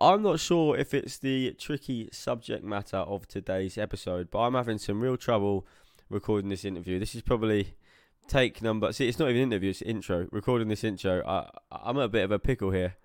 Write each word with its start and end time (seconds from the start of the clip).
I'm 0.00 0.22
not 0.22 0.40
sure 0.40 0.76
if 0.76 0.92
it's 0.92 1.18
the 1.18 1.52
tricky 1.52 2.08
subject 2.12 2.64
matter 2.64 2.96
of 2.96 3.28
today's 3.28 3.78
episode, 3.78 4.30
but 4.30 4.40
I'm 4.40 4.54
having 4.54 4.78
some 4.78 5.00
real 5.00 5.16
trouble 5.16 5.66
recording 6.10 6.50
this 6.50 6.64
interview. 6.64 6.98
This 6.98 7.14
is 7.14 7.22
probably 7.22 7.74
take 8.26 8.60
number. 8.60 8.92
See, 8.92 9.08
it's 9.08 9.18
not 9.18 9.30
even 9.30 9.42
an 9.42 9.48
interview; 9.48 9.70
it's 9.70 9.82
intro. 9.82 10.26
Recording 10.32 10.68
this 10.68 10.82
intro, 10.82 11.22
I, 11.26 11.48
I'm 11.70 11.96
a 11.96 12.08
bit 12.08 12.24
of 12.24 12.32
a 12.32 12.38
pickle 12.38 12.70
here. 12.70 12.96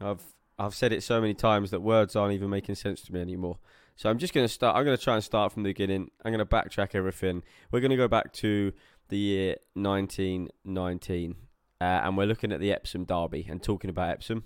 I've 0.00 0.22
I've 0.58 0.74
said 0.74 0.92
it 0.92 1.02
so 1.02 1.20
many 1.20 1.34
times 1.34 1.70
that 1.70 1.80
words 1.80 2.16
aren't 2.16 2.34
even 2.34 2.50
making 2.50 2.76
sense 2.76 3.02
to 3.02 3.12
me 3.12 3.20
anymore. 3.20 3.58
So 3.96 4.08
I'm 4.08 4.18
just 4.18 4.32
going 4.32 4.46
to 4.46 4.52
start. 4.52 4.76
I'm 4.76 4.84
going 4.84 4.96
to 4.96 5.02
try 5.02 5.14
and 5.14 5.24
start 5.24 5.52
from 5.52 5.62
the 5.62 5.70
beginning. 5.70 6.10
I'm 6.24 6.32
going 6.32 6.38
to 6.38 6.46
backtrack 6.46 6.94
everything. 6.94 7.42
We're 7.70 7.80
going 7.80 7.90
to 7.90 7.96
go 7.96 8.08
back 8.08 8.32
to 8.34 8.72
the 9.08 9.18
year 9.18 9.56
1919, 9.74 11.34
uh, 11.80 11.84
and 11.84 12.16
we're 12.16 12.26
looking 12.26 12.52
at 12.52 12.60
the 12.60 12.72
Epsom 12.72 13.04
Derby 13.04 13.46
and 13.48 13.62
talking 13.62 13.90
about 13.90 14.10
Epsom. 14.10 14.44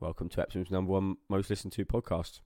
Welcome 0.00 0.30
to 0.30 0.40
Epsom's 0.40 0.70
number 0.70 0.92
one 0.92 1.18
most 1.28 1.50
listened 1.50 1.74
to 1.74 1.84
podcast. 1.84 2.40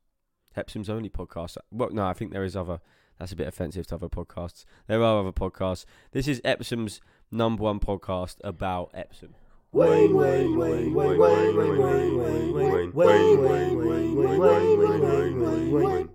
Epsom's 0.56 0.90
only 0.90 1.08
podcast. 1.08 1.56
Well, 1.70 1.90
no, 1.92 2.04
I 2.04 2.12
think 2.12 2.32
there 2.32 2.42
is 2.42 2.56
other. 2.56 2.80
That's 3.16 3.30
a 3.30 3.36
bit 3.36 3.46
offensive 3.46 3.86
to 3.86 3.94
other 3.94 4.08
podcasts. 4.08 4.64
There 4.88 5.00
are 5.00 5.20
other 5.20 5.30
podcasts. 5.30 5.84
This 6.10 6.26
is 6.26 6.40
Epsom's 6.44 7.00
number 7.30 7.62
one 7.62 7.78
podcast 7.78 8.38
about 8.42 8.90
Epsom. 8.92 9.36
Wayne, 9.70 10.16
Wayne, 10.16 10.58
Wayne, 10.58 10.94
Wayne, 10.94 11.16
Wayne, 11.16 11.56
Wayne, 11.56 11.78
Wayne, 11.78 12.52
Wayne, 12.52 12.92
Wayne, 12.92 12.92
Wayne, 12.92 13.38
Wayne, 13.46 13.76
Wayne, 13.76 14.16
Wayne, 14.16 14.40
Wayne, 14.40 15.40
Wayne, 15.40 15.70
Wayne, 15.70 16.08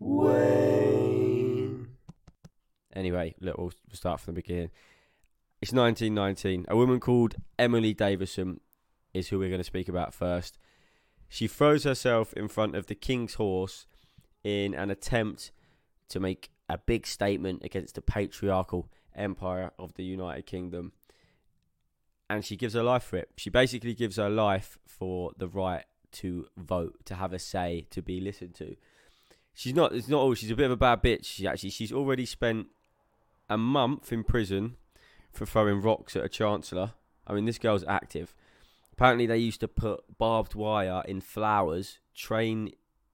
Wayne. 0.00 1.88
Anyway, 2.96 3.34
look, 3.38 3.58
we'll 3.58 3.72
start 3.92 4.18
from 4.18 4.32
the 4.32 4.40
beginning. 4.40 4.70
It's 5.60 5.72
1919. 5.74 6.64
A 6.68 6.76
woman 6.76 7.00
called 7.00 7.36
Emily 7.58 7.92
Davison 7.92 8.60
is 9.14 9.28
who 9.28 9.38
we're 9.38 9.48
going 9.48 9.60
to 9.60 9.64
speak 9.64 9.88
about 9.88 10.12
first. 10.12 10.58
She 11.28 11.46
throws 11.46 11.84
herself 11.84 12.32
in 12.34 12.48
front 12.48 12.76
of 12.76 12.86
the 12.86 12.94
king's 12.94 13.34
horse 13.34 13.86
in 14.42 14.74
an 14.74 14.90
attempt 14.90 15.50
to 16.10 16.20
make 16.20 16.50
a 16.68 16.78
big 16.78 17.06
statement 17.06 17.64
against 17.64 17.94
the 17.94 18.02
patriarchal 18.02 18.90
empire 19.16 19.70
of 19.78 19.94
the 19.94 20.04
United 20.04 20.46
Kingdom. 20.46 20.92
And 22.28 22.44
she 22.44 22.56
gives 22.56 22.74
her 22.74 22.82
life 22.82 23.04
for 23.04 23.16
it. 23.16 23.30
She 23.36 23.50
basically 23.50 23.94
gives 23.94 24.16
her 24.16 24.30
life 24.30 24.78
for 24.86 25.32
the 25.36 25.48
right 25.48 25.84
to 26.12 26.46
vote, 26.56 27.04
to 27.06 27.14
have 27.16 27.32
a 27.32 27.38
say, 27.38 27.86
to 27.90 28.02
be 28.02 28.20
listened 28.20 28.54
to. 28.56 28.76
She's 29.52 29.74
not. 29.74 29.94
It's 29.94 30.08
not 30.08 30.20
all. 30.20 30.34
She's 30.34 30.50
a 30.50 30.56
bit 30.56 30.66
of 30.66 30.72
a 30.72 30.76
bad 30.76 31.02
bitch. 31.02 31.26
She 31.26 31.46
actually. 31.46 31.70
She's 31.70 31.92
already 31.92 32.26
spent 32.26 32.68
a 33.48 33.56
month 33.56 34.12
in 34.12 34.24
prison 34.24 34.76
for 35.32 35.46
throwing 35.46 35.80
rocks 35.80 36.16
at 36.16 36.24
a 36.24 36.28
chancellor. 36.28 36.92
I 37.26 37.34
mean, 37.34 37.44
this 37.44 37.58
girl's 37.58 37.84
active. 37.86 38.34
Apparently, 38.96 39.26
they 39.26 39.38
used 39.38 39.58
to 39.58 39.66
put 39.66 40.04
barbed 40.18 40.54
wire 40.54 41.02
in 41.08 41.20
flowers, 41.20 41.98
train 42.14 42.70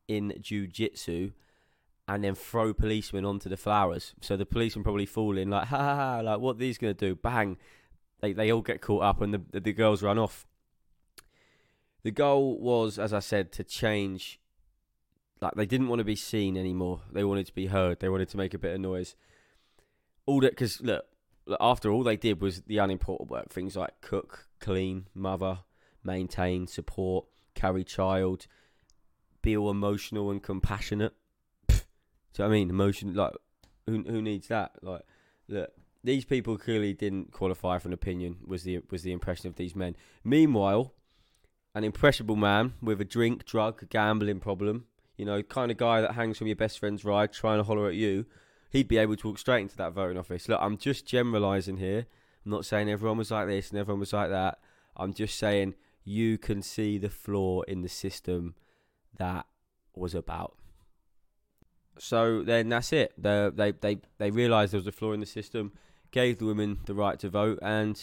in 0.08 0.34
jujitsu, 0.38 1.32
and 2.06 2.22
then 2.22 2.34
throw 2.34 2.74
policemen 2.74 3.24
onto 3.24 3.48
the 3.48 3.56
flowers. 3.56 4.12
So 4.20 4.36
the 4.36 4.44
policemen 4.44 4.84
probably 4.84 5.06
fall 5.06 5.38
in 5.38 5.48
like, 5.48 5.68
ha 5.68 5.78
ha 5.78 5.96
ha, 5.96 6.20
like 6.20 6.38
what 6.38 6.58
these 6.58 6.76
gonna 6.76 6.92
do? 6.92 7.14
Bang! 7.14 7.56
They 8.20 8.34
they 8.34 8.52
all 8.52 8.60
get 8.60 8.82
caught 8.82 9.04
up, 9.04 9.22
and 9.22 9.32
the 9.32 9.60
the, 9.60 9.72
girls 9.72 10.02
run 10.02 10.18
off. 10.18 10.46
The 12.02 12.10
goal 12.10 12.60
was, 12.60 12.98
as 12.98 13.14
I 13.14 13.20
said, 13.20 13.50
to 13.52 13.64
change. 13.64 14.38
Like 15.40 15.54
they 15.54 15.64
didn't 15.64 15.88
want 15.88 16.00
to 16.00 16.04
be 16.04 16.16
seen 16.16 16.58
anymore. 16.58 17.00
They 17.10 17.24
wanted 17.24 17.46
to 17.46 17.54
be 17.54 17.68
heard. 17.68 18.00
They 18.00 18.10
wanted 18.10 18.28
to 18.28 18.36
make 18.36 18.52
a 18.52 18.58
bit 18.58 18.74
of 18.74 18.82
noise. 18.82 19.16
All 20.26 20.40
that 20.42 20.50
because 20.50 20.82
look, 20.82 21.06
after 21.58 21.90
all 21.90 22.02
they 22.02 22.18
did 22.18 22.42
was 22.42 22.60
the 22.62 22.76
unimportant 22.76 23.30
work. 23.30 23.48
Things 23.48 23.76
like 23.76 24.02
cook, 24.02 24.48
clean, 24.60 25.06
mother, 25.14 25.60
maintain, 26.04 26.66
support, 26.66 27.26
carry 27.54 27.84
child, 27.84 28.46
be 29.42 29.56
all 29.56 29.70
emotional 29.70 30.30
and 30.30 30.42
compassionate. 30.42 31.14
Pfft. 31.68 31.84
Do 32.32 32.42
you 32.42 32.44
know 32.44 32.48
what 32.48 32.54
I 32.54 32.58
mean? 32.58 32.70
Emotion 32.70 33.14
like 33.14 33.32
who 33.86 34.02
who 34.02 34.22
needs 34.22 34.48
that? 34.48 34.72
Like 34.82 35.02
look, 35.48 35.70
these 36.02 36.24
people 36.24 36.56
clearly 36.56 36.92
didn't 36.92 37.32
qualify 37.32 37.78
for 37.78 37.88
an 37.88 37.94
opinion. 37.94 38.38
Was 38.46 38.64
the 38.64 38.80
was 38.90 39.02
the 39.02 39.12
impression 39.12 39.48
of 39.48 39.56
these 39.56 39.74
men? 39.74 39.96
Meanwhile, 40.24 40.94
an 41.74 41.84
impressionable 41.84 42.36
man 42.36 42.74
with 42.82 43.00
a 43.00 43.04
drink, 43.04 43.44
drug, 43.44 43.88
gambling 43.90 44.40
problem. 44.40 44.86
You 45.16 45.26
know, 45.26 45.42
kind 45.42 45.70
of 45.70 45.76
guy 45.76 46.00
that 46.00 46.14
hangs 46.14 46.38
from 46.38 46.46
your 46.46 46.56
best 46.56 46.78
friend's 46.78 47.04
ride, 47.04 47.32
trying 47.32 47.58
to 47.58 47.64
holler 47.64 47.88
at 47.88 47.94
you. 47.94 48.24
He'd 48.70 48.88
be 48.88 48.96
able 48.96 49.16
to 49.16 49.28
walk 49.28 49.38
straight 49.38 49.62
into 49.62 49.76
that 49.76 49.92
voting 49.92 50.16
office. 50.16 50.48
Look, 50.48 50.60
I'm 50.62 50.78
just 50.78 51.04
generalising 51.04 51.76
here. 51.76 52.06
I'm 52.44 52.50
not 52.50 52.64
saying 52.64 52.88
everyone 52.88 53.18
was 53.18 53.30
like 53.30 53.48
this 53.48 53.70
and 53.70 53.78
everyone 53.78 54.00
was 54.00 54.12
like 54.12 54.30
that. 54.30 54.60
I'm 54.96 55.12
just 55.12 55.38
saying 55.38 55.74
you 56.04 56.38
can 56.38 56.62
see 56.62 56.98
the 56.98 57.10
flaw 57.10 57.62
in 57.62 57.82
the 57.82 57.88
system 57.88 58.54
that 59.16 59.46
was 59.94 60.14
about. 60.14 60.54
So 61.98 62.42
then 62.42 62.68
that's 62.70 62.92
it. 62.92 63.12
They 63.18 63.50
they 63.54 63.72
they, 63.72 63.98
they 64.18 64.30
realised 64.30 64.72
there 64.72 64.78
was 64.78 64.86
a 64.86 64.92
flaw 64.92 65.12
in 65.12 65.20
the 65.20 65.26
system, 65.26 65.72
gave 66.10 66.38
the 66.38 66.46
women 66.46 66.78
the 66.86 66.94
right 66.94 67.18
to 67.20 67.28
vote, 67.28 67.58
and 67.60 68.02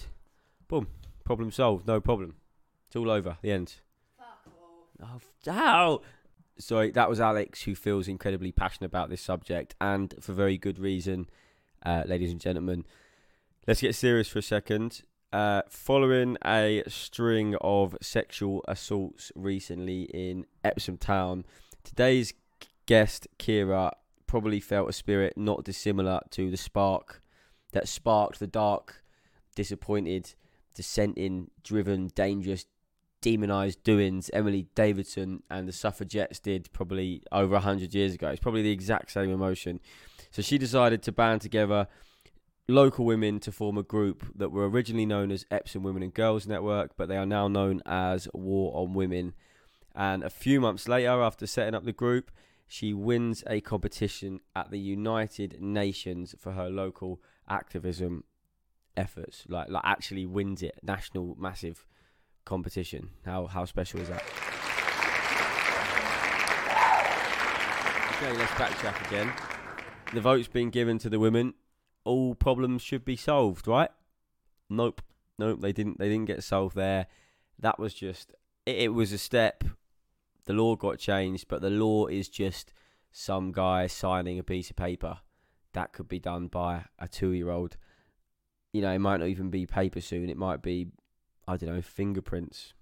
boom, 0.67 0.87
problem 1.23 1.51
solved. 1.51 1.87
No 1.87 1.99
problem. 1.99 2.35
It's 2.87 2.95
all 2.95 3.09
over. 3.09 3.37
The 3.41 3.51
end. 3.51 3.75
Oh, 5.01 5.19
ow! 5.49 6.01
Sorry, 6.59 6.91
that 6.91 7.09
was 7.09 7.19
Alex, 7.19 7.63
who 7.63 7.75
feels 7.75 8.07
incredibly 8.07 8.51
passionate 8.51 8.87
about 8.87 9.09
this 9.09 9.21
subject, 9.21 9.75
and 9.79 10.13
for 10.19 10.33
very 10.33 10.57
good 10.57 10.79
reason, 10.79 11.27
uh, 11.85 12.03
ladies 12.05 12.31
and 12.31 12.41
gentlemen. 12.41 12.85
Let's 13.67 13.81
get 13.81 13.95
serious 13.95 14.27
for 14.27 14.39
a 14.39 14.43
second. 14.43 15.03
Uh, 15.33 15.61
following 15.69 16.37
a 16.45 16.81
string 16.87 17.53
of 17.59 17.97
sexual 18.01 18.63
assaults 18.65 19.29
recently 19.35 20.03
in 20.03 20.45
Epsom 20.63 20.97
Town, 20.97 21.43
today's 21.83 22.33
guest, 22.85 23.27
Kira, 23.37 23.91
probably 24.25 24.61
felt 24.61 24.89
a 24.89 24.93
spirit 24.93 25.33
not 25.35 25.65
dissimilar 25.65 26.21
to 26.29 26.49
the 26.49 26.55
spark 26.55 27.21
that 27.73 27.89
sparked 27.89 28.39
the 28.39 28.47
dark, 28.47 29.03
disappointed, 29.53 30.33
dissenting, 30.73 31.51
driven, 31.61 32.07
dangerous, 32.15 32.65
demonized 33.19 33.83
doings 33.83 34.29
Emily 34.31 34.67
Davison 34.75 35.43
and 35.49 35.67
the 35.67 35.73
suffragettes 35.73 36.39
did 36.39 36.71
probably 36.71 37.21
over 37.33 37.53
100 37.53 37.93
years 37.93 38.13
ago. 38.13 38.29
It's 38.29 38.39
probably 38.39 38.61
the 38.61 38.71
exact 38.71 39.11
same 39.11 39.29
emotion. 39.29 39.81
So 40.31 40.41
she 40.41 40.57
decided 40.57 41.03
to 41.03 41.11
band 41.11 41.41
together 41.41 41.87
local 42.67 43.05
women 43.05 43.39
to 43.39 43.51
form 43.51 43.77
a 43.77 43.83
group 43.83 44.25
that 44.35 44.51
were 44.51 44.69
originally 44.69 45.05
known 45.05 45.31
as 45.31 45.45
Epsom 45.49 45.83
Women 45.83 46.03
and 46.03 46.13
Girls 46.13 46.47
Network, 46.47 46.97
but 46.97 47.07
they 47.07 47.17
are 47.17 47.25
now 47.25 47.47
known 47.47 47.81
as 47.85 48.27
War 48.33 48.71
on 48.75 48.93
Women. 48.93 49.33
And 49.95 50.23
a 50.23 50.29
few 50.29 50.59
months 50.59 50.87
later, 50.87 51.21
after 51.21 51.47
setting 51.47 51.73
up 51.73 51.85
the 51.85 51.93
group, 51.93 52.29
she 52.67 52.93
wins 52.93 53.43
a 53.47 53.61
competition 53.61 54.41
at 54.55 54.69
the 54.69 54.79
United 54.79 55.61
Nations 55.61 56.35
for 56.37 56.51
her 56.51 56.69
local 56.69 57.21
activism 57.49 58.25
efforts. 58.97 59.45
Like, 59.47 59.69
like 59.69 59.83
actually 59.85 60.25
wins 60.25 60.61
it, 60.61 60.77
national 60.83 61.35
massive 61.39 61.85
competition. 62.45 63.11
How 63.25 63.47
how 63.47 63.65
special 63.65 64.01
is 64.01 64.09
that? 64.09 64.23
Okay, 68.17 68.37
let's 68.37 68.51
backtrack 68.53 69.07
again. 69.07 69.31
The 70.13 70.21
vote's 70.21 70.47
been 70.47 70.69
given 70.69 70.97
to 70.99 71.09
the 71.09 71.19
women. 71.19 71.53
All 72.07 72.35
problems 72.35 72.81
should 72.81 73.03
be 73.03 73.17
solved, 73.17 73.67
right? 73.67 73.89
Nope, 74.69 75.01
nope. 75.37 75.59
They 75.59 75.73
didn't. 75.73 75.99
They 75.99 76.07
didn't 76.07 76.27
get 76.27 76.41
solved 76.41 76.75
there. 76.75 77.07
That 77.59 77.79
was 77.79 77.93
just. 77.93 78.33
It, 78.65 78.77
it 78.77 78.93
was 78.93 79.11
a 79.11 79.17
step. 79.17 79.65
The 80.45 80.53
law 80.53 80.77
got 80.77 80.99
changed, 80.99 81.49
but 81.49 81.61
the 81.61 81.69
law 81.69 82.07
is 82.07 82.29
just 82.29 82.71
some 83.11 83.51
guy 83.51 83.87
signing 83.87 84.39
a 84.39 84.43
piece 84.43 84.69
of 84.69 84.77
paper. 84.77 85.19
That 85.73 85.91
could 85.91 86.07
be 86.07 86.19
done 86.19 86.47
by 86.47 86.85
a 86.97 87.09
two-year-old. 87.09 87.75
You 88.71 88.81
know, 88.81 88.91
it 88.93 88.99
might 88.99 89.19
not 89.19 89.27
even 89.27 89.49
be 89.49 89.65
paper 89.65 89.99
soon. 89.99 90.29
It 90.29 90.37
might 90.37 90.61
be 90.61 90.87
I 91.45 91.57
don't 91.57 91.75
know, 91.75 91.81
fingerprints, 91.81 92.73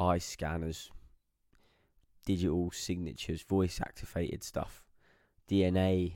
eye 0.00 0.18
scanners, 0.18 0.90
digital 2.26 2.72
signatures, 2.72 3.42
voice 3.42 3.80
activated 3.80 4.42
stuff, 4.42 4.84
DNA, 5.48 6.14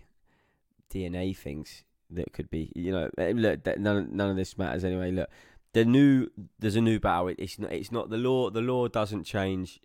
DNA 0.92 1.36
things 1.36 1.84
that 2.10 2.32
could 2.32 2.50
be, 2.50 2.72
you 2.74 2.92
know, 2.92 3.10
eh, 3.18 3.32
look, 3.34 3.66
none, 3.78 4.08
none 4.12 4.30
of 4.30 4.36
this 4.36 4.56
matters 4.56 4.84
anyway. 4.84 5.10
Look, 5.10 5.28
the 5.72 5.84
new, 5.84 6.28
there's 6.58 6.76
a 6.76 6.80
new 6.80 6.98
battle. 7.00 7.34
It's 7.36 7.58
not, 7.58 7.72
it's 7.72 7.92
not 7.92 8.10
the 8.10 8.16
law. 8.16 8.50
The 8.50 8.60
law 8.60 8.88
doesn't 8.88 9.24
change 9.24 9.80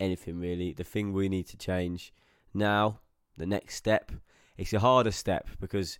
anything 0.00 0.38
really. 0.38 0.72
The 0.72 0.84
thing 0.84 1.12
we 1.12 1.28
need 1.28 1.46
to 1.48 1.56
change 1.56 2.12
now, 2.54 3.00
the 3.36 3.46
next 3.46 3.74
step, 3.76 4.12
it's 4.56 4.72
a 4.72 4.80
harder 4.80 5.10
step 5.10 5.48
because 5.60 5.98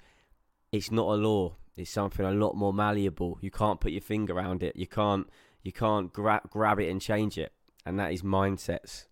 it's 0.72 0.90
not 0.90 1.08
a 1.08 1.14
law. 1.14 1.56
It's 1.76 1.90
something 1.90 2.26
a 2.26 2.32
lot 2.32 2.56
more 2.56 2.72
malleable. 2.72 3.38
You 3.40 3.50
can't 3.50 3.80
put 3.80 3.92
your 3.92 4.00
finger 4.00 4.34
around 4.34 4.62
it. 4.62 4.76
You 4.76 4.86
can't 4.86 5.28
you 5.62 5.72
can't 5.72 6.12
grab 6.12 6.50
grab 6.50 6.80
it 6.80 6.88
and 6.88 7.00
change 7.00 7.38
it. 7.38 7.52
And 7.86 7.98
that 7.98 8.12
is 8.12 8.22
mindsets, 8.22 9.06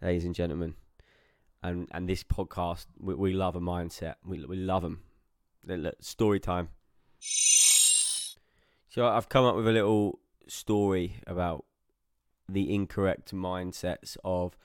ladies 0.00 0.24
and 0.24 0.34
gentlemen. 0.34 0.74
And 1.62 1.88
and 1.90 2.08
this 2.08 2.22
podcast, 2.22 2.86
we, 2.98 3.14
we 3.14 3.32
love 3.32 3.56
a 3.56 3.60
mindset. 3.60 4.14
We 4.24 4.44
we 4.44 4.56
love 4.56 4.82
them. 4.82 5.02
Story 6.00 6.40
time. 6.40 6.68
So 7.20 9.06
I've 9.06 9.28
come 9.28 9.44
up 9.44 9.56
with 9.56 9.66
a 9.66 9.72
little 9.72 10.20
story 10.46 11.16
about 11.26 11.64
the 12.48 12.72
incorrect 12.72 13.34
mindsets 13.34 14.16
of 14.24 14.56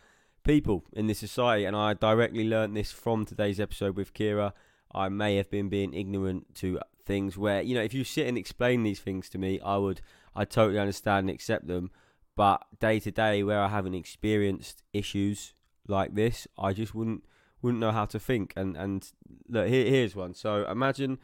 people 0.43 0.83
in 0.93 1.07
this 1.07 1.19
society. 1.19 1.65
And 1.65 1.75
I 1.75 1.93
directly 1.95 2.47
learned 2.47 2.77
this 2.77 2.91
from 2.91 3.25
today's 3.25 3.59
episode 3.59 3.95
with 3.95 4.13
Kira. 4.13 4.53
I 4.93 5.09
may 5.09 5.37
have 5.37 5.49
been 5.49 5.69
being 5.69 5.93
ignorant 5.93 6.53
to 6.55 6.79
things 7.05 7.37
where, 7.37 7.61
you 7.61 7.75
know, 7.75 7.81
if 7.81 7.93
you 7.93 8.03
sit 8.03 8.27
and 8.27 8.37
explain 8.37 8.83
these 8.83 8.99
things 8.99 9.27
to 9.29 9.37
me, 9.37 9.59
I 9.61 9.77
would, 9.77 10.01
I 10.35 10.45
totally 10.45 10.79
understand 10.79 11.29
and 11.29 11.35
accept 11.35 11.67
them. 11.67 11.91
But 12.35 12.63
day 12.79 12.99
to 12.99 13.11
day, 13.11 13.43
where 13.43 13.59
I 13.59 13.67
haven't 13.69 13.95
experienced 13.95 14.83
issues 14.93 15.53
like 15.87 16.15
this, 16.15 16.47
I 16.57 16.73
just 16.73 16.93
wouldn't 16.95 17.23
wouldn't 17.61 17.79
know 17.79 17.91
how 17.91 18.05
to 18.05 18.19
think. 18.19 18.53
And 18.55 18.75
and 18.75 19.09
look, 19.47 19.67
here, 19.67 19.85
here's 19.85 20.15
one. 20.15 20.33
So 20.33 20.65
imagine 20.69 21.19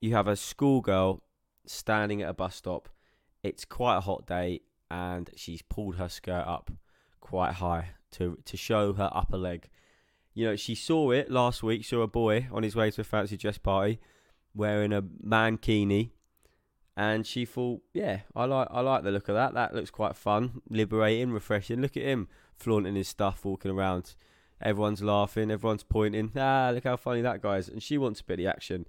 you 0.00 0.14
have 0.14 0.28
a 0.28 0.36
schoolgirl 0.36 1.22
standing 1.66 2.22
at 2.22 2.28
a 2.28 2.34
bus 2.34 2.56
stop. 2.56 2.88
It's 3.42 3.64
quite 3.64 3.98
a 3.98 4.00
hot 4.00 4.26
day, 4.26 4.60
and 4.90 5.30
she's 5.36 5.62
pulled 5.62 5.96
her 5.96 6.08
skirt 6.08 6.44
up 6.46 6.70
quite 7.20 7.54
high 7.54 7.90
to 8.12 8.38
to 8.44 8.56
show 8.56 8.92
her 8.94 9.10
upper 9.12 9.36
leg. 9.36 9.68
You 10.34 10.46
know, 10.46 10.56
she 10.56 10.74
saw 10.74 11.10
it 11.10 11.30
last 11.30 11.62
week. 11.62 11.84
Saw 11.84 12.00
a 12.00 12.06
boy 12.06 12.48
on 12.52 12.62
his 12.62 12.76
way 12.76 12.90
to 12.90 13.00
a 13.00 13.04
fancy 13.04 13.36
dress 13.36 13.58
party 13.58 14.00
wearing 14.54 14.92
a 14.92 15.02
mankini, 15.02 16.10
and 16.96 17.26
she 17.26 17.44
thought, 17.44 17.82
"Yeah, 17.92 18.20
I 18.34 18.44
like 18.44 18.68
I 18.70 18.80
like 18.80 19.02
the 19.02 19.10
look 19.10 19.28
of 19.28 19.34
that. 19.34 19.54
That 19.54 19.74
looks 19.74 19.90
quite 19.90 20.16
fun, 20.16 20.62
liberating, 20.68 21.32
refreshing. 21.32 21.80
Look 21.80 21.96
at 21.96 22.02
him 22.02 22.28
flaunting 22.54 22.94
his 22.94 23.08
stuff, 23.08 23.44
walking 23.44 23.70
around. 23.70 24.14
Everyone's 24.62 25.02
laughing, 25.02 25.50
everyone's 25.50 25.82
pointing. 25.82 26.32
Ah, 26.36 26.70
look 26.72 26.84
how 26.84 26.96
funny 26.96 27.20
that 27.22 27.42
guy 27.42 27.56
is." 27.58 27.68
And 27.68 27.82
she 27.82 27.98
wants 27.98 28.20
a 28.20 28.24
bit 28.24 28.40
of 28.40 28.46
action. 28.46 28.86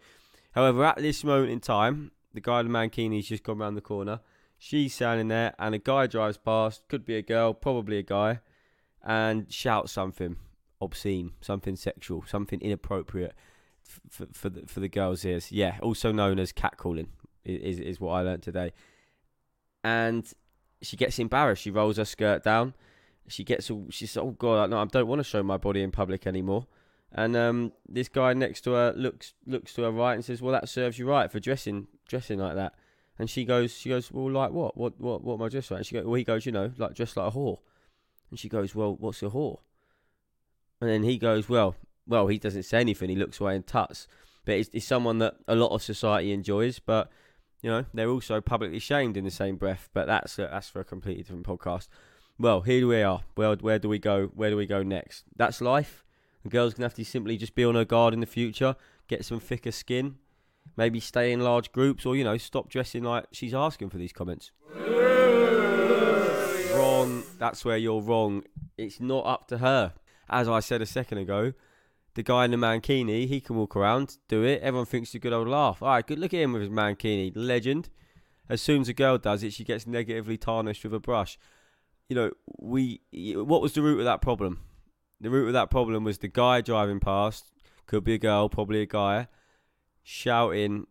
However, 0.51 0.85
at 0.85 0.97
this 0.97 1.23
moment 1.23 1.51
in 1.51 1.59
time, 1.59 2.11
the 2.33 2.41
guy 2.41 2.59
in 2.59 2.67
the 2.67 2.73
mankini's 2.73 3.27
just 3.27 3.43
gone 3.43 3.57
round 3.57 3.75
the 3.77 3.81
corner. 3.81 4.21
She's 4.57 4.93
standing 4.93 5.27
there, 5.27 5.53
and 5.59 5.75
a 5.75 5.79
guy 5.79 6.07
drives 6.07 6.37
past. 6.37 6.87
Could 6.87 7.05
be 7.05 7.15
a 7.15 7.21
girl, 7.21 7.53
probably 7.53 7.97
a 7.97 8.03
guy, 8.03 8.39
and 9.03 9.51
shouts 9.51 9.91
something 9.91 10.37
obscene, 10.79 11.31
something 11.41 11.75
sexual, 11.75 12.23
something 12.27 12.61
inappropriate 12.61 13.33
for 13.81 14.27
for 14.31 14.49
the, 14.49 14.65
for 14.67 14.79
the 14.79 14.89
girls' 14.89 15.25
ears. 15.25 15.51
Yeah, 15.51 15.77
also 15.81 16.11
known 16.11 16.39
as 16.39 16.53
catcalling 16.53 17.07
is 17.43 17.79
is 17.79 17.99
what 17.99 18.11
I 18.11 18.21
learnt 18.21 18.43
today. 18.43 18.71
And 19.83 20.31
she 20.81 20.97
gets 20.97 21.19
embarrassed. 21.19 21.63
She 21.63 21.71
rolls 21.71 21.97
her 21.97 22.05
skirt 22.05 22.43
down. 22.43 22.73
She 23.27 23.43
gets 23.43 23.69
all. 23.69 23.85
She 23.89 24.05
She's 24.05 24.17
oh 24.17 24.31
god, 24.31 24.69
no, 24.69 24.79
I 24.79 24.85
don't 24.85 25.07
want 25.07 25.19
to 25.19 25.23
show 25.23 25.43
my 25.43 25.57
body 25.57 25.81
in 25.81 25.91
public 25.91 26.27
anymore. 26.27 26.67
And 27.11 27.35
um, 27.35 27.73
this 27.87 28.09
guy 28.09 28.33
next 28.33 28.61
to 28.61 28.71
her 28.71 28.93
looks 28.95 29.33
looks 29.45 29.73
to 29.75 29.83
her 29.83 29.91
right 29.91 30.15
and 30.15 30.25
says, 30.25 30.41
"Well, 30.41 30.53
that 30.53 30.67
serves 30.67 30.97
you 30.97 31.07
right 31.07 31.31
for 31.31 31.39
dressing 31.39 31.87
dressing 32.07 32.39
like 32.39 32.55
that." 32.55 32.73
And 33.19 33.29
she 33.29 33.45
goes, 33.45 33.77
she 33.77 33.89
goes, 33.89 34.11
"Well, 34.11 34.31
like 34.31 34.51
what? 34.51 34.75
What 34.75 34.99
what 34.99 35.23
what 35.23 35.35
am 35.35 35.43
I 35.43 35.49
dressed 35.49 35.71
like?" 35.71 35.79
And 35.79 35.85
she 35.85 35.95
goes, 35.95 36.05
"Well, 36.05 36.15
he 36.15 36.23
goes, 36.23 36.45
you 36.45 36.51
know, 36.51 36.71
like 36.77 36.95
dressed 36.95 37.15
like 37.17 37.33
a 37.33 37.37
whore." 37.37 37.59
And 38.31 38.39
she 38.39 38.49
goes, 38.49 38.73
"Well, 38.73 38.95
what's 38.95 39.21
a 39.21 39.29
whore?" 39.29 39.59
And 40.81 40.89
then 40.89 41.03
he 41.03 41.17
goes, 41.17 41.47
"Well, 41.47 41.75
well, 42.07 42.27
he 42.27 42.37
doesn't 42.37 42.63
say 42.63 42.79
anything. 42.79 43.09
He 43.09 43.15
looks 43.15 43.39
away 43.39 43.55
and 43.55 43.65
tuts. 43.65 44.07
But 44.45 44.55
it's, 44.73 44.85
someone 44.85 45.19
that 45.19 45.35
a 45.47 45.55
lot 45.55 45.71
of 45.71 45.81
society 45.81 46.31
enjoys. 46.31 46.79
But 46.79 47.09
you 47.61 47.69
know, 47.69 47.85
they're 47.93 48.09
also 48.09 48.41
publicly 48.41 48.79
shamed 48.79 49.15
in 49.15 49.23
the 49.23 49.31
same 49.31 49.55
breath. 49.55 49.89
But 49.93 50.07
that's 50.07 50.37
uh, 50.37 50.49
that's 50.51 50.69
for 50.69 50.81
a 50.81 50.85
completely 50.85 51.23
different 51.23 51.45
podcast. 51.45 51.87
Well, 52.39 52.61
here 52.61 52.87
we 52.87 53.01
are. 53.01 53.21
Well, 53.37 53.55
where 53.57 53.79
do 53.79 53.87
we 53.87 53.99
go? 53.99 54.27
Where 54.33 54.49
do 54.49 54.57
we 54.57 54.65
go 54.65 54.81
next? 54.81 55.23
That's 55.35 55.61
life. 55.61 56.03
The 56.43 56.49
girl's 56.49 56.73
gonna 56.73 56.85
have 56.85 56.95
to 56.95 57.05
simply 57.05 57.37
just 57.37 57.55
be 57.55 57.63
on 57.63 57.75
her 57.75 57.85
guard 57.85 58.13
in 58.13 58.19
the 58.19 58.25
future, 58.25 58.75
get 59.07 59.23
some 59.23 59.39
thicker 59.39 59.71
skin, 59.71 60.15
maybe 60.75 60.99
stay 60.99 61.31
in 61.31 61.41
large 61.41 61.71
groups, 61.71 62.05
or 62.05 62.15
you 62.15 62.23
know, 62.23 62.37
stop 62.37 62.69
dressing 62.69 63.03
like 63.03 63.25
she's 63.31 63.53
asking 63.53 63.89
for 63.91 63.97
these 63.97 64.11
comments. 64.11 64.51
wrong. 66.75 67.23
That's 67.37 67.63
where 67.63 67.77
you're 67.77 68.01
wrong. 68.01 68.43
It's 68.77 68.99
not 68.99 69.25
up 69.25 69.47
to 69.49 69.59
her. 69.59 69.93
As 70.29 70.49
I 70.49 70.59
said 70.59 70.81
a 70.81 70.85
second 70.85 71.19
ago, 71.19 71.53
the 72.15 72.23
guy 72.23 72.45
in 72.45 72.51
the 72.51 72.57
mankini, 72.57 73.27
he 73.27 73.41
can 73.41 73.55
walk 73.55 73.75
around, 73.75 74.17
do 74.27 74.43
it. 74.43 74.61
Everyone 74.61 74.85
thinks 74.85 75.09
it's 75.09 75.15
a 75.15 75.19
good 75.19 75.33
old 75.33 75.47
laugh. 75.47 75.81
All 75.81 75.89
right, 75.89 76.05
good. 76.05 76.19
Look 76.19 76.33
at 76.33 76.39
him 76.39 76.53
with 76.53 76.61
his 76.63 76.71
mankini, 76.71 77.31
legend. 77.35 77.89
As 78.49 78.61
soon 78.61 78.81
as 78.81 78.89
a 78.89 78.93
girl 78.93 79.17
does 79.17 79.43
it, 79.43 79.53
she 79.53 79.63
gets 79.63 79.87
negatively 79.87 80.37
tarnished 80.37 80.83
with 80.83 80.93
a 80.93 80.99
brush. 80.99 81.37
You 82.09 82.15
know, 82.15 82.31
we. 82.59 83.01
What 83.11 83.61
was 83.61 83.73
the 83.73 83.81
root 83.81 83.99
of 83.99 84.05
that 84.05 84.21
problem? 84.21 84.61
The 85.21 85.29
root 85.29 85.47
of 85.47 85.53
that 85.53 85.69
problem 85.69 86.03
was 86.03 86.17
the 86.17 86.27
guy 86.27 86.61
driving 86.61 86.99
past, 86.99 87.45
could 87.87 88.03
be 88.03 88.15
a 88.15 88.17
girl, 88.17 88.49
probably 88.49 88.81
a 88.81 88.85
guy, 88.85 89.27
shouting 90.03 90.87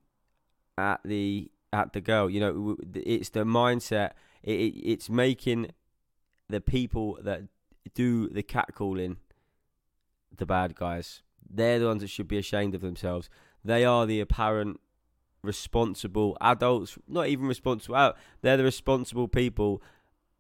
at 0.78 1.00
the 1.04 1.50
at 1.72 1.92
the 1.92 2.00
girl. 2.00 2.30
You 2.30 2.40
know, 2.40 2.76
it's 2.94 3.30
the 3.30 3.44
mindset. 3.44 4.12
It, 4.42 4.54
it, 4.54 4.78
it's 4.84 5.10
making 5.10 5.68
the 6.48 6.60
people 6.60 7.18
that 7.22 7.42
do 7.94 8.28
the 8.28 8.42
catcalling 8.42 9.16
the 10.36 10.46
bad 10.46 10.74
guys. 10.74 11.22
They're 11.48 11.78
the 11.78 11.86
ones 11.86 12.02
that 12.02 12.08
should 12.08 12.28
be 12.28 12.38
ashamed 12.38 12.74
of 12.74 12.80
themselves. 12.80 13.28
They 13.64 13.84
are 13.84 14.06
the 14.06 14.20
apparent 14.20 14.80
responsible 15.42 16.36
adults, 16.40 16.98
not 17.08 17.28
even 17.28 17.46
responsible. 17.46 18.14
They're 18.40 18.56
the 18.56 18.64
responsible 18.64 19.28
people, 19.28 19.82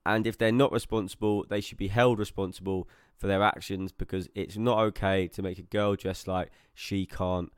and 0.04 0.26
if 0.26 0.36
they're 0.36 0.52
not 0.52 0.72
responsible, 0.72 1.44
they 1.48 1.60
should 1.60 1.78
be 1.78 1.88
held 1.88 2.18
responsible 2.18 2.88
for 3.16 3.26
their 3.26 3.42
actions 3.42 3.92
because 3.92 4.28
it's 4.34 4.56
not 4.56 4.78
okay 4.78 5.28
to 5.28 5.42
make 5.42 5.58
a 5.58 5.62
girl 5.62 5.94
dress 5.94 6.26
like 6.26 6.50
she 6.74 7.06
can't 7.06 7.52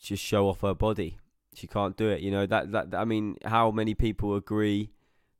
just 0.00 0.22
show 0.22 0.48
off 0.48 0.62
her 0.62 0.74
body. 0.74 1.18
She 1.54 1.66
can't 1.66 1.96
do 1.96 2.08
it. 2.08 2.20
You 2.20 2.30
know 2.30 2.46
that 2.46 2.72
that 2.72 2.94
I 2.94 3.04
mean, 3.04 3.36
how 3.44 3.70
many 3.70 3.94
people 3.94 4.34
agree, 4.34 4.90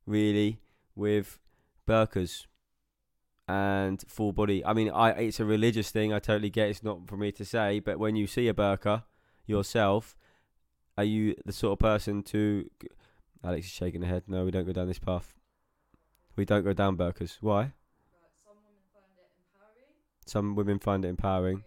really, 0.07 0.61
with 0.95 1.39
burkas? 1.89 2.47
and 3.47 4.03
full 4.09 4.33
body. 4.33 4.65
I 4.65 4.73
mean, 4.73 4.91
I 4.91 5.11
it's 5.11 5.41
a 5.41 5.45
religious 5.45 5.91
thing. 5.91 6.13
I 6.13 6.19
totally 6.19 6.51
get. 6.51 6.69
It's 6.69 6.83
not 6.83 7.07
for 7.07 7.17
me 7.17 7.33
to 7.33 7.45
say, 7.45 7.79
but 7.81 7.99
when 7.99 8.17
you 8.17 8.27
see 8.27 8.49
a 8.49 8.55
burqa 8.55 9.05
yourself, 9.47 10.17
are 10.97 11.05
you 11.05 11.35
the 11.45 11.53
sort 11.53 11.73
of 11.73 11.79
person 11.79 12.23
to? 12.25 12.71
Alex 13.43 13.67
is 13.67 13.73
shaking 13.73 14.03
her 14.03 14.09
head. 14.09 14.23
No, 14.27 14.45
we 14.45 14.51
don't 14.51 14.65
go 14.65 14.73
down 14.73 14.89
this 14.89 14.99
path. 14.99 15.35
We 16.37 16.45
don't 16.45 16.65
go 16.65 16.73
down 16.73 16.97
burkas. 16.97 17.39
Why? 17.41 17.73
Some 20.27 20.55
women 20.55 20.79
find 20.79 21.05
it 21.05 21.09
empowering. 21.09 21.65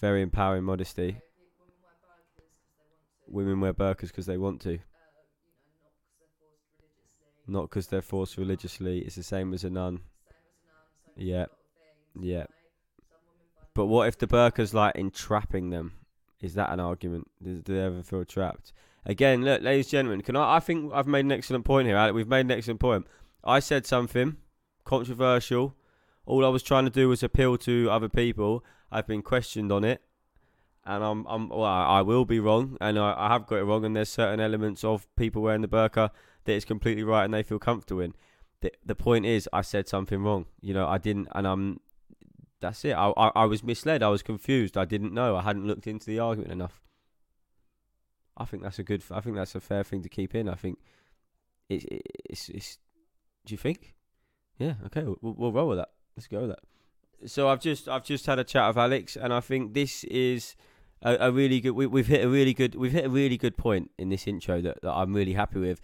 Very 0.00 0.22
empowering 0.22 0.64
modesty. 0.64 1.20
Women 3.26 3.60
wear 3.60 3.74
burkas 3.74 4.08
because 4.08 4.26
they 4.26 4.38
want 4.38 4.60
to. 4.62 4.74
Um, 4.74 4.80
not 7.46 7.62
because 7.62 7.88
they're 7.88 8.02
forced 8.02 8.36
religiously. 8.36 9.00
It's 9.00 9.16
the 9.16 9.22
same 9.22 9.52
as 9.52 9.64
a 9.64 9.70
nun. 9.70 10.00
Yeah. 11.16 11.46
Yeah. 12.18 12.46
But 13.74 13.86
what 13.86 14.08
if 14.08 14.18
the 14.18 14.26
burqa's 14.26 14.74
like 14.74 14.96
entrapping 14.96 15.70
them? 15.70 15.92
Is 16.40 16.54
that 16.54 16.70
an 16.70 16.80
argument? 16.80 17.28
Do 17.42 17.62
they 17.64 17.80
ever 17.80 18.02
feel 18.02 18.24
trapped? 18.24 18.72
Again, 19.08 19.42
look, 19.42 19.62
ladies 19.62 19.86
and 19.86 19.90
gentlemen, 19.90 20.20
can 20.20 20.36
I? 20.36 20.56
I 20.56 20.60
think 20.60 20.92
I've 20.94 21.06
made 21.06 21.24
an 21.24 21.32
excellent 21.32 21.64
point 21.64 21.88
here. 21.88 21.96
Alec. 21.96 22.14
We've 22.14 22.28
made 22.28 22.44
an 22.44 22.50
excellent 22.50 22.78
point. 22.78 23.06
I 23.42 23.58
said 23.58 23.86
something 23.86 24.36
controversial. 24.84 25.74
All 26.26 26.44
I 26.44 26.48
was 26.50 26.62
trying 26.62 26.84
to 26.84 26.90
do 26.90 27.08
was 27.08 27.22
appeal 27.22 27.56
to 27.58 27.88
other 27.90 28.10
people. 28.10 28.62
I've 28.92 29.06
been 29.06 29.22
questioned 29.22 29.72
on 29.72 29.82
it, 29.82 30.02
and 30.84 31.02
I'm, 31.02 31.26
I'm, 31.26 31.48
well, 31.48 31.64
I 31.64 32.02
will 32.02 32.26
be 32.26 32.38
wrong, 32.38 32.76
and 32.82 32.98
I, 32.98 33.14
I 33.16 33.28
have 33.28 33.46
got 33.46 33.56
it 33.56 33.64
wrong. 33.64 33.86
And 33.86 33.96
there's 33.96 34.10
certain 34.10 34.40
elements 34.40 34.84
of 34.84 35.06
people 35.16 35.40
wearing 35.40 35.62
the 35.62 35.68
burqa 35.68 36.10
that 36.44 36.52
is 36.52 36.66
completely 36.66 37.02
right 37.02 37.24
and 37.24 37.32
they 37.32 37.42
feel 37.42 37.58
comfortable 37.58 38.02
in. 38.02 38.14
The, 38.60 38.72
the 38.84 38.94
point 38.94 39.24
is, 39.24 39.48
I 39.54 39.62
said 39.62 39.88
something 39.88 40.22
wrong. 40.22 40.44
You 40.60 40.74
know, 40.74 40.86
I 40.86 40.98
didn't, 40.98 41.28
and 41.34 41.46
I'm. 41.46 41.80
That's 42.60 42.84
it. 42.84 42.92
I, 42.92 43.12
I 43.16 43.30
I 43.34 43.44
was 43.46 43.62
misled. 43.62 44.02
I 44.02 44.08
was 44.08 44.22
confused. 44.22 44.76
I 44.76 44.84
didn't 44.84 45.14
know. 45.14 45.36
I 45.36 45.42
hadn't 45.42 45.66
looked 45.66 45.86
into 45.86 46.06
the 46.06 46.18
argument 46.18 46.52
enough. 46.52 46.82
I 48.38 48.44
think 48.44 48.62
that's 48.62 48.78
a 48.78 48.82
good. 48.82 49.02
I 49.10 49.20
think 49.20 49.36
that's 49.36 49.54
a 49.54 49.60
fair 49.60 49.84
thing 49.84 50.02
to 50.02 50.08
keep 50.08 50.34
in. 50.34 50.48
I 50.48 50.54
think 50.54 50.78
it's 51.68 51.84
it's 51.90 52.48
it's. 52.48 52.78
Do 53.44 53.54
you 53.54 53.58
think? 53.58 53.94
Yeah. 54.58 54.74
Okay. 54.86 55.04
We'll, 55.20 55.34
we'll 55.34 55.52
roll 55.52 55.68
with 55.68 55.78
that. 55.78 55.90
Let's 56.16 56.26
go 56.26 56.40
with 56.40 56.50
that. 56.50 57.28
So 57.28 57.48
I've 57.48 57.60
just 57.60 57.88
I've 57.88 58.04
just 58.04 58.26
had 58.26 58.38
a 58.38 58.44
chat 58.44 58.68
with 58.68 58.78
Alex, 58.78 59.16
and 59.16 59.34
I 59.34 59.40
think 59.40 59.74
this 59.74 60.04
is 60.04 60.54
a, 61.02 61.16
a 61.20 61.32
really 61.32 61.60
good. 61.60 61.72
We, 61.72 61.86
we've 61.86 62.06
hit 62.06 62.24
a 62.24 62.28
really 62.28 62.54
good. 62.54 62.74
We've 62.74 62.92
hit 62.92 63.04
a 63.04 63.10
really 63.10 63.36
good 63.36 63.56
point 63.56 63.90
in 63.98 64.08
this 64.08 64.26
intro 64.26 64.60
that, 64.60 64.80
that 64.82 64.92
I'm 64.92 65.12
really 65.12 65.34
happy 65.34 65.58
with 65.58 65.80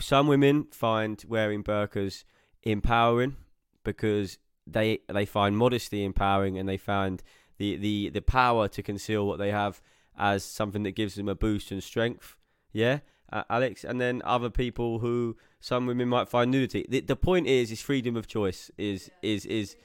some 0.00 0.26
women 0.26 0.66
find 0.70 1.22
wearing 1.28 1.62
burqas 1.62 2.24
empowering 2.62 3.36
because 3.84 4.38
they 4.66 5.00
they 5.12 5.26
find 5.26 5.56
modesty 5.56 6.04
empowering 6.04 6.58
and 6.58 6.68
they 6.68 6.78
find 6.78 7.22
the, 7.58 7.76
the, 7.76 8.08
the 8.10 8.22
power 8.22 8.66
to 8.68 8.82
conceal 8.82 9.26
what 9.26 9.38
they 9.38 9.50
have 9.50 9.80
as 10.18 10.44
something 10.44 10.82
that 10.84 10.92
gives 10.92 11.14
them 11.14 11.28
a 11.28 11.34
boost 11.34 11.70
and 11.70 11.82
strength. 11.82 12.36
Yeah, 12.72 13.00
uh, 13.32 13.44
Alex. 13.48 13.84
And 13.84 14.00
then 14.00 14.22
other 14.24 14.50
people 14.50 14.98
who 15.00 15.36
some 15.60 15.86
women 15.86 16.08
might 16.08 16.28
find 16.28 16.50
nudity. 16.50 16.86
The, 16.88 17.00
the 17.00 17.16
point 17.16 17.46
is, 17.46 17.70
is 17.70 17.80
freedom 17.80 18.16
of 18.16 18.26
choice. 18.26 18.70
Is 18.78 19.10
yeah, 19.22 19.30
is 19.30 19.46
is. 19.46 19.76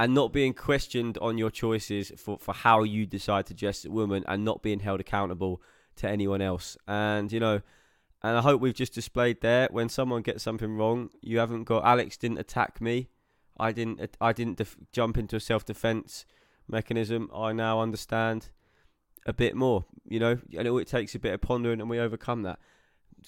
And 0.00 0.14
not 0.14 0.32
being 0.32 0.54
questioned 0.54 1.18
on 1.18 1.38
your 1.38 1.50
choices 1.50 2.12
for, 2.16 2.38
for 2.38 2.54
how 2.54 2.84
you 2.84 3.04
decide 3.04 3.46
to 3.46 3.54
dress 3.54 3.84
a 3.84 3.90
woman 3.90 4.22
and 4.28 4.44
not 4.44 4.62
being 4.62 4.78
held 4.78 5.00
accountable 5.00 5.60
to 5.96 6.08
anyone 6.08 6.40
else. 6.40 6.76
And, 6.86 7.32
you 7.32 7.40
know, 7.40 7.62
and 8.22 8.36
I 8.36 8.40
hope 8.40 8.60
we've 8.60 8.74
just 8.74 8.94
displayed 8.94 9.40
there 9.40 9.68
when 9.72 9.88
someone 9.88 10.22
gets 10.22 10.44
something 10.44 10.76
wrong, 10.76 11.10
you 11.20 11.38
haven't 11.38 11.64
got 11.64 11.84
Alex 11.84 12.16
didn't 12.16 12.38
attack 12.38 12.80
me, 12.80 13.08
I 13.58 13.72
didn't 13.72 14.16
I 14.20 14.32
didn't 14.32 14.58
def- 14.58 14.76
jump 14.92 15.18
into 15.18 15.36
a 15.36 15.40
self 15.40 15.64
defense 15.64 16.24
mechanism. 16.68 17.30
I 17.34 17.52
now 17.52 17.80
understand 17.80 18.50
a 19.26 19.32
bit 19.32 19.54
more, 19.54 19.84
you 20.06 20.18
know, 20.18 20.38
and 20.56 20.66
it 20.66 20.86
takes 20.88 21.14
a 21.14 21.18
bit 21.18 21.34
of 21.34 21.40
pondering, 21.40 21.80
and 21.80 21.90
we 21.90 21.98
overcome 21.98 22.42
that. 22.42 22.58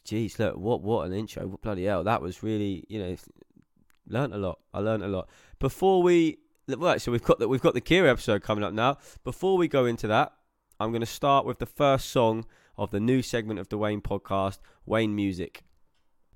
Jeez, 0.04 0.38
look 0.38 0.56
what 0.56 0.82
what 0.82 1.06
an 1.06 1.12
intro! 1.12 1.46
What 1.46 1.62
bloody 1.62 1.84
hell, 1.84 2.04
that 2.04 2.22
was 2.22 2.42
really 2.42 2.84
you 2.88 2.98
know, 3.00 3.16
learned 4.06 4.34
a 4.34 4.38
lot. 4.38 4.60
I 4.72 4.80
learned 4.80 5.02
a 5.02 5.08
lot. 5.08 5.28
Before 5.58 6.02
we 6.02 6.38
right, 6.68 7.00
so 7.00 7.12
we've 7.12 7.24
got 7.24 7.38
the, 7.38 7.48
we've 7.48 7.60
got 7.60 7.74
the 7.74 7.80
Kira 7.80 8.08
episode 8.08 8.42
coming 8.42 8.64
up 8.64 8.72
now. 8.72 8.98
Before 9.24 9.56
we 9.56 9.68
go 9.68 9.86
into 9.86 10.06
that, 10.08 10.32
I'm 10.78 10.90
going 10.90 11.00
to 11.00 11.06
start 11.06 11.44
with 11.44 11.58
the 11.58 11.66
first 11.66 12.10
song 12.10 12.46
of 12.76 12.90
the 12.90 13.00
new 13.00 13.22
segment 13.22 13.60
of 13.60 13.68
the 13.68 13.78
Wayne 13.78 14.00
podcast, 14.00 14.58
Wayne 14.86 15.14
Music. 15.14 15.64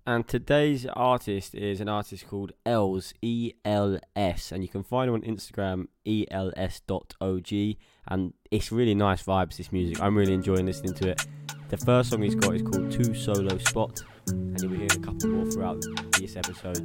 And 0.06 0.28
today's 0.28 0.84
artist 0.84 1.54
is 1.54 1.80
an 1.80 1.88
artist 1.88 2.28
called 2.28 2.52
Els, 2.66 3.14
E 3.22 3.52
L 3.64 3.98
S, 4.14 4.52
and 4.52 4.62
you 4.62 4.68
can 4.68 4.82
find 4.82 5.08
her 5.08 5.14
on 5.14 5.22
Instagram, 5.22 5.86
els.og. 6.06 7.76
And 8.08 8.34
it's 8.50 8.70
really 8.70 8.94
nice 8.94 9.22
vibes, 9.22 9.56
this 9.56 9.72
music. 9.72 10.02
I'm 10.02 10.14
really 10.14 10.34
enjoying 10.34 10.66
listening 10.66 10.92
to 10.96 11.08
it. 11.08 11.26
The 11.70 11.78
first 11.78 12.10
song 12.10 12.20
he's 12.20 12.34
got 12.34 12.54
is 12.54 12.60
called 12.60 12.92
Two 12.92 13.14
Solo 13.14 13.56
Spot, 13.56 13.98
and 14.26 14.60
you'll 14.60 14.72
be 14.72 14.76
hearing 14.76 14.92
a 14.92 14.98
couple 14.98 15.30
more 15.30 15.50
throughout 15.50 15.82
this 16.18 16.36
episode. 16.36 16.76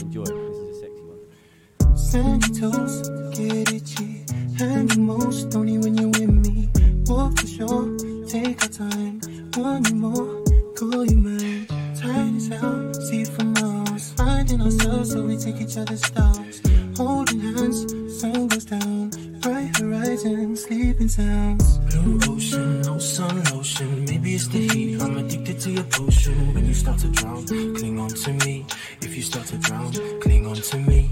Enjoy, 0.00 0.22
this 0.22 0.56
is 0.56 0.76
a 0.76 0.80
sexy 0.80 1.02
one. 1.02 1.96
Sandy 1.96 2.60
toes, 2.60 3.08
get 3.36 3.72
itchy. 3.72 4.24
The 4.56 4.96
most 5.00 5.56
only 5.56 5.78
when 5.78 5.96
you're 5.96 6.10
with 6.10 6.30
me. 6.30 6.68
Walk 7.06 7.40
for 7.40 7.46
sure, 7.48 7.98
take 8.28 8.62
our 8.62 8.68
time. 8.68 9.20
You 9.56 9.96
more, 9.96 10.44
call 10.76 11.04
you 11.04 11.16
mine. 11.16 11.81
Hell, 12.12 12.92
see 12.92 13.24
for 13.24 13.44
miles. 13.44 14.12
Finding 14.12 14.60
ourselves, 14.60 15.12
so 15.12 15.22
we 15.22 15.38
take 15.38 15.60
each 15.62 15.78
other's 15.78 16.04
styles. 16.04 16.60
Holding 16.96 17.40
hands, 17.40 18.20
sun 18.20 18.48
goes 18.48 18.66
down. 18.66 19.08
Bright 19.40 19.74
horizon, 19.78 20.54
sleeping 20.54 21.08
sounds. 21.08 21.78
Blue 21.78 22.20
ocean, 22.28 22.82
no 22.82 22.98
sun 22.98 23.42
lotion. 23.44 24.04
Maybe 24.04 24.34
it's 24.34 24.46
the 24.48 24.68
heat, 24.68 25.00
I'm 25.00 25.16
addicted 25.16 25.58
to 25.60 25.70
your 25.70 25.84
potion. 25.84 26.52
When 26.54 26.66
you 26.66 26.74
start 26.74 26.98
to 26.98 27.08
drown, 27.08 27.46
cling 27.46 27.98
on 27.98 28.10
to 28.10 28.32
me. 28.44 28.66
If 29.00 29.16
you 29.16 29.22
start 29.22 29.46
to 29.46 29.56
drown, 29.56 29.92
cling 30.20 30.46
on 30.46 30.56
to 30.56 30.76
me. 30.76 31.10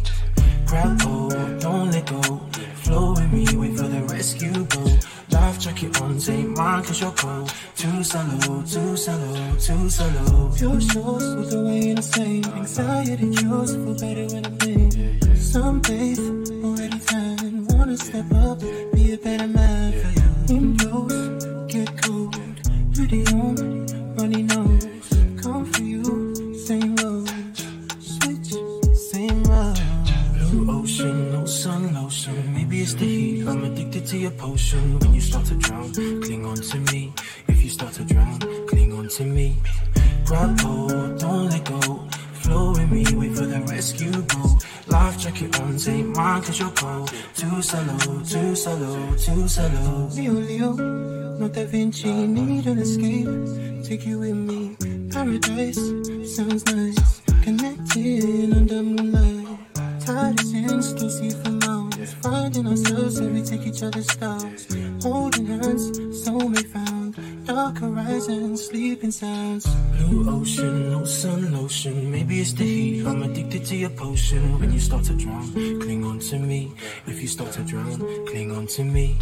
Grab 0.67 1.01
hold, 1.01 1.33
don't 1.61 1.91
let 1.93 2.07
go. 2.07 2.41
Flow 2.91 3.13
with 3.13 3.33
me, 3.33 3.47
wait 3.57 3.77
for 3.77 3.87
the 3.87 4.03
rescue 4.03 4.65
boat. 4.65 5.07
Life 5.31 5.61
jacket 5.61 6.01
on, 6.01 6.19
take 6.19 6.49
mine 6.49 6.83
cause 6.83 7.01
you're 7.01 7.13
cold. 7.13 7.53
Too 7.77 8.03
shallow, 8.03 8.63
too 8.63 8.97
shallow, 8.97 9.57
too 9.59 9.89
shallow. 9.89 10.53
Your 10.57 10.81
shores 10.81 11.37
with 11.37 11.51
the 11.51 11.63
way 11.67 11.95
I 11.97 12.01
say. 12.01 12.43
Anxiety 12.43 13.31
cures, 13.37 13.77
feel 13.77 13.95
better 13.95 14.27
when 14.35 14.45
I'm 14.45 14.59
in. 14.69 14.91
Sunbathe, 15.39 16.65
already 16.65 16.99
tan. 16.99 17.67
Wanna 17.69 17.97
step 17.97 18.33
up, 18.33 18.59
be 18.93 19.13
a 19.13 19.19
better 19.19 19.47
man 19.47 19.93
for 20.01 20.11
you. 20.19 20.57
In 20.57 20.77
close, 20.77 21.45
get 21.73 22.03
cold. 22.03 22.35
Pretty 22.93 23.23
on, 23.27 23.87
runny 24.17 24.43
nose. 24.43 24.80
It's 32.91 33.01
the 33.01 33.07
heat. 33.07 33.47
I'm 33.47 33.65
addicted 33.65 34.07
to 34.07 34.17
your 34.17 34.31
potion. 34.33 34.99
When 34.99 35.15
you 35.15 35.21
start 35.21 35.47
to 35.47 35.55
drown, 35.55 35.93
cling 35.93 36.45
on 36.45 36.57
to 36.57 36.79
me. 36.93 37.13
If 37.49 37.63
you 37.63 37.71
start 37.71 37.93
to 37.95 38.05
drown, 38.05 38.39
cling 38.67 38.93
on 38.93 39.09
to 39.09 39.25
me. 39.25 39.57
Grab 40.25 40.61
hold, 40.61 40.93
oh, 40.93 41.19
don't 41.19 41.51
let 41.51 41.65
go. 41.65 41.81
Flow 42.43 42.71
with 42.73 42.91
me, 42.91 43.05
wait 43.15 43.37
for 43.37 43.47
the 43.47 43.61
rescue 43.61 44.11
boat. 44.11 44.65
Life 44.89 45.19
jacket 45.19 45.61
on, 45.61 45.77
take 45.77 46.07
mine 46.07 46.43
cause 46.43 46.59
you're 46.59 46.71
cold. 46.71 47.13
Too 47.37 47.63
shallow, 47.63 48.23
too 48.25 48.57
shallow, 48.57 49.17
too 49.17 49.49
shallow. 49.49 50.09
Leo, 50.17 50.33
Leo, 50.33 50.73
no 51.39 51.49
Da 51.49 51.65
Vinci, 51.65 52.13
need 52.27 52.67
an 52.67 52.79
escape. 52.79 53.85
Take 53.85 54.07
you 54.07 54.19
with 54.21 54.35
me, 54.35 54.77
paradise, 55.11 55.81
sounds 56.35 56.65
nice. 56.67 57.21
Connected 57.43 58.53
under 58.53 58.83
moonlight. 58.83 59.59
Tide 60.01 60.41
is 60.41 60.53
in, 60.55 60.83
still 60.83 61.11
see 61.11 61.31
for 61.31 61.51
miles. 62.01 62.15
Finding 62.23 62.67
ourselves, 62.67 63.17
so 63.17 63.27
we 63.27 63.43
take 63.43 63.67
each 63.67 63.83
other's 63.83 64.11
styles. 64.11 64.67
Holding 65.03 65.47
hands, 65.47 65.99
soulmate 66.25 66.67
found. 66.73 67.47
Dark 67.47 67.79
horizons, 67.79 68.67
sleeping 68.67 69.11
sounds. 69.11 69.67
Blue 69.97 70.29
ocean, 70.31 70.91
no 70.91 71.05
sun 71.05 71.53
lotion. 71.53 72.11
Maybe 72.11 72.41
it's 72.41 72.53
the 72.53 72.65
heat, 72.65 73.07
I'm 73.07 73.23
addicted 73.23 73.65
to 73.67 73.77
your 73.77 73.91
potion. 73.91 74.61
When 74.61 74.73
you 74.73 74.81
start 74.81 75.05
to 75.05 75.15
drown, 75.15 75.53
cling 75.53 76.05
on 76.05 76.19
to 76.21 76.39
me. 76.39 76.73
If 77.07 77.21
you 77.21 77.29
start 77.29 77.53
to 77.53 77.63
drown, 77.63 77.99
cling 78.27 78.53
on 78.53 78.67
to 78.69 78.85
me. 78.85 79.19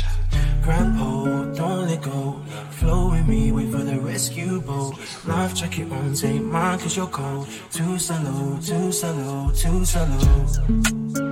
Grab 0.63 0.95
hold, 0.97 1.57
don't 1.57 1.87
let 1.87 2.03
go. 2.03 2.43
Flow 2.73 3.11
with 3.11 3.27
me, 3.27 3.53
wait 3.53 3.71
for 3.71 3.79
the 3.79 3.99
rescue 4.01 4.61
boat. 4.61 4.95
Life 5.27 5.55
jacket 5.55 5.91
on, 5.91 6.15
take 6.15 6.43
mine 6.43 6.79
cause 6.79 6.97
you're 6.97 7.07
cold. 7.07 7.49
Too 7.73 7.99
shallow, 7.99 8.59
too 8.61 8.93
shallow, 8.93 9.51
too 9.53 9.85
shallow. 9.87 11.28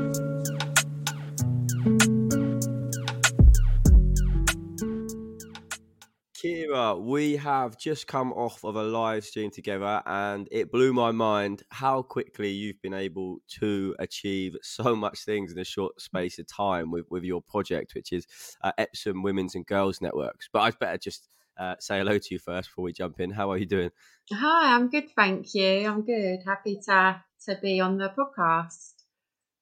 We 6.99 7.37
have 7.37 7.78
just 7.78 8.06
come 8.06 8.32
off 8.32 8.64
of 8.64 8.76
a 8.76 8.82
live 8.82 9.25
stream 9.25 9.50
together 9.50 10.02
and 10.06 10.49
it 10.50 10.70
blew 10.70 10.92
my 10.92 11.12
mind 11.12 11.62
how 11.70 12.02
quickly 12.02 12.50
you've 12.50 12.80
been 12.82 12.94
able 12.94 13.38
to 13.61 13.94
achieve 13.99 14.56
so 14.62 14.96
much 14.96 15.25
things 15.25 15.52
in 15.52 15.58
a 15.58 15.64
short 15.64 16.00
space 16.00 16.38
of 16.38 16.46
time 16.46 16.90
with, 16.90 17.06
with 17.11 17.25
your 17.25 17.42
project, 17.42 17.94
which 17.94 18.12
is 18.12 18.26
uh, 18.62 18.73
Epsom 18.78 19.23
Women's 19.23 19.54
and 19.54 19.66
Girls 19.66 20.00
Networks. 20.00 20.49
But 20.52 20.61
I'd 20.61 20.78
better 20.78 20.99
just 20.99 21.28
uh, 21.58 21.76
say 21.78 21.99
hello 21.99 22.18
to 22.18 22.28
you 22.30 22.38
first 22.38 22.68
before 22.68 22.85
we 22.85 22.92
jump 22.92 23.20
in. 23.20 23.30
How 23.30 23.50
are 23.50 23.58
you 23.58 23.66
doing? 23.66 23.90
Hi, 24.32 24.75
I'm 24.75 24.88
good, 24.88 25.11
thank 25.14 25.54
you. 25.54 25.88
I'm 25.88 26.04
good. 26.04 26.40
Happy 26.44 26.80
to 26.87 27.23
to 27.44 27.58
be 27.62 27.80
on 27.80 27.99
the 27.99 28.08
podcast. 28.08 28.96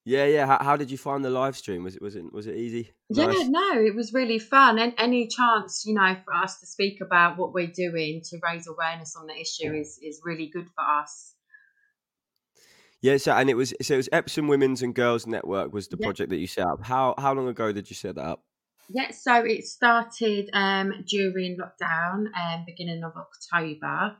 Yeah, 0.06 0.26
yeah. 0.26 0.46
How, 0.46 0.58
how 0.62 0.76
did 0.76 0.90
you 0.90 0.98
find 0.98 1.24
the 1.24 1.30
live 1.30 1.56
stream? 1.56 1.82
Was 1.82 1.96
it 1.96 2.02
was 2.02 2.14
it 2.14 2.30
was 2.32 2.46
it 2.46 2.56
easy? 2.56 2.90
Yeah, 3.08 3.26
Nice? 3.26 3.48
no, 3.48 3.72
it 3.80 3.94
was 3.94 4.12
really 4.12 4.38
fun. 4.38 4.78
And 4.78 4.92
any 4.98 5.28
chance, 5.28 5.84
you 5.86 5.94
know, 5.94 6.14
for 6.24 6.34
us 6.34 6.60
to 6.60 6.66
speak 6.66 7.00
about 7.00 7.38
what 7.38 7.54
we're 7.54 7.72
doing 7.74 8.20
to 8.30 8.38
raise 8.42 8.66
awareness 8.66 9.16
on 9.16 9.26
the 9.26 9.34
issue 9.34 9.72
is 9.72 9.98
is 10.02 10.20
really 10.24 10.50
good 10.52 10.66
for 10.74 10.84
us. 11.00 11.34
Yeah, 13.00 13.16
so 13.18 13.32
and 13.32 13.48
it 13.50 13.54
was 13.54 13.74
so 13.82 13.94
it 13.94 13.96
was 13.98 14.08
Epsom 14.12 14.48
Women's 14.48 14.82
and 14.82 14.94
Girls 14.94 15.26
Network 15.26 15.72
was 15.72 15.88
the 15.88 15.96
Yeah. 15.98 16.06
project 16.06 16.30
that 16.30 16.36
you 16.38 16.46
set 16.46 16.66
up. 16.66 16.84
How 16.84 17.14
how 17.18 17.32
long 17.34 17.48
ago 17.48 17.72
did 17.72 17.88
you 17.90 17.96
set 17.96 18.14
that 18.16 18.24
up? 18.24 18.44
Yeah, 18.90 19.10
so 19.12 19.36
it 19.44 19.64
started 19.64 20.50
um, 20.52 20.92
during 21.08 21.56
lockdown, 21.56 22.26
um, 22.36 22.64
beginning 22.66 23.02
of 23.02 23.12
October. 23.16 24.16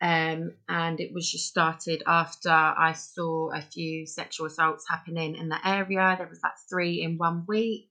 Um, 0.00 0.52
and 0.68 1.00
it 1.00 1.12
was 1.14 1.30
just 1.30 1.48
started 1.48 2.02
after 2.06 2.50
I 2.50 2.92
saw 2.92 3.50
a 3.50 3.62
few 3.62 4.06
sexual 4.06 4.46
assaults 4.46 4.84
happening 4.88 5.36
in 5.36 5.48
the 5.48 5.66
area. 5.66 6.14
There 6.18 6.28
was 6.28 6.40
like 6.42 6.52
three 6.68 7.02
in 7.02 7.16
one 7.16 7.44
week. 7.48 7.88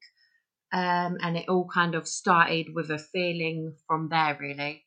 Um, 0.71 1.17
and 1.21 1.38
it 1.38 1.47
all 1.47 1.67
kind 1.74 1.95
of 1.95 2.07
started 2.07 2.67
with 2.74 2.91
a 2.91 3.00
feeling 3.00 3.75
from 3.88 4.09
there, 4.09 4.38
really. 4.39 4.83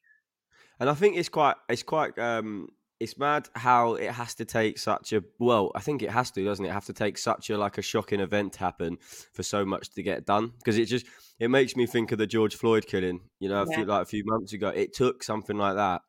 And 0.80 0.88
I 0.88 0.94
think 0.94 1.16
it's 1.16 1.28
quite 1.28 1.56
it's 1.68 1.82
quite 1.82 2.16
um 2.18 2.68
it's 3.00 3.16
mad 3.16 3.48
how 3.54 3.94
it 3.94 4.10
has 4.10 4.34
to 4.34 4.44
take 4.44 4.78
such 4.78 5.12
a 5.12 5.22
well, 5.38 5.72
I 5.74 5.80
think 5.80 6.02
it 6.02 6.10
has 6.10 6.30
to, 6.32 6.44
doesn't 6.44 6.64
it? 6.64 6.72
Have 6.72 6.86
to 6.86 6.92
take 6.92 7.16
such 7.16 7.50
a 7.50 7.56
like 7.56 7.78
a 7.78 7.82
shocking 7.82 8.20
event 8.20 8.54
to 8.54 8.58
happen 8.60 8.98
for 9.32 9.42
so 9.42 9.64
much 9.64 9.90
to 9.90 10.02
get 10.02 10.26
done 10.26 10.52
because 10.58 10.78
it 10.78 10.86
just 10.86 11.06
it 11.38 11.48
makes 11.48 11.74
me 11.74 11.86
think 11.86 12.12
of 12.12 12.18
the 12.18 12.26
George 12.26 12.54
Floyd 12.54 12.86
killing. 12.86 13.20
You 13.40 13.48
know, 13.48 13.62
a 13.62 13.66
few 13.66 13.84
like 13.84 14.02
a 14.02 14.06
few 14.06 14.24
months 14.26 14.52
ago, 14.52 14.68
it 14.68 14.94
took 14.94 15.22
something 15.22 15.56
like 15.56 15.76
that 15.76 16.02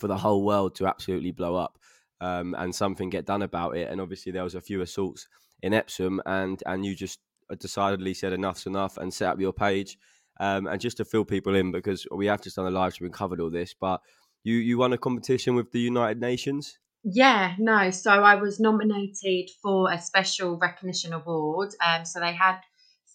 for 0.00 0.08
the 0.08 0.16
whole 0.16 0.44
world 0.44 0.74
to 0.76 0.86
absolutely 0.86 1.30
blow 1.30 1.54
up 1.54 1.78
um, 2.20 2.54
and 2.58 2.74
something 2.74 3.10
get 3.10 3.26
done 3.26 3.42
about 3.42 3.76
it. 3.76 3.90
And 3.90 4.00
obviously, 4.00 4.32
there 4.32 4.44
was 4.44 4.54
a 4.54 4.60
few 4.60 4.80
assaults 4.80 5.28
in 5.62 5.74
Epsom, 5.74 6.20
and 6.26 6.62
and 6.66 6.84
you 6.84 6.94
just 6.94 7.18
decidedly 7.58 8.14
said 8.14 8.32
enough's 8.32 8.66
enough 8.66 8.96
and 8.96 9.12
set 9.12 9.30
up 9.30 9.40
your 9.40 9.52
page. 9.52 9.98
Um, 10.38 10.66
and 10.66 10.80
just 10.80 10.96
to 10.96 11.04
fill 11.04 11.26
people 11.26 11.54
in 11.54 11.70
because 11.70 12.06
we 12.10 12.24
have 12.26 12.40
just 12.40 12.56
done 12.56 12.66
a 12.66 12.70
live 12.70 12.94
stream 12.94 13.06
and 13.06 13.14
covered 13.14 13.40
all 13.40 13.50
this, 13.50 13.74
but 13.78 14.00
you 14.42 14.54
you 14.54 14.78
won 14.78 14.92
a 14.92 14.98
competition 14.98 15.54
with 15.54 15.70
the 15.72 15.80
United 15.80 16.20
Nations. 16.20 16.78
Yeah, 17.02 17.54
no. 17.58 17.90
So 17.90 18.10
I 18.10 18.36
was 18.36 18.60
nominated 18.60 19.50
for 19.62 19.90
a 19.90 20.00
special 20.00 20.58
recognition 20.58 21.12
award. 21.12 21.70
Um, 21.84 22.04
so 22.04 22.20
they 22.20 22.32
had 22.32 22.58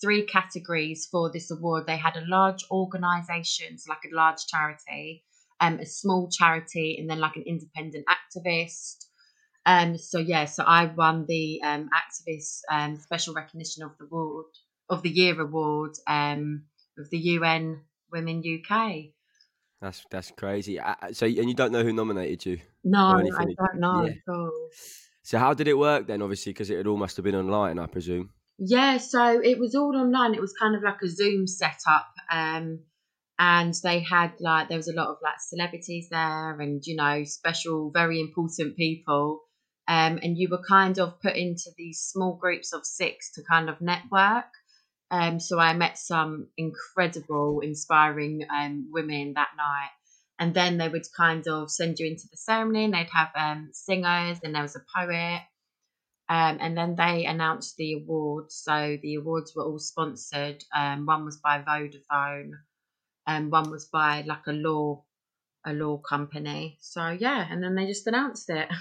three 0.01 0.25
categories 0.25 1.07
for 1.09 1.31
this 1.31 1.51
award. 1.51 1.85
They 1.87 1.97
had 1.97 2.17
a 2.17 2.25
large 2.27 2.63
organisation, 2.69 3.77
so 3.77 3.91
like 3.91 4.11
a 4.11 4.15
large 4.15 4.45
charity, 4.47 5.23
um, 5.59 5.79
a 5.79 5.85
small 5.85 6.29
charity, 6.29 6.97
and 6.99 7.09
then 7.09 7.19
like 7.19 7.35
an 7.35 7.43
independent 7.45 8.05
activist. 8.07 9.05
Um, 9.65 9.97
so 9.97 10.19
yeah, 10.19 10.45
so 10.45 10.63
I 10.63 10.85
won 10.85 11.25
the 11.27 11.61
um, 11.63 11.89
activist 11.93 12.59
um, 12.71 12.97
special 12.97 13.33
recognition 13.33 13.83
of 13.83 13.91
the 13.97 14.05
award 14.05 14.45
of 14.89 15.01
the 15.01 15.09
year 15.09 15.39
award 15.41 15.91
um, 16.07 16.65
of 16.97 17.09
the 17.09 17.17
UN 17.17 17.81
Women 18.11 18.43
UK. 18.45 19.05
That's 19.81 20.05
that's 20.09 20.31
crazy. 20.31 20.79
So 21.11 21.25
and 21.25 21.49
you 21.49 21.53
don't 21.53 21.71
know 21.71 21.83
who 21.83 21.93
nominated 21.93 22.45
you. 22.45 22.59
No, 22.83 23.07
I 23.07 23.23
don't 23.23 23.79
know. 23.79 24.05
Yeah. 24.05 24.11
at 24.11 24.33
all. 24.33 24.69
So 25.23 25.39
how 25.39 25.53
did 25.53 25.67
it 25.67 25.77
work 25.77 26.07
then? 26.07 26.21
Obviously, 26.21 26.53
because 26.53 26.69
it 26.69 26.77
had 26.77 26.87
all 26.87 26.97
must 26.97 27.17
have 27.17 27.23
been 27.25 27.35
online, 27.35 27.79
I 27.79 27.87
presume. 27.87 28.29
Yeah, 28.57 28.97
so 28.97 29.41
it 29.41 29.59
was 29.59 29.75
all 29.75 29.95
online. 29.97 30.33
It 30.33 30.41
was 30.41 30.53
kind 30.53 30.75
of 30.75 30.83
like 30.83 31.01
a 31.03 31.09
Zoom 31.09 31.45
setup. 31.45 32.07
Um, 32.31 32.79
and 33.37 33.73
they 33.83 33.99
had 33.99 34.31
like 34.39 34.69
there 34.69 34.77
was 34.77 34.87
a 34.87 34.93
lot 34.93 35.09
of 35.09 35.17
like 35.21 35.39
celebrities 35.39 36.07
there 36.09 36.59
and 36.59 36.85
you 36.85 36.95
know 36.95 37.23
special 37.23 37.91
very 37.91 38.19
important 38.19 38.75
people 38.77 39.41
um 39.87 40.19
and 40.23 40.37
you 40.37 40.47
were 40.49 40.61
kind 40.67 40.99
of 40.99 41.19
put 41.21 41.35
into 41.35 41.69
these 41.77 41.99
small 41.99 42.35
groups 42.35 42.73
of 42.73 42.85
six 42.85 43.31
to 43.33 43.43
kind 43.43 43.69
of 43.69 43.81
network 43.81 44.45
um 45.11 45.39
so 45.39 45.59
i 45.59 45.73
met 45.73 45.97
some 45.97 46.47
incredible 46.57 47.59
inspiring 47.61 48.45
um 48.53 48.87
women 48.91 49.33
that 49.35 49.49
night 49.57 49.89
and 50.39 50.53
then 50.53 50.77
they 50.77 50.89
would 50.89 51.05
kind 51.15 51.47
of 51.47 51.69
send 51.69 51.99
you 51.99 52.07
into 52.07 52.27
the 52.31 52.37
ceremony 52.37 52.85
and 52.85 52.93
they'd 52.93 53.09
have 53.11 53.29
um 53.35 53.69
singers 53.73 54.39
and 54.43 54.55
there 54.55 54.61
was 54.61 54.75
a 54.75 54.85
poet 54.97 55.41
um, 56.27 56.57
and 56.59 56.75
then 56.75 56.95
they 56.95 57.25
announced 57.25 57.77
the 57.77 57.93
awards. 57.93 58.55
So 58.55 58.97
the 59.01 59.15
awards 59.15 59.53
were 59.55 59.63
all 59.63 59.77
sponsored. 59.77 60.63
Um, 60.75 61.05
one 61.05 61.23
was 61.23 61.37
by 61.37 61.61
Vodafone, 61.61 62.51
and 63.27 63.51
one 63.51 63.71
was 63.71 63.85
by 63.85 64.23
like 64.25 64.47
a 64.47 64.53
law, 64.53 65.03
a 65.65 65.73
law 65.73 65.97
company. 65.97 66.77
So 66.81 67.09
yeah, 67.09 67.45
and 67.49 67.63
then 67.63 67.75
they 67.75 67.85
just 67.87 68.07
announced 68.07 68.49
it. 68.49 68.69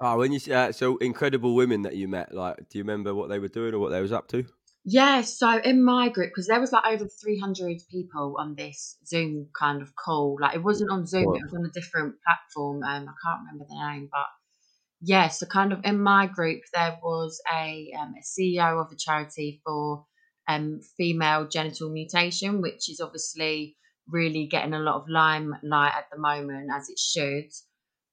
Oh, 0.00 0.18
when 0.18 0.32
you 0.32 0.40
uh, 0.52 0.72
so 0.72 0.96
incredible 0.98 1.54
women 1.54 1.82
that 1.82 1.96
you 1.96 2.08
met, 2.08 2.34
like, 2.34 2.56
do 2.68 2.78
you 2.78 2.84
remember 2.84 3.14
what 3.14 3.28
they 3.28 3.38
were 3.38 3.48
doing 3.48 3.74
or 3.74 3.78
what 3.78 3.90
they 3.90 4.00
was 4.00 4.12
up 4.12 4.28
to? 4.28 4.44
Yeah, 4.84 5.22
so 5.22 5.58
in 5.58 5.82
my 5.82 6.10
group, 6.10 6.30
because 6.30 6.46
there 6.46 6.60
was 6.60 6.72
like 6.72 6.84
over 6.84 7.06
300 7.06 7.80
people 7.90 8.36
on 8.38 8.54
this 8.54 8.98
Zoom 9.06 9.48
kind 9.58 9.80
of 9.80 9.94
call. 9.96 10.36
Like 10.38 10.56
it 10.56 10.62
wasn't 10.62 10.90
on 10.90 11.06
Zoom, 11.06 11.24
Wow. 11.26 11.34
it 11.36 11.42
was 11.44 11.54
on 11.54 11.64
a 11.64 11.70
different 11.70 12.16
platform. 12.22 12.82
Um, 12.82 13.08
I 13.08 13.14
can't 13.24 13.40
remember 13.46 13.64
the 13.68 13.76
name, 13.92 14.08
but 14.12 14.26
yeah, 15.00 15.28
so 15.28 15.46
kind 15.46 15.72
of 15.72 15.80
in 15.84 16.00
my 16.02 16.26
group, 16.26 16.62
there 16.74 16.98
was 17.02 17.40
a, 17.50 17.92
um, 17.98 18.14
a 18.18 18.22
CEO 18.22 18.80
of 18.84 18.92
a 18.92 18.96
charity 18.96 19.62
for 19.64 20.04
um, 20.48 20.80
female 20.96 21.46
genital 21.48 21.90
mutation, 21.90 22.60
which 22.60 22.88
is 22.90 23.00
obviously 23.00 23.76
really 24.08 24.46
getting 24.46 24.74
a 24.74 24.78
lot 24.80 24.96
of 24.96 25.08
limelight 25.08 25.94
at 25.94 26.10
the 26.12 26.18
moment, 26.18 26.70
as 26.72 26.88
it 26.90 26.98
should. 26.98 27.50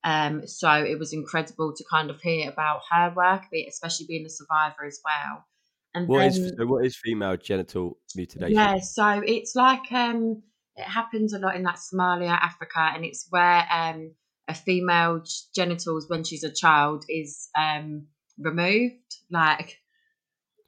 Um, 0.04 0.48
so 0.48 0.72
it 0.72 0.98
was 0.98 1.14
incredible 1.14 1.74
to 1.76 1.84
kind 1.90 2.10
of 2.10 2.20
hear 2.22 2.50
about 2.50 2.82
her 2.90 3.14
work, 3.16 3.44
especially 3.68 4.08
being 4.08 4.26
a 4.26 4.30
survivor 4.30 4.86
as 4.86 5.00
well. 5.06 5.46
And 5.94 6.08
What 6.08 6.26
is 6.26 6.36
then- 6.38 6.56
so 6.58 6.66
what 6.66 6.86
is 6.86 6.96
female 6.96 7.38
genital 7.38 7.98
mutilation? 8.16 8.56
yeah, 8.56 8.80
so 8.80 9.22
it's 9.26 9.56
like 9.56 9.92
um 9.92 10.42
it 10.78 10.84
happens 10.86 11.34
a 11.34 11.40
lot 11.40 11.56
in 11.56 11.64
like 11.64 11.76
Somalia, 11.76 12.30
Africa, 12.30 12.92
and 12.96 13.04
it's 13.06 13.28
where 13.30 13.68
um 13.72 14.16
a 14.48 14.54
female 14.56 15.22
genitals 15.54 16.10
when 16.10 16.24
she's 16.24 16.44
a 16.44 16.52
child 16.52 17.06
is 17.10 17.50
um 17.58 18.08
removed, 18.40 19.18
like 19.30 19.81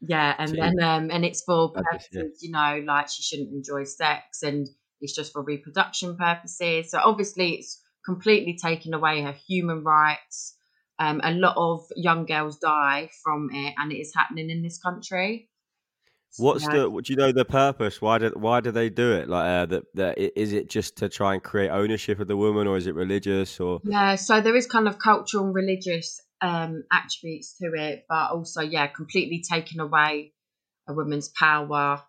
yeah, 0.06 0.36
and 0.38 0.52
then 0.52 0.80
um 0.82 1.10
and 1.12 1.24
it's 1.26 1.44
for 1.44 1.74
just- 1.94 2.10
yeah. 2.12 2.24
you 2.42 2.52
know, 2.52 2.84
like 2.86 3.08
she 3.10 3.22
shouldn't 3.24 3.54
enjoy 3.54 3.84
sex 3.86 4.44
and 4.44 4.68
it's 5.02 5.16
just 5.16 5.34
for 5.34 5.44
reproduction 5.44 6.16
purposes. 6.18 6.92
So 6.92 7.00
obviously 7.04 7.54
it's 7.56 7.82
completely 8.06 8.58
taken 8.62 8.94
away 8.94 9.22
her 9.22 9.36
human 9.48 9.84
rights. 9.84 10.56
Um, 11.00 11.22
a 11.24 11.32
lot 11.34 11.56
of 11.58 11.86
young 11.96 12.26
girls 12.26 12.58
die 12.60 13.10
from 13.24 13.50
it, 13.52 13.74
and 13.78 13.92
it 13.92 13.96
is 13.96 14.14
happening 14.16 14.50
in 14.50 14.62
this 14.62 14.78
country. 14.78 15.50
What's 16.38 16.66
So- 16.66 16.72
the? 16.72 17.02
Do 17.02 17.14
you 17.14 17.18
know 17.18 17.32
the 17.32 17.46
purpose? 17.46 18.02
Why 18.02 18.18
do 18.18 18.32
Why 18.36 18.60
do 18.62 18.72
they 18.72 18.90
do 18.90 19.14
it? 19.14 19.28
Like, 19.30 19.46
uh, 19.46 19.66
that 19.68 19.84
that 19.96 20.18
is 20.18 20.54
it 20.54 20.70
just 20.70 20.98
to 20.98 21.10
try 21.10 21.34
and 21.34 21.44
create 21.44 21.70
ownership 21.70 22.20
of 22.20 22.28
the 22.28 22.38
woman, 22.38 22.68
or 22.68 22.78
is 22.78 22.88
it 22.88 22.96
religious? 22.96 23.60
Or 23.60 23.82
Yeah, 23.84 24.16
so 24.16 24.42
there 24.42 24.56
is 24.56 24.68
kind 24.68 24.88
of 24.88 24.98
cultural 25.00 25.46
and 25.46 25.54
religious 25.56 26.22
um, 26.44 26.84
attributes 26.92 27.58
to 27.60 27.74
it, 27.74 28.06
but 28.10 28.32
also, 28.32 28.62
yeah, 28.62 28.88
completely 28.88 29.44
taking 29.50 29.80
away 29.80 30.34
a 30.88 30.94
woman's 30.94 31.30
power 31.30 32.04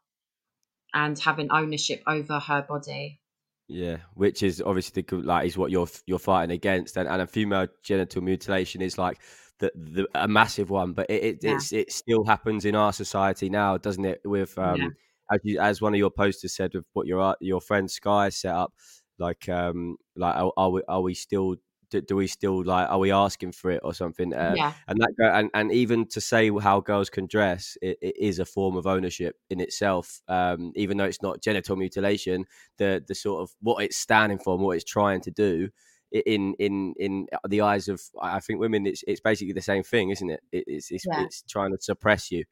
and 0.95 1.19
having 1.19 1.51
ownership 1.53 2.03
over 2.07 2.39
her 2.41 2.63
body. 2.69 3.21
yeah, 3.69 3.99
which 4.15 4.43
is 4.43 4.61
obviously 4.61 5.03
the, 5.03 5.07
good- 5.07 5.25
like 5.25 5.47
is 5.47 5.57
what 5.57 5.71
you're 5.71 5.89
you're 6.07 6.19
fighting 6.19 6.53
against, 6.55 6.97
and, 6.97 7.09
and 7.09 7.23
a 7.23 7.27
female 7.27 7.67
genital 7.83 8.23
mutilation 8.23 8.83
is 8.83 8.99
like 8.99 9.19
the, 9.61 9.73
the 9.75 10.07
a 10.15 10.29
massive 10.29 10.71
one, 10.71 10.93
but 10.93 11.09
it 11.09 11.23
it, 11.25 11.39
Yeah. 11.43 11.55
it's, 11.55 11.73
it 11.73 11.93
still 11.93 12.25
happens 12.25 12.65
in 12.65 12.75
our 12.75 12.93
society 12.93 13.49
now, 13.49 13.79
doesn't 13.79 14.05
it? 14.05 14.21
With 14.25 14.57
um, 14.59 14.81
Yeah. 14.81 14.89
as 15.33 15.41
you, 15.45 15.61
as 15.61 15.81
one 15.81 15.95
of 15.95 15.99
your 15.99 16.11
posters 16.11 16.55
said, 16.55 16.73
with 16.75 16.85
what 16.93 17.07
your 17.07 17.37
your 17.41 17.61
friend 17.61 17.91
Sky 17.91 18.29
set 18.29 18.55
up, 18.55 18.75
like 19.19 19.49
um, 19.49 19.97
like 20.17 20.37
are, 20.37 20.53
are 20.57 20.71
we 20.71 20.83
are 20.89 21.01
we 21.03 21.15
still 21.15 21.57
do, 21.95 22.01
do 22.01 22.17
we 22.17 22.27
still 22.27 22.65
like 22.65 22.89
are 22.91 22.99
we 22.99 23.13
asking 23.13 23.53
for 23.53 23.71
it 23.71 23.81
or 23.85 23.95
something? 23.95 24.35
Uh, 24.35 24.55
yeah, 24.57 24.73
and 24.89 24.99
that 24.99 25.13
and, 25.19 25.51
and 25.55 25.73
even 25.73 26.07
to 26.09 26.21
say 26.21 26.51
how 26.59 26.81
girls 26.81 27.11
can 27.11 27.27
dress 27.27 27.77
it, 27.81 27.99
it 28.03 28.17
is 28.19 28.39
a 28.39 28.45
form 28.45 28.77
of 28.77 28.87
ownership 28.87 29.37
in 29.51 29.61
itself 29.61 30.21
um, 30.29 30.73
even 30.75 30.97
though 30.97 31.05
it's 31.05 31.23
not 31.23 31.41
genital 31.41 31.77
mutilation 31.77 32.45
the 32.79 33.03
the 33.07 33.15
sort 33.15 33.43
of 33.43 33.55
what 33.61 33.83
it's 33.85 33.97
standing 33.97 34.39
for 34.39 34.55
and 34.55 34.63
what 34.63 34.77
it's 34.77 34.85
trying 34.85 35.21
to 35.21 35.31
do 35.31 35.69
in 36.13 36.55
in 36.59 36.95
in 36.99 37.27
the 37.49 37.61
eyes 37.61 37.89
of 37.89 38.01
i 38.23 38.39
think 38.39 38.61
women 38.61 38.87
it's 38.87 39.03
it's 39.07 39.21
basically 39.21 39.53
the 39.53 39.61
same 39.61 39.83
thing 39.83 40.11
isn't 40.11 40.31
it, 40.31 40.41
it 40.53 40.65
it's 40.67 40.91
it's, 40.91 41.05
Yeah. 41.07 41.25
it's 41.25 41.43
trying 41.49 41.73
to 41.73 41.79
suppress 41.81 42.31
you 42.31 42.45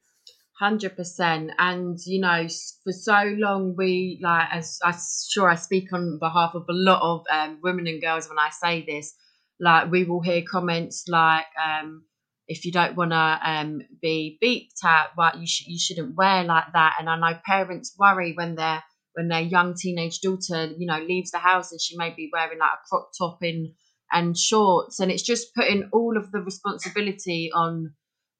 hundred 0.59 0.95
percent. 0.95 1.51
And 1.57 1.97
you 2.05 2.21
know, 2.21 2.47
for 2.83 2.93
so 2.93 3.35
long, 3.37 3.75
we 3.77 4.19
like 4.21 4.47
as 4.51 4.79
I'm 4.83 4.95
sure 5.29 5.49
I 5.49 5.55
speak 5.55 5.91
on 5.93 6.19
behalf 6.19 6.55
of 6.55 6.65
a 6.69 6.73
lot 6.73 7.01
of 7.01 7.25
um, 7.31 7.59
women 7.61 7.87
and 7.87 8.01
girls 8.01 8.29
when 8.29 8.39
I 8.39 8.49
say 8.49 8.85
this. 8.87 9.15
Like 9.59 9.91
we 9.91 10.03
will 10.03 10.21
hear 10.21 10.43
comments 10.49 11.05
like, 11.07 11.45
um, 11.63 12.05
"If 12.47 12.65
you 12.65 12.71
don't 12.71 12.95
want 12.95 13.11
to 13.11 13.39
um, 13.43 13.81
be 14.01 14.37
beeped 14.43 14.83
at, 14.83 15.11
but 15.15 15.39
you 15.39 15.47
sh- 15.47 15.67
you 15.67 15.79
shouldn't 15.79 16.15
wear 16.15 16.43
like 16.43 16.73
that." 16.73 16.97
And 16.99 17.09
I 17.09 17.17
know 17.17 17.39
parents 17.45 17.95
worry 17.97 18.33
when 18.35 18.55
their 18.55 18.83
when 19.13 19.27
their 19.27 19.41
young 19.41 19.75
teenage 19.75 20.19
daughter, 20.21 20.73
you 20.77 20.87
know, 20.87 20.99
leaves 20.99 21.31
the 21.31 21.37
house 21.37 21.71
and 21.71 21.79
she 21.81 21.97
may 21.97 22.09
be 22.09 22.29
wearing 22.33 22.59
like 22.59 22.71
a 22.71 22.87
crop 22.89 23.11
top 23.17 23.37
and 23.41 23.73
and 24.11 24.37
shorts, 24.37 24.99
and 24.99 25.11
it's 25.11 25.23
just 25.23 25.53
putting 25.55 25.89
all 25.91 26.17
of 26.17 26.31
the 26.31 26.39
responsibility 26.39 27.51
on 27.53 27.93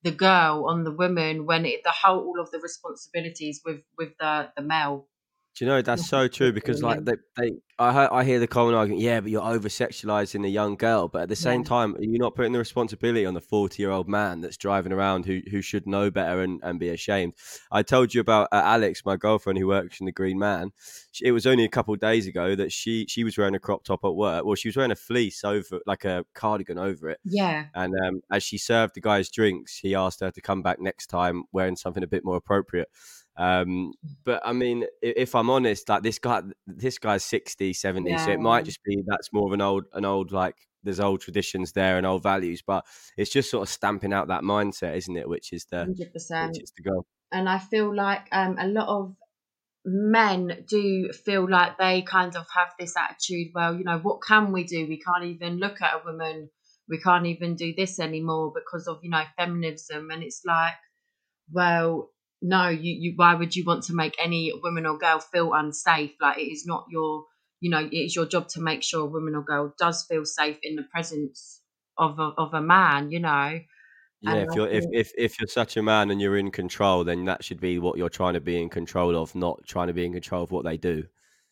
the 0.04 0.12
girl 0.12 0.65
on 0.67 0.84
the 0.84 0.91
woman 0.91 1.45
when 1.45 1.65
it, 1.65 1.82
the 1.84 1.91
whole 1.91 2.19
all 2.19 2.39
of 2.39 2.52
the 2.52 2.60
responsibilities 2.60 3.62
with 3.65 3.82
with 3.97 4.10
the 4.19 4.49
the 4.56 4.62
male 4.62 5.08
Do 5.56 5.65
you 5.65 5.71
know 5.71 5.82
that's 5.82 6.08
so 6.08 6.28
true 6.28 6.52
because 6.52 6.84
like 6.84 6.99
they, 7.06 7.15
they 7.38 7.52
I 7.80 7.92
hear, 7.92 8.10
I 8.12 8.24
hear 8.24 8.40
the 8.40 8.48
common 8.48 8.76
argument, 8.76 9.02
yeah, 9.02 9.20
but 9.20 9.32
you're 9.32 9.42
over 9.44 9.68
sexualizing 9.68 10.46
a 10.46 10.50
young 10.50 10.76
girl, 10.76 11.08
but 11.08 11.24
at 11.24 11.30
the 11.30 11.36
same 11.36 11.62
Yeah. 11.62 11.68
time, 11.68 11.96
you're 12.00 12.22
not 12.22 12.36
putting 12.36 12.52
the 12.54 12.60
responsibility 12.60 13.26
on 13.26 13.34
the 13.34 13.42
40 13.42 13.82
year 13.82 13.90
old 13.90 14.08
man 14.08 14.42
that's 14.42 14.58
driving 14.58 14.92
around 14.92 15.26
who 15.26 15.42
who 15.50 15.62
should 15.62 15.88
know 15.88 16.12
better 16.12 16.42
and, 16.42 16.60
and 16.64 16.80
be 16.80 16.90
ashamed. 16.90 17.34
I 17.72 17.82
told 17.82 18.14
you 18.14 18.22
about 18.22 18.50
uh, 18.52 18.62
Alex, 18.64 19.04
my 19.06 19.18
girlfriend 19.18 19.58
who 19.58 19.68
works 19.68 20.00
in 20.00 20.06
the 20.06 20.12
Green 20.12 20.38
Man. 20.38 20.72
She, 21.12 21.26
it 21.26 21.32
was 21.32 21.48
only 21.48 21.64
a 21.66 21.70
couple 21.70 21.96
of 21.96 22.00
days 22.00 22.28
ago 22.28 22.56
that 22.56 22.72
she 22.72 23.08
she 23.10 23.24
was 23.24 23.38
wearing 23.40 23.56
a 23.56 23.60
crop 23.60 23.84
top 23.84 24.06
at 24.06 24.14
work. 24.14 24.46
Well, 24.46 24.56
she 24.56 24.68
was 24.68 24.76
wearing 24.78 24.92
a 24.92 24.96
fleece 24.96 25.44
over 25.44 25.80
like 25.88 26.06
a 26.06 26.26
cardigan 26.36 26.78
over 26.78 27.10
it. 27.10 27.20
yeah 27.26 27.66
And 27.74 27.96
um, 28.06 28.22
as 28.32 28.44
she 28.44 28.60
served 28.60 28.94
the 28.94 29.02
guys 29.02 29.30
drinks, 29.32 29.78
he 29.78 29.96
asked 29.96 30.20
her 30.20 30.30
to 30.30 30.42
come 30.42 30.62
back 30.62 30.80
next 30.80 31.08
time 31.08 31.46
wearing 31.52 31.76
something 31.76 32.04
a 32.04 32.08
bit 32.08 32.24
more 32.24 32.36
appropriate. 32.38 32.90
Um, 33.36 33.94
but 34.26 34.44
I 34.46 34.54
mean, 34.54 34.86
if 35.02 35.34
I'm 35.34 35.50
honest, 35.50 35.90
like 35.90 36.04
this 36.04 36.20
guy, 36.20 36.44
this 36.68 37.00
guy's 37.00 37.26
60, 37.71 37.73
70, 37.73 38.17
so 38.17 38.32
it 38.32 38.39
might 38.39 38.65
just 38.65 38.84
be 38.84 39.02
that's 39.06 39.32
more 39.32 39.47
of 39.47 39.54
an 39.54 39.62
old, 39.62 39.86
an 39.93 40.04
old 40.04 40.32
like 40.32 40.56
there's 40.84 40.99
old 40.99 41.21
traditions 41.21 41.71
there 41.71 41.97
and 41.97 42.06
old 42.06 42.23
values, 42.23 42.62
but 42.65 42.86
it's 43.15 43.32
just 43.32 43.49
sort 43.49 43.63
of 43.63 43.69
stamping 43.69 44.12
out 44.12 44.28
that 44.28 44.41
mindset, 44.41 44.97
isn't 44.97 45.15
it? 45.15 45.30
Which 45.30 45.54
is 45.54 45.65
the 45.65 45.86
100% 45.86 46.47
which 46.47 46.62
is 46.63 46.73
the 46.76 46.84
goal. 46.84 47.06
and 47.32 47.47
i 47.47 47.58
feel 47.58 47.95
like 47.95 48.28
um 48.32 48.58
a 48.60 48.67
lot 48.67 48.88
of 48.89 49.15
men 49.86 50.65
do 50.67 51.10
feel 51.13 51.49
like 51.49 51.78
they 51.78 52.02
kind 52.02 52.36
of 52.36 52.45
have 52.56 52.69
this 52.80 52.95
attitude 52.97 53.47
well 53.54 53.76
you 53.76 53.84
know 53.84 53.99
what 53.99 54.21
can 54.21 54.52
we 54.52 54.63
do? 54.63 54.88
We 54.88 54.99
can't 54.99 55.26
even 55.26 55.58
look 55.58 55.82
at 55.82 55.95
a 55.95 56.02
woman. 56.06 56.49
We 56.89 56.99
can't 56.99 57.26
even 57.26 57.56
do 57.56 57.73
this 57.76 57.99
anymore 57.99 58.52
because 58.54 58.88
of 58.88 58.99
you 59.04 59.10
know 59.10 59.23
feminism. 59.38 60.10
And 60.12 60.23
it's 60.23 60.41
like 60.45 60.73
well 61.52 62.12
no 62.41 62.69
you, 62.69 62.93
you 62.99 63.13
why 63.15 63.36
would 63.36 63.56
you 63.56 63.63
want 63.65 63.84
to 63.86 63.93
make 63.93 64.15
any 64.19 64.52
woman 64.63 64.86
or 64.86 64.97
girl 64.97 65.19
feel 65.19 65.54
unsafe? 65.54 66.12
Like 66.21 66.38
it 66.38 66.52
is 66.52 66.65
not 66.65 66.86
your 66.89 67.26
you 67.63 67.69
know 67.69 67.80
it 67.80 67.95
is 67.95 68.15
your 68.15 68.26
job 68.26 68.47
to 68.49 68.62
make 68.62 68.84
sure 68.84 69.02
a 69.02 69.13
woman 69.15 69.36
or 69.36 69.43
girl 69.43 69.73
does 69.80 70.06
feel 70.10 70.26
safe 70.26 70.58
in 70.63 70.76
the 70.76 70.84
presence 70.84 71.62
of 71.97 72.19
a, 72.19 72.30
of 72.38 72.54
a 72.54 72.62
man 72.62 73.12
you 73.12 73.19
know 73.19 73.60
Yeah, 74.21 74.36
And 74.36 74.49
if 74.49 74.56
you're 74.56 74.69
if, 74.69 74.86
if 74.91 75.12
if 75.17 75.39
you're 75.39 75.47
such 75.47 75.78
a 75.78 75.84
man 75.84 76.12
and 76.12 76.21
you're 76.21 76.38
in 76.38 76.52
control, 76.52 77.04
then 77.04 77.26
that 77.26 77.43
should 77.43 77.60
be 77.60 77.78
what 77.80 77.97
you're 77.97 78.10
trying 78.10 78.36
to 78.36 78.41
be 78.41 78.62
in 78.62 78.69
control 78.69 79.17
of, 79.21 79.36
not 79.36 79.65
trying 79.67 79.88
to 79.88 79.93
be 79.93 80.06
in 80.06 80.13
control 80.13 80.43
of 80.43 80.52
what 80.52 80.63
they 80.63 80.78
do. 80.78 81.06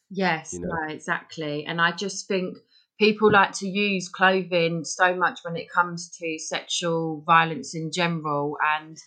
Yes, 0.09 0.53
you 0.53 0.59
know? 0.59 0.69
no, 0.69 0.93
exactly. 0.93 1.65
And 1.65 1.81
I 1.81 1.91
just 1.91 2.27
think 2.27 2.57
people 2.99 3.31
like 3.31 3.53
to 3.53 3.67
use 3.67 4.09
clothing 4.09 4.83
so 4.83 5.15
much 5.15 5.39
when 5.43 5.55
it 5.57 5.69
comes 5.69 6.09
to 6.19 6.37
sexual 6.39 7.23
violence 7.25 7.75
in 7.75 7.91
general. 7.91 8.57
And 8.77 8.97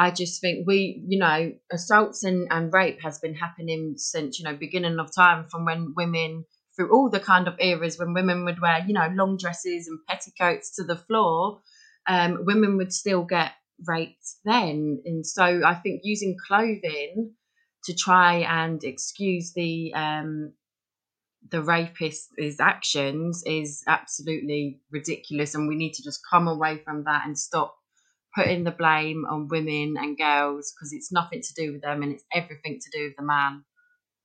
I 0.00 0.10
just 0.10 0.40
think 0.40 0.66
we, 0.66 1.04
you 1.06 1.18
know, 1.18 1.52
assaults 1.70 2.24
and, 2.24 2.48
and 2.50 2.72
rape 2.72 3.02
has 3.02 3.18
been 3.18 3.34
happening 3.34 3.96
since, 3.98 4.38
you 4.38 4.46
know, 4.46 4.56
beginning 4.56 4.98
of 4.98 5.14
time 5.14 5.44
from 5.50 5.66
when 5.66 5.92
women 5.94 6.46
through 6.74 6.90
all 6.90 7.10
the 7.10 7.20
kind 7.20 7.46
of 7.46 7.54
eras 7.60 7.98
when 7.98 8.14
women 8.14 8.46
would 8.46 8.62
wear, 8.62 8.82
you 8.86 8.94
know, 8.94 9.10
long 9.12 9.36
dresses 9.36 9.88
and 9.88 9.98
petticoats 10.08 10.74
to 10.76 10.84
the 10.84 10.96
floor, 10.96 11.60
um, 12.06 12.46
women 12.46 12.78
would 12.78 12.94
still 12.94 13.24
get 13.24 13.52
raped 13.86 14.36
then. 14.42 15.02
And 15.04 15.26
so 15.26 15.60
I 15.66 15.74
think 15.74 16.00
using 16.02 16.34
clothing 16.48 17.34
to 17.84 17.94
try 17.94 18.36
and 18.36 18.82
excuse 18.82 19.52
the 19.52 19.92
um, 19.92 20.54
the 21.50 21.60
rapist's 21.60 22.58
actions 22.58 23.42
is 23.44 23.84
absolutely 23.86 24.80
ridiculous, 24.90 25.54
and 25.54 25.68
we 25.68 25.76
need 25.76 25.92
to 25.92 26.02
just 26.02 26.20
come 26.30 26.48
away 26.48 26.78
from 26.78 27.04
that 27.04 27.26
and 27.26 27.38
stop 27.38 27.76
putting 28.34 28.64
the 28.64 28.70
blame 28.70 29.24
on 29.28 29.48
women 29.48 29.96
and 29.98 30.16
girls 30.16 30.72
because 30.72 30.92
it's 30.92 31.12
nothing 31.12 31.42
to 31.42 31.54
do 31.54 31.72
with 31.72 31.82
them 31.82 32.02
and 32.02 32.12
it's 32.12 32.24
everything 32.32 32.78
to 32.80 32.98
do 32.98 33.04
with 33.06 33.16
the 33.16 33.24
man. 33.24 33.64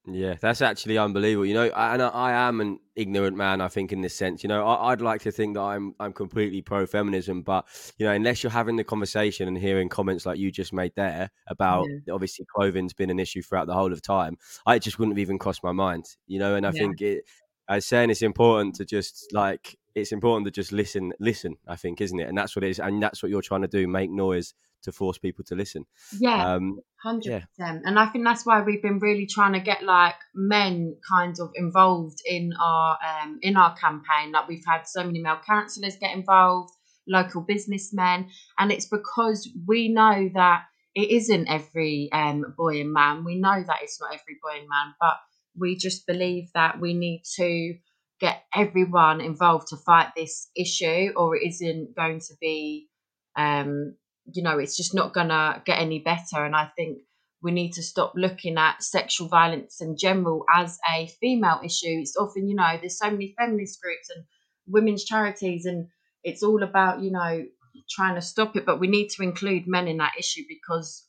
Yeah, 0.08 0.36
that's 0.40 0.62
actually 0.62 0.98
unbelievable. 0.98 1.46
You 1.46 1.56
know, 1.56 1.64
and 1.66 2.02
I, 2.02 2.08
I 2.10 2.32
am 2.48 2.62
an 2.62 2.80
ignorant 2.96 3.36
man. 3.36 3.62
I 3.62 3.68
think 3.68 3.92
in 3.92 4.02
this 4.02 4.16
sense, 4.16 4.44
you 4.44 4.48
know, 4.48 4.66
I, 4.66 4.92
would 4.92 5.02
like 5.02 5.22
to 5.22 5.32
think 5.32 5.56
that 5.56 5.62
I'm 5.62 5.96
I'm 6.00 6.14
completely 6.14 6.62
pro 6.62 6.86
feminism, 6.86 7.42
but 7.42 7.66
you 7.98 8.06
know, 8.06 8.12
unless 8.12 8.44
you're 8.44 8.52
having 8.52 8.76
the 8.76 8.84
conversation 8.84 9.48
and 9.48 9.58
hearing 9.58 9.90
comments 9.90 10.26
like 10.26 10.38
you 10.38 10.52
just 10.52 10.74
made 10.74 10.94
there 10.96 11.32
about 11.48 11.88
yeah. 11.88 12.14
obviously 12.14 12.46
clothing's 12.54 12.94
been 12.94 13.10
an 13.10 13.20
issue 13.20 13.42
throughout 13.42 13.68
the 13.68 13.74
whole 13.74 13.92
of 13.92 14.02
time, 14.02 14.38
I 14.66 14.80
just 14.80 15.00
wouldn't 15.00 15.18
have 15.18 15.22
even 15.22 15.40
crossed 15.40 15.64
my 15.64 15.72
mind. 15.72 16.06
You 16.28 16.40
know, 16.40 16.56
and 16.56 16.66
I 16.66 16.72
yeah. 16.74 16.80
think 16.80 17.02
it. 17.02 17.24
I 17.68 17.76
was 17.76 17.86
saying 17.88 18.12
it's 18.12 18.22
important 18.22 18.76
to 18.76 18.86
just 18.86 19.34
like 19.34 19.76
it's 19.96 20.12
important 20.12 20.46
to 20.46 20.52
just 20.52 20.72
listen, 20.72 21.14
listen. 21.20 21.56
I 21.68 21.78
think, 21.78 22.02
isn't 22.02 22.20
it? 22.20 22.28
And 22.28 22.38
that's 22.38 22.56
what 22.56 22.64
it 22.64 22.70
is, 22.70 22.80
and 22.80 23.02
that's 23.02 23.24
what 23.24 23.30
you're 23.30 23.42
trying 23.42 23.62
to 23.62 23.68
do: 23.68 23.88
make 23.88 24.12
noise 24.12 24.54
to 24.84 24.92
force 24.92 25.18
people 25.18 25.44
to 25.46 25.56
listen. 25.56 25.86
Yeah, 26.20 26.54
um, 26.54 26.80
hundred 27.02 27.48
percent. 27.58 27.84
And 27.86 27.98
I 27.98 28.08
think 28.08 28.26
that's 28.26 28.46
why 28.46 28.62
we've 28.62 28.82
been 28.82 29.00
really 29.00 29.26
trying 29.26 29.54
to 29.54 29.60
get 29.60 29.84
like 29.84 30.16
men 30.34 30.96
kind 31.10 31.36
of 31.40 31.52
involved 31.56 32.20
in 32.26 32.52
our 32.62 32.98
um, 33.04 33.40
in 33.42 33.56
our 33.56 33.76
campaign. 33.76 34.34
Like 34.34 34.48
we've 34.48 34.66
had 34.68 34.84
so 34.86 35.04
many 35.04 35.22
male 35.22 35.40
councillors 35.48 35.96
get 36.00 36.16
involved, 36.16 36.74
local 37.08 37.42
businessmen, 37.42 38.30
and 38.60 38.72
it's 38.72 38.88
because 38.88 39.50
we 39.66 39.90
know 39.90 40.30
that 40.34 40.64
it 40.94 41.10
isn't 41.10 41.48
every 41.48 42.10
um, 42.12 42.54
boy 42.58 42.82
and 42.82 42.92
man. 42.92 43.24
We 43.24 43.40
know 43.40 43.64
that 43.66 43.78
it's 43.82 44.00
not 44.00 44.14
every 44.14 44.38
boy 44.44 44.60
and 44.60 44.68
man, 44.70 44.94
but 45.00 45.16
we 45.58 45.78
just 45.78 46.06
believe 46.06 46.50
that 46.54 46.80
we 46.82 46.94
need 46.94 47.24
to 47.38 47.76
get 48.20 48.44
everyone 48.54 49.22
involved 49.22 49.68
to 49.68 49.78
fight 49.78 50.10
this 50.16 50.50
issue, 50.56 51.12
or 51.16 51.36
it 51.36 51.48
isn't 51.48 51.96
going 51.96 52.20
to 52.20 52.34
be 52.40 52.88
um, 53.36 53.96
you 54.34 54.42
know, 54.42 54.58
it's 54.58 54.78
just 54.78 54.94
not 54.94 55.14
gonna 55.14 55.62
get 55.66 55.80
any 55.80 56.00
better. 56.00 56.44
And 56.44 56.56
I 56.56 56.70
think 56.76 57.00
we 57.42 57.52
need 57.52 57.74
to 57.74 57.84
stop 57.84 58.14
looking 58.16 58.58
at 58.58 58.82
sexual 58.82 59.28
violence 59.28 59.82
in 59.82 59.98
general 59.98 60.46
as 60.54 60.80
a 60.90 61.08
female 61.22 61.60
issue. 61.64 62.00
It's 62.02 62.18
often, 62.18 62.48
you 62.48 62.56
know, 62.56 62.78
there's 62.80 62.98
so 62.98 63.12
many 63.12 63.36
feminist 63.38 63.82
groups 63.82 64.10
and 64.16 64.26
women's 64.68 65.06
charities, 65.06 65.66
and 65.66 65.88
it's 66.24 66.42
all 66.42 66.64
about, 66.64 67.02
you 67.02 67.12
know, 67.12 67.46
trying 67.90 68.16
to 68.16 68.22
stop 68.22 68.56
it. 68.56 68.66
But 68.66 68.80
we 68.80 68.88
need 68.88 69.10
to 69.10 69.24
include 69.24 69.68
men 69.68 69.88
in 69.88 69.98
that 69.98 70.14
issue 70.18 70.44
because, 70.48 71.06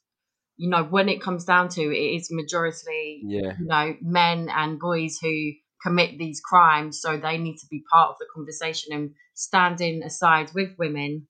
you 0.56 0.68
know, 0.68 0.84
when 0.84 1.08
it 1.08 1.22
comes 1.22 1.44
down 1.44 1.70
to 1.70 1.82
it, 1.82 1.96
it 1.96 2.16
is 2.16 2.28
majority, 2.30 3.22
yeah. 3.24 3.54
you 3.58 3.66
know, 3.66 3.96
men 4.02 4.50
and 4.54 4.78
boys 4.78 5.18
who 5.22 5.52
commit 5.82 6.18
these 6.18 6.40
crimes. 6.40 7.00
So 7.00 7.16
they 7.16 7.38
need 7.38 7.58
to 7.58 7.66
be 7.70 7.84
part 7.92 8.10
of 8.10 8.16
the 8.18 8.26
conversation 8.34 8.92
and 8.92 9.14
standing 9.34 10.02
aside 10.02 10.50
with 10.54 10.70
women 10.78 11.26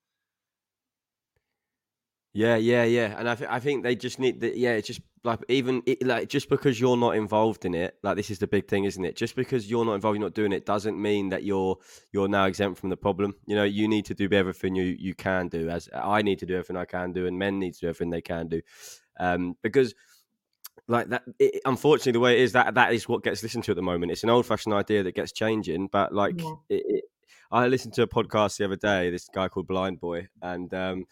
yeah, 2.36 2.56
yeah, 2.56 2.84
yeah, 2.84 3.18
and 3.18 3.30
I, 3.30 3.34
th- 3.34 3.48
I 3.48 3.60
think 3.60 3.82
they 3.82 3.96
just 3.96 4.18
need 4.18 4.40
the 4.40 4.54
yeah, 4.54 4.72
it's 4.72 4.86
just 4.86 5.00
like 5.24 5.40
even 5.48 5.82
it, 5.86 6.06
like 6.06 6.28
just 6.28 6.50
because 6.50 6.78
you're 6.78 6.98
not 6.98 7.16
involved 7.16 7.64
in 7.64 7.74
it, 7.74 7.96
like 8.02 8.14
this 8.14 8.30
is 8.30 8.38
the 8.38 8.46
big 8.46 8.68
thing, 8.68 8.84
isn't 8.84 9.02
it? 9.02 9.16
Just 9.16 9.36
because 9.36 9.70
you're 9.70 9.86
not 9.86 9.94
involved, 9.94 10.18
you're 10.18 10.26
not 10.26 10.34
doing 10.34 10.52
it, 10.52 10.66
doesn't 10.66 11.00
mean 11.00 11.30
that 11.30 11.44
you're 11.44 11.78
you're 12.12 12.28
now 12.28 12.44
exempt 12.44 12.78
from 12.78 12.90
the 12.90 12.96
problem. 12.98 13.34
You 13.46 13.56
know, 13.56 13.64
you 13.64 13.88
need 13.88 14.04
to 14.04 14.14
do 14.14 14.28
everything 14.32 14.74
you 14.74 14.84
you 14.84 15.14
can 15.14 15.48
do. 15.48 15.70
As 15.70 15.88
I 15.94 16.20
need 16.20 16.38
to 16.40 16.46
do 16.46 16.52
everything 16.56 16.76
I 16.76 16.84
can 16.84 17.14
do, 17.14 17.26
and 17.26 17.38
men 17.38 17.58
need 17.58 17.72
to 17.72 17.80
do 17.80 17.88
everything 17.88 18.10
they 18.10 18.20
can 18.20 18.48
do, 18.48 18.60
um, 19.18 19.54
because 19.62 19.94
like 20.88 21.08
that 21.08 21.22
it, 21.38 21.60
unfortunately 21.64 22.12
the 22.12 22.20
way 22.20 22.34
it 22.38 22.40
is 22.40 22.52
that 22.52 22.74
that 22.74 22.92
is 22.92 23.08
what 23.08 23.22
gets 23.22 23.42
listened 23.42 23.64
to 23.64 23.72
at 23.72 23.76
the 23.76 23.82
moment 23.82 24.12
it's 24.12 24.22
an 24.22 24.30
old-fashioned 24.30 24.74
idea 24.74 25.02
that 25.02 25.14
gets 25.14 25.32
changing 25.32 25.88
but 25.90 26.12
like 26.14 26.40
yeah. 26.40 26.54
it, 26.68 26.82
it, 26.86 27.04
i 27.50 27.66
listened 27.66 27.92
to 27.92 28.02
a 28.02 28.06
podcast 28.06 28.56
the 28.56 28.64
other 28.64 28.76
day 28.76 29.10
this 29.10 29.28
guy 29.34 29.48
called 29.48 29.66
Blindboy 29.66 30.26
and 30.42 30.72
um, 30.74 31.04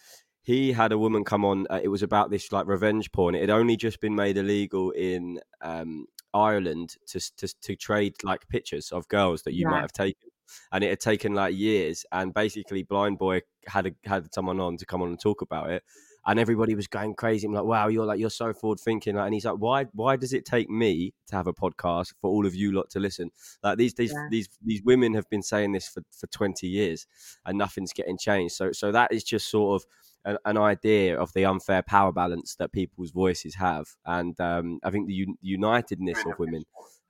he 0.44 0.72
had 0.72 0.92
a 0.92 0.98
woman 0.98 1.24
come 1.24 1.44
on. 1.44 1.66
Uh, 1.70 1.80
it 1.82 1.88
was 1.88 2.02
about 2.02 2.30
this 2.30 2.52
like 2.52 2.66
revenge 2.66 3.10
porn. 3.12 3.34
It 3.34 3.40
had 3.40 3.50
only 3.50 3.76
just 3.76 3.98
been 4.00 4.14
made 4.14 4.37
illegal 4.37 4.90
in 4.90 5.40
um, 5.62 6.04
Ireland 6.34 6.96
to, 7.08 7.37
to 7.38 7.48
to 7.62 7.74
trade 7.74 8.16
like 8.22 8.46
pictures 8.48 8.92
of 8.92 9.08
girls 9.08 9.42
that 9.44 9.54
you 9.54 9.62
yeah. 9.62 9.70
might 9.70 9.80
have 9.80 9.92
taken, 9.92 10.28
and 10.70 10.84
it 10.84 10.90
had 10.90 11.00
taken 11.00 11.32
like 11.32 11.56
years. 11.56 12.04
And 12.12 12.34
basically, 12.34 12.84
Blindboy 12.84 13.40
had 13.66 13.87
a, 13.87 13.92
had 14.04 14.34
someone 14.34 14.60
on 14.60 14.76
to 14.76 14.84
come 14.84 15.00
on 15.00 15.08
and 15.08 15.20
talk 15.20 15.40
about 15.40 15.70
it, 15.70 15.82
and 16.26 16.38
everybody 16.38 16.74
was 16.74 16.87
going 16.87 17.14
crazy. 17.14 17.46
I'm 17.46 17.52
like, 17.52 17.64
wow, 17.64 17.88
you're 17.88 18.06
like 18.06 18.18
you're 18.18 18.30
so 18.30 18.52
forward 18.52 18.80
thinking. 18.80 19.16
Like, 19.16 19.26
and 19.26 19.34
he's 19.34 19.44
like, 19.44 19.56
why 19.58 19.84
why 19.92 20.16
does 20.16 20.32
it 20.32 20.44
take 20.44 20.70
me 20.70 21.12
to 21.28 21.37
have 21.37 21.46
a 21.46 21.52
podcast 21.52 22.12
for 22.20 22.30
all 22.30 22.46
of 22.46 22.54
you 22.54 22.72
lot 22.72 22.90
to 22.90 23.00
listen? 23.00 23.30
Like 23.62 23.78
these 23.78 23.94
these 23.94 24.12
yeah. 24.12 24.28
these 24.30 24.48
these 24.64 24.82
women 24.82 25.14
have 25.14 25.28
been 25.28 25.42
saying 25.42 25.72
this 25.72 25.88
for 25.88 26.02
for 26.16 26.26
20 26.28 26.66
years, 26.66 27.06
and 27.44 27.58
nothing's 27.58 27.92
getting 27.92 28.18
changed. 28.18 28.54
So 28.54 28.72
so 28.72 28.92
that 28.92 29.12
is 29.12 29.24
just 29.24 29.50
sort 29.50 29.82
of 29.82 29.87
an, 30.24 30.38
an, 30.46 30.56
idea 30.56 31.18
of 31.18 31.32
the 31.34 31.44
unfair 31.44 31.82
power 31.82 32.10
balance 32.10 32.56
that 32.56 32.72
people's 32.72 33.10
voices 33.10 33.54
have, 33.56 33.87
and 34.06 34.38
um, 34.40 34.78
I 34.82 34.90
think 34.90 35.06
the 35.06 35.26
un- 35.26 35.37
unitedness 35.42 36.24
of 36.24 36.38
women 36.38 36.64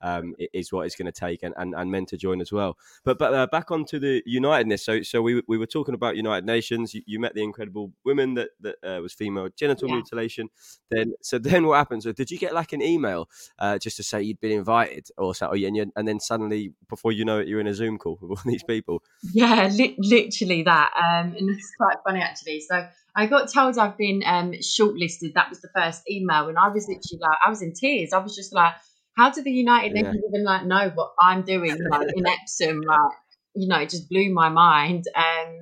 um, 0.05 0.35
is 0.53 0.71
what 0.71 0.87
it's 0.87 0.95
going 0.95 1.11
to 1.11 1.13
take, 1.13 1.43
and, 1.43 1.55
and, 1.57 1.75
and 1.75 1.91
men 1.91 2.05
to 2.07 2.17
join 2.17 2.41
as 2.41 2.53
well. 2.53 2.77
But 3.05 3.19
but 3.19 3.33
uh, 3.33 3.47
back 3.47 3.71
onto 3.71 3.99
the 3.99 4.23
unitedness. 4.27 4.85
So 4.85 5.03
so 5.03 5.23
we 5.23 5.43
we 5.49 5.57
were 5.57 5.67
talking 5.67 5.95
about 5.95 6.17
United 6.17 6.45
Nations. 6.45 6.95
You, 6.95 7.03
you 7.07 7.19
met 7.19 7.35
the 7.35 7.43
incredible 7.43 7.93
women 8.05 8.35
that 8.35 8.51
that 8.61 8.77
uh, 8.85 9.01
was 9.01 9.15
female 9.15 9.49
genital 9.57 9.89
yeah. 9.89 9.95
mutilation. 9.97 10.51
Then 10.91 11.15
so 11.23 11.39
then 11.39 11.67
what 11.67 11.79
happened? 11.79 12.03
So 12.03 12.13
did 12.13 12.31
you 12.31 12.39
get 12.39 12.55
like 12.55 12.75
an 12.75 12.83
email 12.83 13.29
uh, 13.59 13.79
just 13.79 13.97
to 13.97 14.03
say 14.03 14.23
you'd 14.23 14.41
been 14.41 14.53
invited, 14.53 15.09
or 15.17 15.35
so? 15.35 15.51
And, 15.51 15.93
and 15.97 16.07
then 16.07 16.21
suddenly 16.21 16.75
before 16.89 17.13
you 17.13 17.25
know 17.25 17.39
it, 17.39 17.49
you're 17.49 17.61
in 17.61 17.67
a 17.67 17.75
Zoom 17.75 17.97
call 17.97 18.19
with 18.21 18.31
all 18.39 18.43
these 18.45 18.63
people. 18.63 19.03
Yeah, 19.33 19.69
li- 19.73 19.97
literally 19.99 20.63
that. 20.65 20.93
Um, 20.97 21.35
and 21.35 21.49
it's 21.49 21.73
quite 21.79 21.97
funny 22.07 22.21
actually. 22.21 22.61
So 22.61 22.87
I 23.17 23.27
got 23.27 23.51
told 23.51 23.79
I've 23.79 23.97
been 23.97 24.23
um, 24.27 24.53
shortlisted. 24.53 25.35
That 25.35 25.49
was 25.49 25.61
the 25.61 25.71
first 25.75 26.03
email, 26.11 26.49
and 26.49 26.59
I 26.59 26.69
was 26.69 26.89
literally 26.89 27.21
like, 27.21 27.39
I 27.45 27.49
was 27.49 27.63
in 27.63 27.73
tears. 27.73 28.13
I 28.13 28.19
was 28.19 28.35
just 28.35 28.53
like, 28.53 28.75
how 29.17 29.31
do 29.31 29.43
the 29.43 29.51
United 29.51 29.95
yeah. 29.95 30.03
Nations 30.03 30.25
even 30.29 30.45
like 30.45 30.67
know 30.67 30.91
what 30.95 31.13
I'm 31.19 31.43
doing 31.43 31.77
like 31.91 32.09
in 32.15 32.27
Epsom? 32.27 32.81
Like, 32.81 33.13
you 33.55 33.69
know, 33.69 33.79
it 33.79 33.91
just 33.91 34.09
blew 34.09 34.33
my 34.33 34.49
mind. 34.49 35.05
Um, 35.17 35.61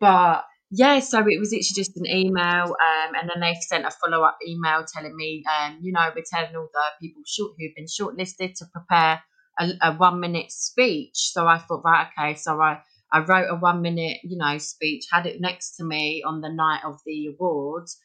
but 0.00 0.44
yeah, 0.70 1.00
so 1.00 1.18
it 1.18 1.38
was 1.38 1.52
literally 1.52 1.74
just 1.74 1.96
an 1.98 2.06
email, 2.06 2.64
um, 2.64 3.14
and 3.14 3.28
then 3.28 3.40
they 3.40 3.54
sent 3.60 3.84
a 3.84 3.90
follow 3.90 4.22
up 4.22 4.38
email 4.46 4.84
telling 4.90 5.14
me, 5.14 5.44
um, 5.60 5.78
you 5.82 5.92
know, 5.92 6.10
we're 6.16 6.24
telling 6.26 6.56
all 6.56 6.68
the 6.72 6.84
people 7.00 7.22
short 7.26 7.52
who've 7.58 7.74
been 7.76 7.84
shortlisted 7.84 8.54
to 8.54 8.64
prepare 8.72 9.22
a, 9.58 9.70
a 9.82 9.92
one 9.94 10.18
minute 10.18 10.50
speech. 10.50 11.32
So 11.32 11.46
I 11.46 11.58
thought, 11.58 11.82
right, 11.84 12.08
okay, 12.18 12.34
so 12.36 12.58
I 12.58 12.80
I 13.12 13.18
wrote 13.18 13.50
a 13.50 13.56
one 13.56 13.82
minute, 13.82 14.20
you 14.24 14.38
know, 14.38 14.56
speech, 14.56 15.04
had 15.12 15.26
it 15.26 15.40
next 15.40 15.76
to 15.76 15.84
me 15.84 16.22
on 16.26 16.40
the 16.40 16.48
night 16.48 16.80
of 16.86 16.98
the 17.04 17.26
awards. 17.26 17.98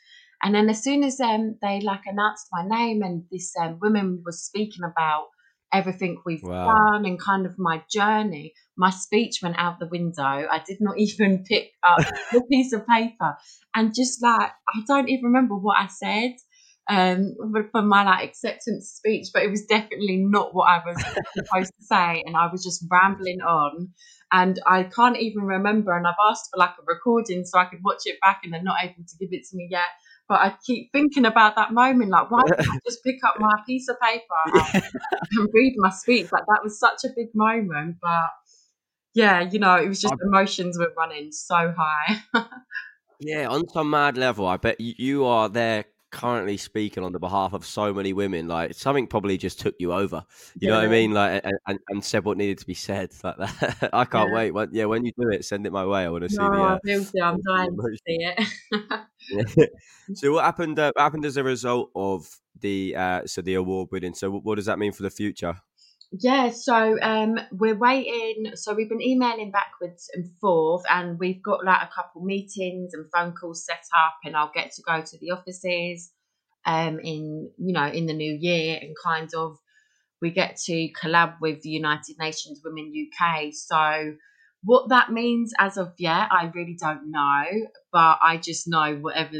And 0.43 0.53
then 0.53 0.69
as 0.69 0.83
soon 0.83 1.03
as 1.03 1.19
um, 1.19 1.57
they 1.61 1.81
like 1.81 2.01
announced 2.05 2.47
my 2.51 2.63
name 2.65 3.01
and 3.01 3.23
this 3.31 3.53
um, 3.59 3.79
woman 3.81 4.21
was 4.25 4.43
speaking 4.43 4.83
about 4.83 5.25
everything 5.73 6.21
we've 6.25 6.43
wow. 6.43 6.73
done 6.73 7.05
and 7.05 7.19
kind 7.19 7.45
of 7.45 7.53
my 7.57 7.83
journey, 7.91 8.53
my 8.77 8.89
speech 8.89 9.39
went 9.41 9.57
out 9.57 9.79
the 9.79 9.87
window. 9.87 10.21
I 10.23 10.61
did 10.65 10.77
not 10.79 10.97
even 10.97 11.43
pick 11.43 11.71
up 11.87 11.99
the 12.31 12.43
piece 12.49 12.73
of 12.73 12.87
paper. 12.87 13.35
And 13.75 13.93
just 13.95 14.21
like, 14.21 14.51
I 14.51 14.81
don't 14.87 15.09
even 15.09 15.25
remember 15.25 15.55
what 15.55 15.77
I 15.77 15.87
said 15.87 16.35
um, 16.89 17.35
for 17.71 17.81
my 17.81 18.03
like 18.03 18.29
acceptance 18.29 18.93
speech, 18.95 19.27
but 19.33 19.43
it 19.43 19.49
was 19.49 19.65
definitely 19.65 20.17
not 20.17 20.53
what 20.53 20.69
I 20.69 20.81
was 20.85 21.03
supposed 21.35 21.73
to 21.79 21.85
say. 21.85 22.23
And 22.25 22.37
I 22.37 22.49
was 22.51 22.63
just 22.63 22.85
rambling 22.89 23.41
on 23.41 23.89
and 24.31 24.59
I 24.67 24.83
can't 24.83 25.17
even 25.17 25.43
remember. 25.43 25.95
And 25.95 26.05
I've 26.05 26.15
asked 26.29 26.49
for 26.51 26.57
like 26.57 26.71
a 26.79 26.83
recording 26.85 27.45
so 27.45 27.59
I 27.59 27.65
could 27.65 27.79
watch 27.83 28.01
it 28.05 28.19
back, 28.21 28.41
and 28.43 28.53
they're 28.53 28.61
not 28.61 28.83
able 28.83 29.03
to 29.07 29.17
give 29.19 29.29
it 29.31 29.45
to 29.49 29.55
me 29.55 29.67
yet. 29.71 29.87
But 30.29 30.41
I 30.41 30.55
keep 30.65 30.91
thinking 30.91 31.25
about 31.25 31.55
that 31.55 31.71
moment, 31.71 32.11
like 32.11 32.29
why 32.29 32.43
didn't 32.45 32.69
I 32.69 32.79
just 32.87 33.03
pick 33.03 33.23
up 33.25 33.35
my 33.39 33.53
piece 33.65 33.87
of 33.87 33.97
paper 34.01 34.23
and, 34.45 34.83
and 35.31 35.49
read 35.53 35.73
my 35.77 35.89
speech? 35.89 36.31
Like 36.31 36.45
that 36.47 36.59
was 36.63 36.79
such 36.79 37.05
a 37.05 37.13
big 37.15 37.27
moment, 37.33 37.97
but 38.01 38.29
yeah, 39.13 39.41
you 39.41 39.59
know, 39.59 39.75
it 39.75 39.87
was 39.87 40.01
just 40.01 40.13
emotions 40.21 40.77
were 40.77 40.93
running 40.97 41.31
so 41.31 41.73
high. 41.77 42.21
yeah, 43.19 43.47
on 43.47 43.67
some 43.69 43.89
mad 43.89 44.17
level, 44.17 44.45
I 44.45 44.57
bet 44.57 44.79
you 44.79 45.25
are 45.25 45.49
there 45.49 45.85
currently 46.11 46.57
speaking 46.57 47.03
on 47.03 47.11
the 47.11 47.19
behalf 47.19 47.53
of 47.53 47.65
so 47.65 47.93
many 47.93 48.13
women, 48.13 48.47
like 48.47 48.73
something 48.73 49.07
probably 49.07 49.37
just 49.37 49.59
took 49.59 49.75
you 49.79 49.93
over. 49.93 50.23
You 50.55 50.67
yeah. 50.67 50.69
know 50.69 50.77
what 50.77 50.85
I 50.85 50.91
mean? 50.91 51.11
Like 51.11 51.45
and, 51.67 51.79
and, 51.89 52.03
said 52.03 52.25
what 52.25 52.37
needed 52.37 52.59
to 52.59 52.67
be 52.67 52.73
said. 52.73 53.11
Like 53.23 53.37
that. 53.37 53.89
I 53.93 54.05
can't 54.05 54.29
yeah. 54.29 54.35
wait. 54.35 54.51
When, 54.51 54.69
yeah, 54.71 54.85
when 54.85 55.05
you 55.05 55.11
do 55.19 55.29
it, 55.29 55.45
send 55.45 55.65
it 55.65 55.71
my 55.71 55.85
way. 55.85 56.05
I 56.05 56.09
want 56.09 56.23
to 56.23 56.29
see 56.29 56.37
no, 56.37 56.79
the. 56.83 56.95
Uh, 56.95 57.25
I'm 57.25 57.41
dying 57.41 57.77
to 57.77 57.97
see 58.07 58.33
it. 59.55 59.71
so 60.15 60.31
what 60.33 60.45
happened? 60.45 60.79
Uh, 60.79 60.91
what 60.95 61.03
happened 61.03 61.25
as 61.25 61.37
a 61.37 61.43
result 61.43 61.91
of 61.95 62.27
the 62.59 62.95
uh, 62.95 63.25
so 63.25 63.41
the 63.41 63.55
award 63.55 63.89
winning? 63.91 64.13
So 64.13 64.31
what 64.31 64.55
does 64.55 64.65
that 64.65 64.79
mean 64.79 64.91
for 64.91 65.03
the 65.03 65.09
future? 65.09 65.55
Yeah, 66.11 66.51
so 66.51 66.97
um, 67.01 67.37
we're 67.51 67.77
waiting. 67.77 68.55
So 68.55 68.73
we've 68.73 68.89
been 68.89 69.01
emailing 69.01 69.51
backwards 69.51 70.09
and 70.13 70.25
forth, 70.39 70.83
and 70.89 71.19
we've 71.19 71.43
got 71.43 71.65
like 71.65 71.81
a 71.81 71.89
couple 71.93 72.23
meetings 72.23 72.93
and 72.93 73.05
phone 73.13 73.33
calls 73.33 73.65
set 73.65 73.83
up, 74.05 74.15
and 74.23 74.35
I'll 74.35 74.51
get 74.53 74.71
to 74.73 74.81
go 74.83 75.01
to 75.01 75.17
the 75.19 75.31
offices 75.31 76.11
um, 76.65 76.99
in 77.01 77.51
you 77.57 77.73
know 77.73 77.87
in 77.87 78.05
the 78.05 78.13
new 78.13 78.37
year, 78.39 78.79
and 78.81 78.95
kind 79.03 79.29
of 79.35 79.57
we 80.21 80.31
get 80.31 80.57
to 80.65 80.89
collab 81.01 81.35
with 81.41 81.61
the 81.61 81.69
United 81.69 82.15
Nations 82.19 82.61
Women 82.63 82.91
UK. 82.95 83.49
So 83.51 84.15
what 84.63 84.89
that 84.89 85.11
means 85.11 85.53
as 85.59 85.77
of 85.77 85.93
yet, 85.97 86.29
I 86.31 86.49
really 86.55 86.77
don't 86.79 87.11
know, 87.11 87.43
but 87.91 88.19
I 88.23 88.37
just 88.37 88.67
know 88.67 88.95
whatever 88.95 89.35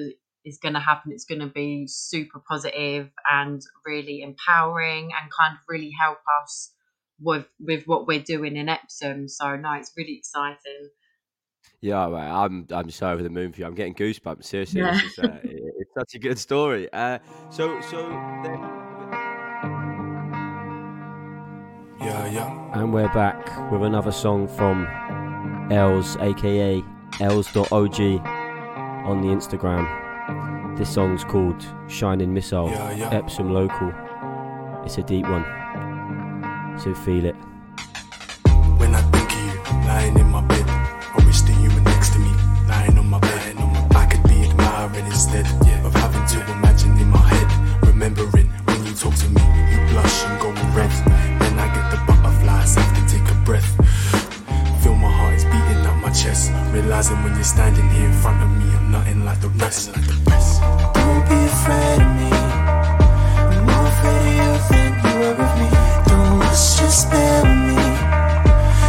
is 0.45 0.57
going 0.57 0.73
to 0.73 0.79
happen, 0.79 1.11
it's 1.11 1.25
going 1.25 1.41
to 1.41 1.47
be 1.47 1.85
super 1.87 2.41
positive 2.47 3.09
and 3.29 3.61
really 3.85 4.21
empowering 4.21 5.11
and 5.19 5.31
kind 5.37 5.53
of 5.53 5.59
really 5.67 5.91
help 5.99 6.19
us 6.43 6.73
with 7.19 7.47
with 7.59 7.83
what 7.85 8.07
we're 8.07 8.21
doing 8.21 8.55
in 8.55 8.69
Epsom. 8.69 9.27
So 9.27 9.55
no, 9.55 9.73
it's 9.73 9.91
really 9.97 10.15
exciting. 10.17 10.89
Yeah, 11.81 12.07
mate, 12.07 12.17
I'm 12.17 12.67
I'm 12.71 12.89
so 12.89 13.09
over 13.09 13.21
the 13.23 13.29
moon 13.29 13.51
for 13.51 13.61
you. 13.61 13.67
I'm 13.67 13.75
getting 13.75 13.95
goosebumps. 13.95 14.43
Seriously, 14.45 14.81
Yeah. 14.81 14.93
this 14.93 15.03
is, 15.17 15.19
uh, 15.19 15.39
it's 15.43 15.93
such 15.97 16.15
a 16.15 16.19
good 16.19 16.39
story. 16.39 16.87
Uh, 16.91 17.19
so 17.49 17.79
so. 17.81 17.97
Then... 18.43 18.59
Yeah, 21.99 22.27
yeah. 22.27 22.79
And 22.79 22.93
we're 22.93 23.11
back 23.13 23.71
with 23.71 23.81
another 23.83 24.11
song 24.11 24.47
from 24.47 24.87
Els, 25.71 26.15
aka 26.17 26.83
Els.og 27.19 27.99
on 29.07 29.21
the 29.21 29.27
Instagram. 29.27 30.06
This 30.77 30.93
song's 30.93 31.23
called 31.23 31.65
Shining 31.87 32.33
Missile, 32.33 32.69
Yeah, 32.69 32.91
yeah. 32.91 33.09
Epsom 33.11 33.53
Local. 33.53 33.93
It's 34.85 34.97
a 34.97 35.03
deep 35.03 35.25
one, 35.27 35.43
so 36.79 36.93
feel 36.93 37.25
it. 37.25 37.35
When 38.77 38.93
I 38.93 39.01
think 39.11 39.31
of 39.31 39.39
you, 39.39 39.87
lying 39.87 40.17
in 40.19 40.27
my 40.27 40.41
bed, 40.41 40.65
Realizing 56.77 57.23
when 57.23 57.33
you're 57.33 57.43
standing 57.43 57.89
here 57.89 58.05
in 58.05 58.13
front 58.13 58.37
of 58.37 58.49
me, 58.53 58.69
I'm 58.77 58.91
nothing 58.91 59.25
like 59.25 59.41
the 59.41 59.49
rest. 59.57 59.95
Like 59.95 60.05
the 60.05 60.13
rest. 60.29 60.61
Don't 60.93 61.25
be 61.25 61.39
afraid 61.49 62.05
of 62.05 62.11
me. 62.21 62.29
I'm 63.49 63.65
more 63.65 63.87
afraid 63.89 64.45
of 64.45 64.61
you 64.61 64.61
than 64.69 64.93
you 65.01 65.25
are 65.25 65.41
of 65.41 65.53
me. 65.57 65.67
Don't 66.05 66.37
rush, 66.37 66.77
just 66.77 67.09
bear 67.09 67.41
with 67.49 67.73
me. 67.73 67.81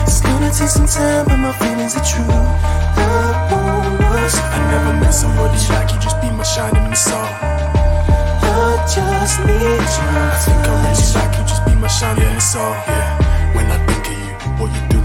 It's 0.04 0.20
gonna 0.20 0.52
take 0.52 0.68
some 0.68 0.84
time, 0.84 1.24
but 1.32 1.38
my 1.40 1.52
feelings 1.56 1.96
are 1.96 2.04
true. 2.04 2.28
I 2.28 3.48
won't 3.48 4.00
rush. 4.12 4.36
I 4.36 4.58
never 4.68 4.92
met 5.00 5.14
somebody 5.16 5.56
like 5.72 5.88
you, 5.88 5.98
just 5.98 6.20
be 6.20 6.28
my 6.28 6.44
shining 6.44 6.90
missile. 6.92 7.16
I 7.16 8.84
just 8.84 9.40
need 9.48 9.80
you. 9.96 10.08
I 10.12 10.36
think 10.44 10.60
I 10.60 10.76
really 10.84 11.08
like 11.16 11.32
you, 11.40 11.44
just 11.48 11.64
be 11.64 11.72
my 11.74 11.88
shining 11.88 12.34
missile. 12.36 12.68
Yeah. 12.84 13.56
When 13.56 13.64
I 13.64 13.80
think 13.88 14.04
of 14.12 14.12
you, 14.12 14.34
what 14.60 14.68
you? 14.76 14.82
Do 14.92 14.97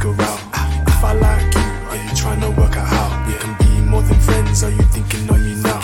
figure 0.00 0.24
out 0.24 0.40
if 0.88 1.04
I 1.04 1.12
like 1.12 1.54
you. 1.54 1.60
Are 1.90 1.96
you 1.96 2.14
trying 2.16 2.40
to 2.40 2.50
work 2.50 2.76
out 2.76 2.88
how 2.88 3.08
we 3.26 3.34
can 3.34 3.54
be 3.58 3.90
more 3.90 4.02
than 4.02 4.18
friends? 4.20 4.62
Are 4.62 4.70
you 4.70 4.82
thinking 4.94 5.28
of 5.28 5.40
me 5.40 5.54
now? 5.62 5.80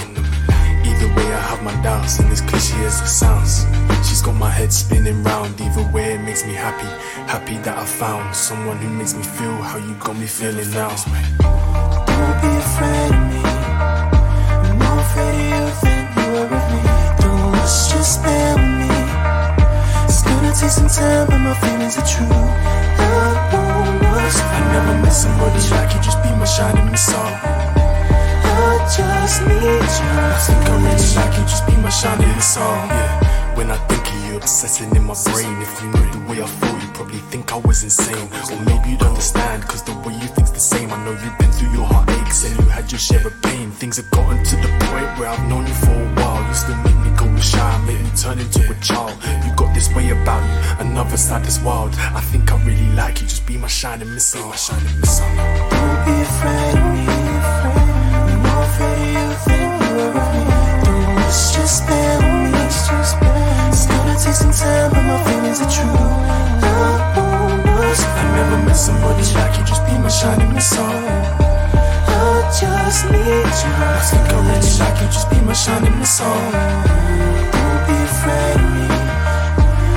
Either 0.89 1.09
way, 1.17 1.29
I 1.33 1.43
have 1.51 1.63
my 1.63 1.75
doubts, 1.83 2.19
and 2.21 2.31
as 2.33 2.41
cliche 2.41 2.77
as 2.85 3.01
it 3.01 3.09
sounds, 3.09 3.67
she's 4.07 4.23
got 4.23 4.35
my 4.35 4.51
head 4.51 4.73
spinning 4.73 5.23
round. 5.23 5.61
Either 5.61 5.87
way, 5.93 6.15
it 6.15 6.21
makes 6.21 6.45
me 6.47 6.55
happy, 6.55 6.89
happy 7.31 7.57
that 7.59 7.77
I 7.77 7.85
found 7.85 8.35
someone 8.35 8.79
who 8.79 8.89
makes 8.89 9.15
me 9.15 9.23
feel 9.23 9.57
how 9.57 9.79
you 9.79 9.95
got 9.95 10.17
me 10.17 10.27
feeling 10.27 10.71
now. 10.71 10.95
Don't 12.09 12.37
be 12.41 12.53
afraid 12.67 13.11
of 13.13 13.25
me. 13.33 13.43
I'm 14.65 14.79
more 14.79 15.01
afraid 15.07 15.53
of 15.61 15.69
you 15.69 15.77
than 15.83 16.05
you 16.17 16.27
are 16.41 16.55
of 16.57 16.65
me. 16.73 16.81
Don't 17.21 17.53
rush, 17.53 17.93
just 17.93 18.23
bear 18.23 18.55
with 18.55 18.77
me. 18.81 18.89
It's 20.09 20.23
gonna 20.23 20.53
take 20.61 20.75
some 20.81 20.89
time, 20.89 21.27
but 21.29 21.39
my 21.39 21.55
feelings 21.61 21.99
are 21.99 22.07
true. 22.07 22.27
I 22.99 23.45
won't 23.53 23.96
I 24.19 24.61
never 24.73 24.95
met 25.03 25.13
somebody 25.13 25.61
like 25.71 25.95
you, 25.95 26.01
just 26.01 26.23
be 26.23 26.31
my 26.31 26.45
shining 26.45 26.91
missile. 26.91 27.21
I 27.21 28.79
just 28.97 29.43
need 29.43 29.63
you. 29.63 30.09
I 30.25 30.39
think 30.41 30.65
I 30.65 30.77
really 30.81 31.15
like 31.17 31.37
you, 31.37 31.45
just 31.45 31.67
be 31.67 31.77
my 31.77 31.91
shining 31.91 32.41
star. 32.41 32.87
Yeah. 32.87 33.55
When 33.57 33.71
I 33.71 33.77
think 33.89 34.07
of 34.09 34.25
you, 34.27 34.37
obsessing 34.37 34.95
in 34.97 35.05
my 35.05 35.15
brain. 35.25 35.61
If 35.61 35.83
you 35.83 35.89
knew 35.89 36.11
the 36.13 36.21
way 36.29 36.43
I 36.43 36.47
feel, 36.47 36.79
you 36.79 36.89
probably 36.95 37.19
think 37.31 37.53
I 37.53 37.57
was 37.57 37.83
insane. 37.83 38.29
Or 38.53 38.61
maybe 38.65 38.91
you'd 38.91 39.03
understand, 39.03 39.65
cause 39.65 39.83
the 39.83 39.93
way 40.05 40.15
you 40.15 40.29
think's 40.29 40.51
the 40.51 40.61
same. 40.61 40.91
I 40.93 41.05
know 41.05 41.13
you've 41.13 41.39
been 41.39 41.53
through 41.53 41.73
your 41.73 41.85
heartaches 41.85 42.45
and 42.45 42.59
you 42.59 42.67
had 42.67 42.91
your 42.91 42.99
share 42.99 43.27
of 43.27 43.35
pain. 43.43 43.71
Things 43.71 43.97
have 43.99 44.11
gotten 44.11 44.43
to 44.45 44.57
the 44.57 44.69
point 44.89 45.19
where 45.19 45.29
I've 45.29 45.47
known 45.49 45.67
you 45.67 45.75
for 45.75 45.93
a 45.93 46.09
while. 46.17 46.47
You 46.49 46.55
still 46.55 46.77
me 47.37 47.43
go 47.43 47.43
shy, 47.43 47.85
me 47.87 47.95
turn 48.17 48.39
into 48.39 48.61
a 48.71 48.75
child. 48.81 49.13
You 49.45 49.55
got 49.55 49.75
this 49.75 49.95
way 49.95 50.11
about 50.11 50.43
you, 50.43 50.87
another 50.87 51.17
side 51.17 51.45
that's 51.45 51.61
wild. 51.61 51.95
I 51.95 52.21
think 52.21 52.53
I 52.53 52.57
really 52.65 52.91
like 52.95 53.21
you, 53.21 53.27
just 53.27 53.47
be 53.47 53.57
my 53.59 53.69
shining 53.69 54.13
missile. 54.13 54.49
My 54.49 54.57
shining 54.57 55.01
missile. 55.01 55.27
Don't 55.71 56.05
be 56.07 56.23
afraid. 56.23 56.77
I'm 58.29 58.45
afraid 58.63 59.17
of 59.17 60.35
you 60.35 60.47
just 61.57 61.87
take 64.25 64.35
some 64.35 64.53
time, 64.53 64.91
but 64.93 65.03
my 65.03 65.23
feelings 65.25 65.61
are 65.61 65.71
true. 65.71 65.85
Oh, 65.85 66.01
oh, 66.65 67.17
oh. 67.17 67.27
I 67.27 67.43
won't 67.45 67.67
rush. 67.67 68.03
I 68.03 68.15
like 69.35 69.59
you, 69.59 69.65
just 69.65 69.85
be 69.87 69.93
my 69.99 70.09
shining 70.09 70.53
missile. 70.55 71.46
I 72.57 72.89
just 72.89 73.05
need 73.13 73.21
you. 73.21 73.73
I 73.85 74.01
think 74.01 74.33
I 74.33 74.41
really 74.41 74.73
like 74.81 74.97
you, 75.03 75.09
just 75.13 75.29
be 75.29 75.37
my 75.45 75.53
shining 75.53 75.93
missile. 75.99 76.25
Don't 77.53 77.81
be 77.85 77.93
afraid 78.01 78.57
of 78.57 78.73
me. 78.73 78.89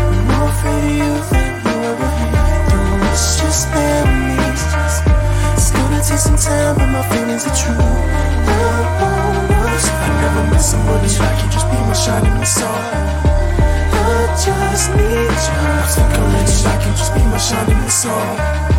I'm 0.04 0.28
more 0.28 0.52
afraid 0.52 0.76
of 0.76 1.00
you 1.00 1.14
than 1.32 1.56
you 1.64 1.72
are 1.88 1.96
of 1.96 2.16
me. 2.20 2.36
Don't 2.68 3.00
rush, 3.00 3.40
just 3.40 3.72
bear 3.72 4.04
with 4.04 4.28
me. 4.28 4.44
It's 5.56 5.72
gonna 5.72 6.04
take 6.04 6.20
some 6.20 6.36
time, 6.36 6.76
but 6.76 6.92
my 6.92 7.00
feelings 7.08 7.48
are 7.48 7.56
true. 7.56 7.80
I 7.80 8.84
won't 9.00 9.56
rush. 9.64 9.88
I 9.88 10.12
never 10.20 10.44
met 10.52 10.60
somebody 10.60 11.08
like 11.16 11.40
you, 11.40 11.48
just 11.56 11.68
be 11.72 11.80
my 11.88 11.96
shining 11.96 12.36
missile. 12.44 12.68
I 12.68 14.36
just 14.36 14.92
need 15.00 15.32
you. 15.32 15.64
I 15.64 15.88
think 15.96 16.12
I 16.12 16.28
really 16.28 16.60
like 16.68 16.84
you, 16.84 16.92
just 16.92 17.16
be 17.16 17.24
my 17.24 17.40
shining 17.40 17.80
missile. 17.88 18.79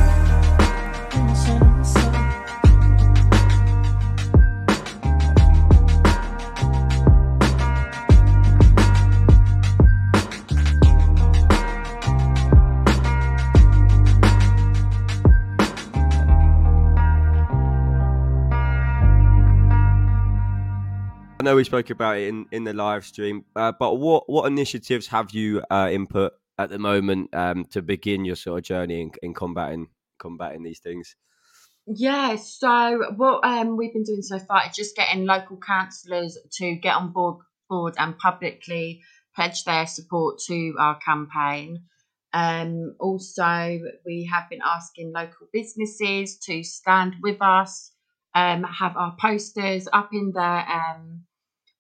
I 21.40 21.42
know 21.42 21.56
we 21.56 21.64
spoke 21.64 21.88
about 21.88 22.18
it 22.18 22.28
in, 22.28 22.44
in 22.52 22.64
the 22.64 22.74
live 22.74 23.06
stream, 23.06 23.46
uh, 23.56 23.72
but 23.72 23.94
what 23.94 24.28
what 24.28 24.44
initiatives 24.44 25.06
have 25.06 25.30
you 25.30 25.62
uh, 25.70 25.88
input 25.90 26.34
at 26.58 26.68
the 26.68 26.78
moment 26.78 27.34
um, 27.34 27.64
to 27.70 27.80
begin 27.80 28.26
your 28.26 28.36
sort 28.36 28.58
of 28.58 28.64
journey 28.64 29.00
in, 29.00 29.10
in 29.22 29.32
combating 29.32 29.86
combating 30.18 30.62
these 30.62 30.80
things? 30.80 31.16
Yeah, 31.86 32.36
so 32.36 33.00
what 33.16 33.42
um, 33.42 33.78
we've 33.78 33.94
been 33.94 34.02
doing 34.02 34.20
so 34.20 34.38
far 34.38 34.66
is 34.68 34.76
just 34.76 34.94
getting 34.94 35.24
local 35.24 35.56
councillors 35.56 36.36
to 36.58 36.74
get 36.74 36.94
on 36.94 37.10
board, 37.10 37.38
board 37.70 37.94
and 37.96 38.18
publicly 38.18 39.00
pledge 39.34 39.64
their 39.64 39.86
support 39.86 40.40
to 40.48 40.74
our 40.78 40.98
campaign. 40.98 41.84
Um, 42.34 42.96
also, 43.00 43.80
we 44.04 44.28
have 44.30 44.50
been 44.50 44.60
asking 44.62 45.14
local 45.14 45.46
businesses 45.54 46.36
to 46.40 46.62
stand 46.64 47.14
with 47.22 47.40
us, 47.40 47.92
um, 48.34 48.62
have 48.64 48.94
our 48.98 49.16
posters 49.18 49.88
up 49.90 50.10
in 50.12 50.32
their 50.34 50.68
um, 50.68 51.24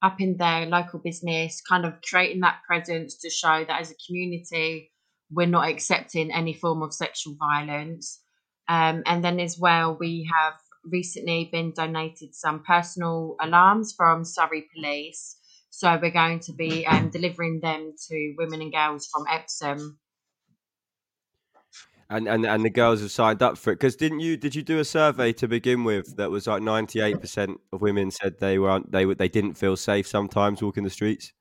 up 0.02 0.20
in 0.20 0.36
their 0.36 0.66
local 0.66 0.98
business, 0.98 1.60
kind 1.68 1.84
of 1.84 1.94
creating 2.02 2.40
that 2.40 2.60
presence 2.66 3.16
to 3.18 3.30
show 3.30 3.64
that 3.66 3.80
as 3.80 3.90
a 3.90 3.94
community 4.06 4.90
we're 5.30 5.46
not 5.46 5.68
accepting 5.68 6.32
any 6.32 6.52
form 6.52 6.82
of 6.82 6.92
sexual 6.92 7.36
violence. 7.38 8.20
Um, 8.68 9.02
and 9.06 9.24
then 9.24 9.40
as 9.40 9.58
well, 9.58 9.96
we 9.98 10.28
have 10.32 10.54
recently 10.84 11.48
been 11.52 11.72
donated 11.72 12.34
some 12.34 12.62
personal 12.62 13.36
alarms 13.40 13.94
from 13.96 14.24
Surrey 14.24 14.66
Police. 14.74 15.36
So 15.70 15.98
we're 16.00 16.10
going 16.10 16.40
to 16.40 16.52
be 16.52 16.86
um, 16.86 17.10
delivering 17.10 17.60
them 17.60 17.92
to 18.08 18.34
women 18.38 18.60
and 18.60 18.72
girls 18.72 19.06
from 19.06 19.24
Epsom. 19.30 19.98
And, 22.12 22.26
and 22.26 22.44
and 22.44 22.64
the 22.64 22.70
girls 22.70 23.00
have 23.02 23.12
signed 23.12 23.40
up 23.40 23.56
for 23.56 23.70
it 23.70 23.76
because 23.76 23.94
didn't 23.94 24.18
you 24.18 24.36
did 24.36 24.56
you 24.56 24.62
do 24.62 24.80
a 24.80 24.84
survey 24.84 25.32
to 25.34 25.46
begin 25.46 25.84
with 25.84 26.16
that 26.16 26.28
was 26.28 26.48
like 26.48 26.60
ninety 26.60 27.00
eight 27.00 27.20
percent 27.20 27.60
of 27.72 27.82
women 27.82 28.10
said 28.10 28.40
they 28.40 28.58
weren't 28.58 28.90
they 28.90 29.06
were 29.06 29.14
they 29.14 29.28
didn't 29.28 29.54
feel 29.54 29.76
safe 29.76 30.08
sometimes 30.08 30.60
walking 30.60 30.82
the 30.82 30.90
streets. 30.90 31.32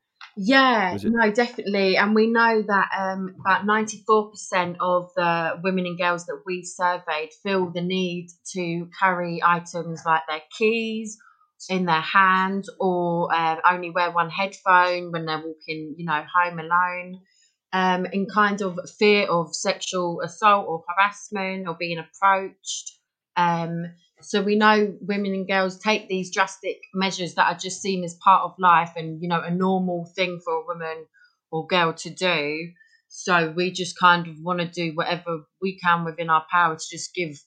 Yeah, 0.41 0.97
no, 1.03 1.31
definitely. 1.31 1.97
And 1.97 2.15
we 2.15 2.27
know 2.27 2.61
that 2.61 2.89
um, 2.97 3.35
about 3.41 3.65
94% 3.65 4.77
of 4.79 5.11
the 5.15 5.59
women 5.63 5.85
and 5.85 5.97
girls 5.97 6.25
that 6.27 6.43
we 6.45 6.63
surveyed 6.63 7.31
feel 7.43 7.71
the 7.71 7.81
need 7.81 8.29
to 8.53 8.89
carry 8.97 9.41
items 9.43 10.03
like 10.05 10.21
their 10.29 10.41
keys 10.57 11.17
in 11.69 11.85
their 11.85 11.99
hand 11.99 12.65
or 12.79 13.33
uh, 13.33 13.57
only 13.69 13.89
wear 13.89 14.11
one 14.11 14.29
headphone 14.29 15.11
when 15.11 15.25
they're 15.25 15.43
walking, 15.43 15.95
you 15.97 16.05
know, 16.05 16.23
home 16.33 16.59
alone. 16.59 17.19
Um, 17.71 18.07
in 18.07 18.25
kind 18.25 18.61
of 18.63 18.79
fear 18.97 19.27
of 19.27 19.55
sexual 19.55 20.21
assault 20.21 20.65
or 20.67 20.83
harassment 20.87 21.67
or 21.67 21.75
being 21.75 21.99
approached. 21.99 22.97
Um, 23.37 23.85
so 24.21 24.41
we 24.41 24.55
know 24.55 24.97
women 25.01 25.33
and 25.33 25.47
girls 25.47 25.79
take 25.79 26.07
these 26.07 26.31
drastic 26.33 26.81
measures 26.93 27.35
that 27.35 27.51
are 27.51 27.57
just 27.57 27.81
seen 27.81 28.03
as 28.03 28.15
part 28.15 28.43
of 28.43 28.53
life 28.59 28.91
and 28.95 29.21
you 29.21 29.29
know 29.29 29.41
a 29.41 29.51
normal 29.51 30.11
thing 30.15 30.39
for 30.43 30.53
a 30.53 30.65
woman 30.65 31.05
or 31.51 31.67
girl 31.67 31.93
to 31.93 32.09
do 32.09 32.71
so 33.07 33.51
we 33.55 33.71
just 33.71 33.97
kind 33.97 34.27
of 34.27 34.35
want 34.41 34.59
to 34.59 34.67
do 34.67 34.91
whatever 34.95 35.45
we 35.61 35.79
can 35.79 36.03
within 36.05 36.29
our 36.29 36.45
power 36.51 36.75
to 36.75 36.85
just 36.91 37.13
give 37.15 37.39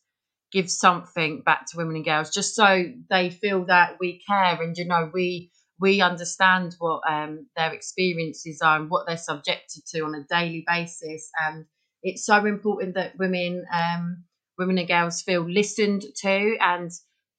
give 0.51 0.71
something 0.71 1.43
back 1.43 1.67
to 1.67 1.77
women 1.77 1.97
and 1.97 2.05
girls 2.05 2.31
just 2.31 2.55
so 2.55 2.85
they 3.11 3.31
feel 3.31 3.65
that 3.67 3.97
we 4.01 4.21
care 4.27 4.61
and 4.63 4.77
you 4.77 4.87
know 4.87 5.11
we 5.13 5.52
we 5.83 6.01
understand 6.01 6.77
what 6.79 7.03
um, 7.11 7.47
their 7.57 7.73
experiences 7.75 8.63
are 8.63 8.79
and 8.81 8.89
what 8.89 9.07
they're 9.07 9.19
subjected 9.19 9.83
to 9.87 10.01
on 10.01 10.15
a 10.15 10.25
daily 10.31 10.65
basis 10.67 11.31
and 11.47 11.67
it's 12.03 12.25
so 12.25 12.47
important 12.47 12.95
that 12.95 13.19
women 13.19 13.65
um, 13.73 14.25
women 14.59 14.79
and 14.79 14.89
girls 14.89 15.23
feel 15.23 15.49
listened 15.49 16.05
to 16.17 16.57
and 16.61 16.91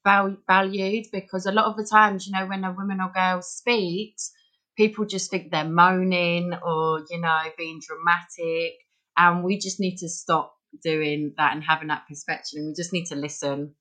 val- 0.03 0.37
valued 0.47 1.05
because 1.11 1.45
a 1.45 1.51
lot 1.51 1.65
of 1.65 1.77
the 1.77 1.87
times, 1.89 2.27
you 2.27 2.33
know, 2.33 2.45
when 2.45 2.63
a 2.63 2.71
woman 2.71 2.99
or 3.01 3.11
girl 3.13 3.41
speaks, 3.41 4.31
people 4.77 5.05
just 5.05 5.29
think 5.29 5.51
they're 5.51 5.63
moaning 5.63 6.53
or, 6.63 7.05
you 7.09 7.19
know, 7.19 7.41
being 7.57 7.79
dramatic. 7.85 8.73
And 9.17 9.43
we 9.43 9.57
just 9.59 9.79
need 9.79 9.97
to 9.97 10.09
stop 10.09 10.55
doing 10.83 11.33
that 11.37 11.53
and 11.53 11.63
having 11.63 11.89
that 11.89 12.07
perspective. 12.07 12.57
And 12.57 12.67
we 12.67 12.73
just 12.73 12.93
need 12.93 13.05
to 13.07 13.15
listen. 13.15 13.75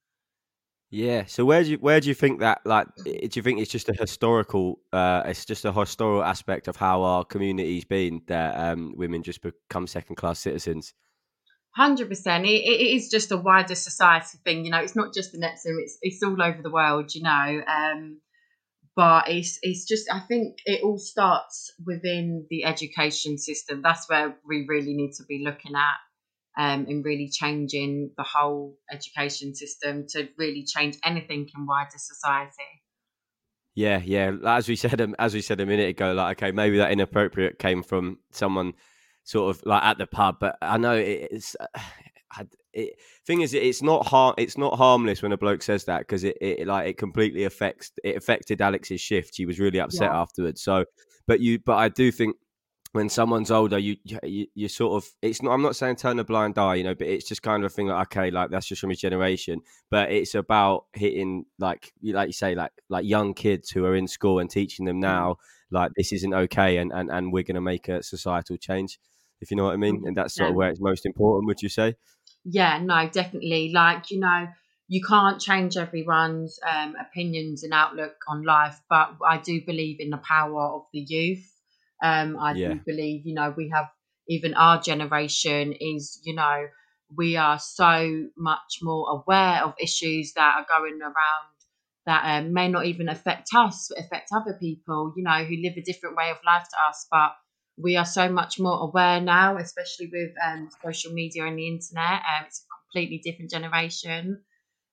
Yeah. 0.93 1.25
So 1.25 1.47
where 1.47 1.65
do 1.65 1.71
you 1.71 1.79
where 1.79 2.01
do 2.01 2.09
you 2.09 2.15
think 2.15 2.41
that 2.41 2.61
like 2.67 2.87
do 3.05 3.31
you 3.33 3.43
think 3.43 3.61
it's 3.61 3.71
just 3.71 3.89
a 3.89 3.95
historical 3.95 4.79
uh 4.93 5.23
it's 5.25 5.47
just 5.47 5.65
a 5.65 5.73
historical 5.73 6.23
aspect 6.23 6.69
of 6.69 6.77
how 6.77 7.03
our 7.03 7.25
community's 7.25 7.87
been 7.87 8.21
that 8.27 8.73
um 8.73 8.93
women 8.95 9.23
just 9.23 9.41
become 9.41 9.87
second 9.87 10.17
class 10.17 10.39
citizens? 10.39 10.93
Hundred 11.75 12.11
percent. 12.11 12.45
It, 12.45 12.65
it 12.67 12.95
is 12.95 13.09
just 13.09 13.33
a 13.33 13.39
wider 13.39 13.75
society 13.75 14.37
thing, 14.45 14.67
you 14.67 14.71
know. 14.71 14.81
It's 14.81 14.95
not 14.95 15.15
just 15.15 15.35
in 15.35 15.43
Epsom; 15.43 15.79
it's 15.81 15.97
it's 16.03 16.23
all 16.23 16.43
over 16.43 16.61
the 16.61 16.71
world, 16.71 17.15
you 17.15 17.23
know. 17.23 17.63
Um, 17.67 18.21
but 18.95 19.31
it's 19.31 19.59
it's 19.63 19.87
just 19.87 20.13
I 20.13 20.21
think 20.21 20.59
it 20.67 20.83
all 20.85 20.99
starts 20.99 21.73
within 21.87 22.47
the 22.51 22.67
education 22.67 23.39
system. 23.39 23.81
That's 23.81 24.07
where 24.11 24.37
we 24.47 24.67
really 24.69 24.93
need 24.93 25.13
to 25.15 25.25
be 25.27 25.43
looking 25.43 25.75
at, 25.75 25.97
um, 26.59 26.87
and 26.89 27.05
really 27.05 27.31
changing 27.33 28.11
the 28.17 28.25
whole 28.25 28.77
education 28.93 29.55
system 29.55 30.07
to 30.11 30.29
really 30.39 30.65
change 30.65 30.97
anything 31.05 31.49
in 31.57 31.67
wider 31.67 31.97
society. 31.97 32.83
Yeah, 33.75 34.01
yeah. 34.05 34.33
As 34.45 34.69
we 34.69 34.77
said, 34.77 35.01
um, 35.01 35.15
as 35.19 35.35
we 35.35 35.41
said 35.41 35.61
a 35.61 35.67
minute 35.67 35.89
ago, 35.89 36.13
like 36.13 36.43
okay, 36.43 36.53
maybe 36.53 36.77
that 36.79 36.93
inappropriate 36.93 37.59
came 37.59 37.83
from 37.83 38.19
someone 38.31 38.75
sort 39.25 39.55
of 39.57 39.63
like 39.65 39.83
at 39.83 39.99
the 39.99 40.07
pub, 40.07 40.37
but 40.41 40.59
I 40.61 40.77
know 40.79 40.95
it's. 40.95 41.57
Uh, 41.59 41.67
I- 42.35 42.47
it, 42.75 42.95
thing 43.27 43.43
is, 43.43 43.53
it's 43.53 43.83
not 43.83 44.07
har- 44.07 44.35
It's 44.39 44.57
not 44.57 44.79
harmless 44.79 45.21
when 45.23 45.33
a 45.33 45.37
bloke 45.37 45.63
says 45.63 45.85
that 45.85 45.99
because 45.99 46.25
it, 46.25 46.39
it 46.41 46.67
like 46.67 46.89
it 46.89 46.97
completely 46.97 47.45
affects. 47.45 47.93
It 48.03 48.17
affected 48.17 48.63
Alex's 48.63 49.03
shift. 49.03 49.35
She 49.35 49.45
was 49.45 49.61
really 49.61 49.79
upset 49.79 50.11
Yeah. 50.11 50.19
afterwards. 50.19 50.63
So, 50.63 50.87
but 51.27 51.41
you, 51.41 51.59
but 51.59 51.77
I 51.77 51.91
do 51.91 52.11
think 52.11 52.37
when 52.93 53.09
someone's 53.09 53.51
older, 53.51 53.79
you, 53.79 53.97
you 54.23 54.47
you 54.55 54.69
sort 54.69 55.03
of. 55.03 55.11
It's 55.21 55.43
not. 55.43 55.53
I'm 55.53 55.63
not 55.63 55.77
saying 55.77 55.97
turn 55.97 56.19
a 56.19 56.25
blind 56.25 56.59
eye, 56.59 56.77
you 56.77 56.85
know, 56.85 56.95
but 56.95 57.07
it's 57.07 57.29
just 57.29 57.43
kind 57.43 57.65
of 57.65 57.71
a 57.71 57.75
thing 57.75 57.89
like 57.89 58.09
okay, 58.09 58.31
like 58.31 58.51
that's 58.51 58.67
just 58.67 58.81
from 58.81 58.91
his 58.91 59.01
generation. 59.01 59.61
But 59.91 60.13
it's 60.13 60.35
about 60.35 60.87
hitting 60.93 61.47
like 61.59 61.93
you 62.01 62.15
like 62.15 62.29
you 62.29 62.35
say 62.35 62.55
like 62.55 62.73
like 62.89 63.05
young 63.05 63.35
kids 63.35 63.71
who 63.71 63.85
are 63.85 63.97
in 63.97 64.07
school 64.07 64.39
and 64.39 64.51
teaching 64.51 64.87
them 64.87 65.01
now 65.01 65.37
like 65.71 65.93
this 65.97 66.13
isn't 66.13 66.35
okay 66.35 66.77
and 66.77 66.93
and, 66.93 67.11
and 67.11 67.33
we're 67.33 67.43
going 67.43 67.55
to 67.55 67.61
make 67.61 67.89
a 67.89 68.03
societal 68.03 68.59
change 68.59 68.99
if 69.41 69.51
you 69.51 69.57
know 69.57 69.65
what 69.65 69.73
i 69.73 69.77
mean 69.77 70.03
and 70.05 70.15
that's 70.15 70.35
sort 70.35 70.51
of 70.51 70.55
where 70.55 70.69
it's 70.69 70.83
most 70.83 71.07
important 71.07 71.47
would 71.47 71.63
you 71.63 71.71
say 71.71 71.95
Yeah, 72.45 72.79
no, 72.79 73.09
definitely. 73.09 73.71
Like, 73.73 74.11
you 74.11 74.21
know, 74.21 74.49
you 74.89 75.03
can't 75.03 75.41
change 75.41 75.77
everyone's 75.77 76.59
um, 76.69 76.97
opinions 77.01 77.63
and 77.63 77.73
outlook 77.73 78.17
on 78.29 78.43
life, 78.43 78.81
but 78.91 79.17
I 79.27 79.39
do 79.39 79.61
believe 79.65 80.01
in 80.01 80.11
the 80.11 80.19
power 80.19 80.61
of 80.61 80.83
the 80.93 81.01
youth. 81.01 81.49
Um, 82.03 82.39
I 82.39 82.55
Yeah. 82.55 82.75
do 82.75 82.81
believe, 82.85 83.27
you 83.27 83.35
know, 83.35 83.55
we 83.57 83.71
have 83.71 83.87
even 84.29 84.55
our 84.55 84.81
generation 84.81 85.73
is, 85.73 86.21
you 86.25 86.35
know, 86.35 86.67
we 87.17 87.37
are 87.37 87.59
so 87.59 88.27
much 88.37 88.79
more 88.83 89.11
aware 89.11 89.65
of 89.65 89.75
issues 89.81 90.33
that 90.35 90.55
are 90.57 90.67
going 90.81 91.01
around 91.03 91.15
that 92.07 92.25
um, 92.25 92.53
may 92.53 92.69
not 92.69 92.87
even 92.87 93.09
affect 93.09 93.49
us, 93.55 93.89
but 93.89 94.05
affect 94.05 94.31
other 94.35 94.57
people, 94.59 95.13
you 95.17 95.23
know, 95.23 95.45
who 95.45 95.57
live 95.63 95.75
a 95.77 95.83
different 95.83 96.17
way 96.17 96.31
of 96.31 96.39
life 96.45 96.65
to 96.69 96.77
us. 96.89 97.07
But 97.11 97.33
we 97.77 97.97
are 97.97 98.05
so 98.07 98.29
much 98.29 98.59
more 98.59 98.81
aware 98.81 99.21
now, 99.21 99.57
especially 99.57 100.11
with 100.13 100.33
um, 100.45 100.69
social 100.85 101.13
media 101.13 101.47
and 101.47 101.59
the 101.59 101.69
internet. 101.69 102.23
Um, 102.23 102.45
it's 102.47 102.65
a 102.65 102.69
completely 102.93 103.19
different 103.19 103.51
generation. 103.51 104.43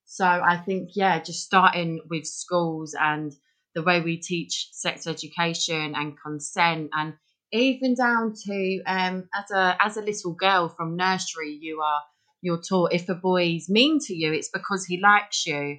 So 0.05 0.25
I 0.25 0.57
think, 0.57 0.91
yeah, 0.95 1.19
just 1.19 1.43
starting 1.45 2.01
with 2.09 2.25
schools 2.25 2.95
and 2.99 3.33
the 3.75 3.83
way 3.83 4.01
we 4.01 4.17
teach 4.17 4.69
sex 4.71 5.07
education 5.07 5.93
and 5.95 6.17
consent, 6.21 6.89
and 6.93 7.13
even 7.51 7.95
down 7.95 8.33
to 8.45 8.81
um, 8.85 9.27
as 9.33 9.51
a 9.51 9.77
as 9.79 9.97
a 9.97 10.01
little 10.01 10.33
girl 10.33 10.69
from 10.69 10.95
nursery, 10.95 11.57
you 11.59 11.81
are 11.81 12.01
you're 12.41 12.61
taught 12.61 12.93
if 12.93 13.09
a 13.09 13.15
boy's 13.15 13.69
mean 13.69 13.99
to 13.99 14.13
you, 14.13 14.33
it's 14.33 14.49
because 14.49 14.85
he 14.85 14.99
likes 15.01 15.45
you. 15.45 15.77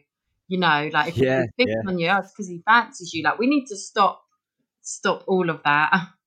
You 0.48 0.58
know, 0.58 0.90
like 0.92 1.08
if 1.08 1.16
Yeah, 1.16 1.44
he 1.56 1.64
picks 1.64 1.76
yeah. 1.76 1.90
on 1.90 1.98
you, 1.98 2.08
oh, 2.08 2.18
it's 2.18 2.32
because 2.32 2.48
he 2.48 2.62
fancies 2.66 3.12
you. 3.12 3.22
Like 3.22 3.38
we 3.38 3.46
need 3.46 3.66
to 3.66 3.76
stop 3.76 4.22
stop 4.82 5.24
all 5.26 5.48
of 5.48 5.62
that. 5.64 6.08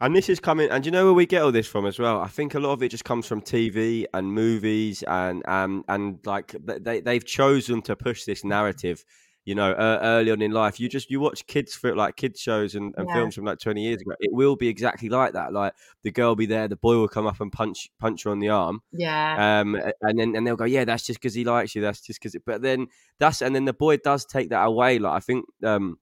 and 0.00 0.14
this 0.14 0.28
is 0.28 0.40
coming 0.40 0.70
and 0.70 0.86
you 0.86 0.92
know 0.92 1.04
where 1.04 1.14
we 1.14 1.26
get 1.26 1.42
all 1.42 1.52
this 1.52 1.66
from 1.66 1.86
as 1.86 1.98
well 1.98 2.20
i 2.20 2.28
think 2.28 2.54
a 2.54 2.60
lot 2.60 2.72
of 2.72 2.82
it 2.82 2.88
just 2.88 3.04
comes 3.04 3.26
from 3.26 3.40
tv 3.40 4.04
and 4.14 4.32
movies 4.32 5.02
and 5.08 5.46
um 5.48 5.84
and 5.88 6.18
like 6.24 6.54
they, 6.64 7.00
they've 7.00 7.24
chosen 7.24 7.82
to 7.82 7.96
push 7.96 8.24
this 8.24 8.44
narrative 8.44 9.04
you 9.48 9.54
know 9.54 9.72
uh, 9.72 9.98
early 10.02 10.30
on 10.30 10.42
in 10.42 10.50
life 10.50 10.78
you 10.78 10.90
just 10.90 11.10
you 11.10 11.20
watch 11.20 11.46
kids 11.46 11.74
for 11.74 11.96
like 11.96 12.16
kids 12.16 12.38
shows 12.38 12.74
and, 12.74 12.94
and 12.98 13.08
Yeah. 13.08 13.14
films 13.14 13.34
from 13.34 13.46
like 13.46 13.58
20 13.58 13.82
years 13.82 14.02
ago 14.02 14.12
it 14.20 14.30
will 14.30 14.56
be 14.56 14.68
exactly 14.68 15.08
like 15.08 15.32
that 15.32 15.54
like 15.54 15.72
the 16.02 16.10
girl 16.10 16.28
will 16.28 16.36
be 16.36 16.44
there 16.44 16.68
the 16.68 16.76
boy 16.76 16.96
will 16.96 17.08
come 17.08 17.26
up 17.26 17.40
and 17.40 17.50
punch 17.50 17.88
punch 17.98 18.24
her 18.24 18.30
on 18.30 18.40
the 18.40 18.50
arm 18.50 18.82
yeah, 18.92 19.60
um 19.62 19.74
and 20.02 20.18
then 20.18 20.36
and 20.36 20.46
they'll 20.46 20.54
go 20.54 20.64
yeah 20.64 20.84
that's 20.84 21.06
just 21.06 21.18
because 21.18 21.32
he 21.32 21.44
likes 21.46 21.74
you 21.74 21.80
that's 21.80 22.02
just 22.02 22.20
because 22.20 22.34
it. 22.34 22.42
but 22.44 22.60
then 22.60 22.88
that's 23.18 23.40
and 23.40 23.54
then 23.54 23.64
the 23.64 23.72
boy 23.72 23.96
does 23.96 24.26
take 24.26 24.50
that 24.50 24.64
away 24.64 24.98
like 24.98 25.14
i 25.14 25.20
think 25.20 25.46
um 25.64 25.98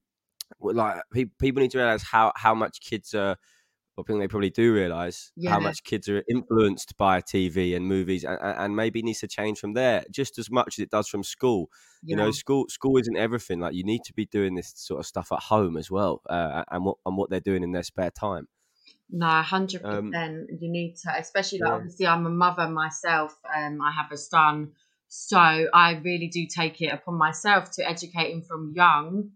like 0.61 1.01
people 1.39 1.61
need 1.61 1.71
to 1.71 1.79
realize 1.79 2.03
how 2.03 2.33
how 2.35 2.55
much 2.55 2.81
kids 2.81 3.15
are 3.15 3.37
I 3.99 4.03
think 4.07 4.21
they 4.21 4.29
probably 4.29 4.51
do 4.51 4.73
realize 4.75 5.33
Yeah. 5.37 5.51
how 5.51 5.61
much 5.61 5.83
kids 5.85 6.09
are 6.09 6.23
influenced 6.29 6.97
by 6.99 7.21
TV 7.23 7.75
and 7.75 7.87
movies, 7.87 8.25
and, 8.25 8.39
and 8.41 8.77
maybe 8.77 9.03
needs 9.03 9.21
to 9.21 9.29
change 9.29 9.59
from 9.59 9.73
there 9.75 10.05
just 10.11 10.39
as 10.39 10.51
much 10.51 10.79
as 10.79 10.83
it 10.83 10.91
does 10.91 11.09
from 11.09 11.23
school. 11.23 11.71
You 12.03 12.15
know, 12.17 12.31
school 12.31 12.67
school 12.69 12.99
isn't 12.99 13.17
everything. 13.17 13.59
Like 13.61 13.75
you 13.75 13.85
need 13.85 14.03
to 14.05 14.13
be 14.13 14.27
doing 14.27 14.55
this 14.55 14.73
sort 14.77 15.01
of 15.01 15.07
stuff 15.07 15.33
at 15.33 15.41
home 15.41 15.77
as 15.77 15.91
well, 15.91 16.23
uh, 16.29 16.65
and 16.71 16.85
what 16.85 16.99
and 17.07 17.17
what 17.17 17.31
they're 17.31 17.41
doing 17.41 17.63
in 17.63 17.73
their 17.73 17.83
spare 17.83 18.11
time. 18.11 18.49
No, 19.11 19.27
hundred 19.43 19.83
Um, 19.85 20.11
percent. 20.11 20.51
You 20.61 20.71
need 20.71 20.97
to, 21.05 21.13
especially 21.19 21.59
like 21.61 21.69
yeah. 21.71 21.75
obviously 21.77 22.07
I'm 22.07 22.27
a 22.27 22.31
mother 22.31 22.69
myself. 22.69 23.39
Um, 23.57 23.81
I 23.81 23.93
have 23.93 24.13
a 24.13 24.17
son, 24.17 24.73
so 25.09 25.39
I 25.39 25.93
really 26.05 26.29
do 26.29 26.47
take 26.47 26.81
it 26.83 26.89
upon 26.93 27.15
myself 27.15 27.71
to 27.73 27.89
educate 27.89 28.33
him 28.33 28.43
from 28.43 28.73
young. 28.75 29.31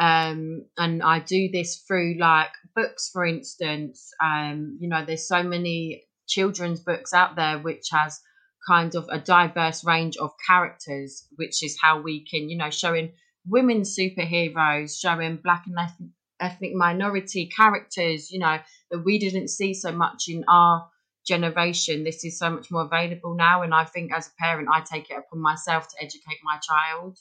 Um, 0.00 0.64
and 0.78 1.02
I 1.02 1.18
do 1.18 1.50
this 1.52 1.84
through 1.86 2.16
like 2.18 2.50
books, 2.74 3.10
for 3.12 3.26
instance. 3.26 4.10
Um, 4.24 4.78
you 4.80 4.88
know, 4.88 5.04
there's 5.04 5.28
so 5.28 5.42
many 5.42 6.04
children's 6.26 6.80
books 6.80 7.12
out 7.12 7.36
there 7.36 7.58
which 7.58 7.88
has 7.92 8.18
kind 8.66 8.94
of 8.94 9.06
a 9.10 9.18
diverse 9.18 9.84
range 9.84 10.16
of 10.16 10.30
characters, 10.46 11.26
which 11.36 11.62
is 11.62 11.76
how 11.80 12.00
we 12.00 12.24
can, 12.24 12.48
you 12.48 12.56
know, 12.56 12.70
showing 12.70 13.12
women 13.46 13.82
superheroes, 13.82 14.98
showing 14.98 15.36
black 15.36 15.64
and 15.66 15.76
ethnic, 15.78 16.10
ethnic 16.40 16.74
minority 16.74 17.50
characters, 17.54 18.30
you 18.30 18.38
know, 18.38 18.58
that 18.90 19.04
we 19.04 19.18
didn't 19.18 19.48
see 19.48 19.74
so 19.74 19.92
much 19.92 20.24
in 20.28 20.44
our 20.48 20.88
generation. 21.26 22.04
This 22.04 22.24
is 22.24 22.38
so 22.38 22.48
much 22.48 22.70
more 22.70 22.82
available 22.82 23.34
now. 23.34 23.62
And 23.62 23.74
I 23.74 23.84
think 23.84 24.12
as 24.14 24.28
a 24.28 24.42
parent, 24.42 24.68
I 24.72 24.80
take 24.80 25.10
it 25.10 25.18
upon 25.18 25.40
myself 25.42 25.88
to 25.88 26.02
educate 26.02 26.38
my 26.42 26.58
child. 26.58 27.18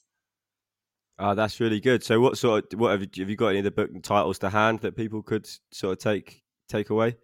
Oh, 1.21 1.35
that's 1.35 1.59
really 1.59 1.81
good. 1.81 2.03
So, 2.03 2.21
what 2.21 2.37
sort 2.37 2.73
of 2.73 2.79
what 2.79 2.91
have 2.91 3.01
you, 3.01 3.09
have 3.23 3.29
you 3.29 3.35
got 3.35 3.49
any 3.49 3.59
of 3.59 3.65
the 3.65 3.71
book 3.71 3.89
titles 4.01 4.39
to 4.39 4.49
hand 4.49 4.79
that 4.79 4.95
people 4.95 5.21
could 5.21 5.47
sort 5.71 5.93
of 5.93 5.99
take 5.99 6.43
take 6.69 6.89
away? 6.89 7.17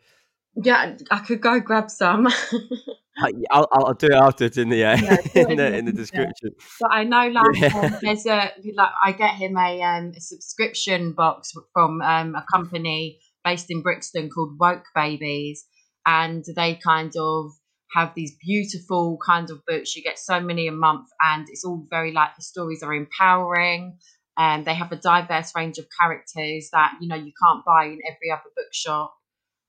Yeah, 0.61 0.95
I 1.11 1.19
could 1.19 1.41
go 1.41 1.59
grab 1.59 1.89
some. 1.89 2.27
I- 3.17 3.31
I'll, 3.49 3.67
I'll 3.71 3.93
do 3.93 4.07
it 4.07 4.13
afterwards 4.13 4.57
in 4.57 4.67
the 4.69 4.83
uh, 4.83 4.97
Yeah, 4.97 5.17
in 5.49 5.57
the 5.57 5.77
in 5.77 5.85
the 5.85 5.93
description. 5.93 6.49
But 6.81 6.91
I 6.91 7.03
know, 7.05 7.27
like, 7.33 7.45
Yeah. 7.55 7.99
there's 8.01 8.25
a 8.25 8.51
like 8.75 8.91
I 9.03 9.11
get 9.13 9.35
him 9.35 9.57
a, 9.57 9.81
um, 9.81 10.11
a 10.15 10.19
subscription 10.19 11.13
box 11.13 11.53
from 11.73 12.01
um, 12.01 12.35
a 12.35 12.45
company 12.53 13.19
based 13.45 13.67
in 13.71 13.81
Brixton 13.81 14.29
called 14.29 14.57
Woke 14.59 14.85
Babies, 14.93 15.65
and 16.05 16.43
they 16.55 16.75
kind 16.75 17.13
of 17.17 17.51
have 17.95 18.13
these 18.13 18.35
beautiful 18.35 19.17
kind 19.25 19.49
of 19.49 19.65
books. 19.65 19.95
You 19.95 20.03
get 20.03 20.19
so 20.19 20.39
many 20.39 20.67
a 20.67 20.71
month, 20.71 21.07
and 21.21 21.47
it's 21.49 21.63
all 21.63 21.87
very 21.89 22.11
like 22.11 22.35
the 22.35 22.43
stories 22.43 22.83
are 22.83 22.93
empowering. 22.93 23.97
And 24.37 24.65
they 24.65 24.73
have 24.73 24.91
a 24.91 24.97
diverse 24.97 25.53
range 25.55 25.77
of 25.77 25.85
characters 25.99 26.69
that 26.73 26.97
you 26.99 27.07
know 27.07 27.15
you 27.15 27.31
can't 27.41 27.63
buy 27.65 27.85
in 27.85 27.99
every 28.05 28.31
other 28.31 28.49
bookshop. 28.55 29.15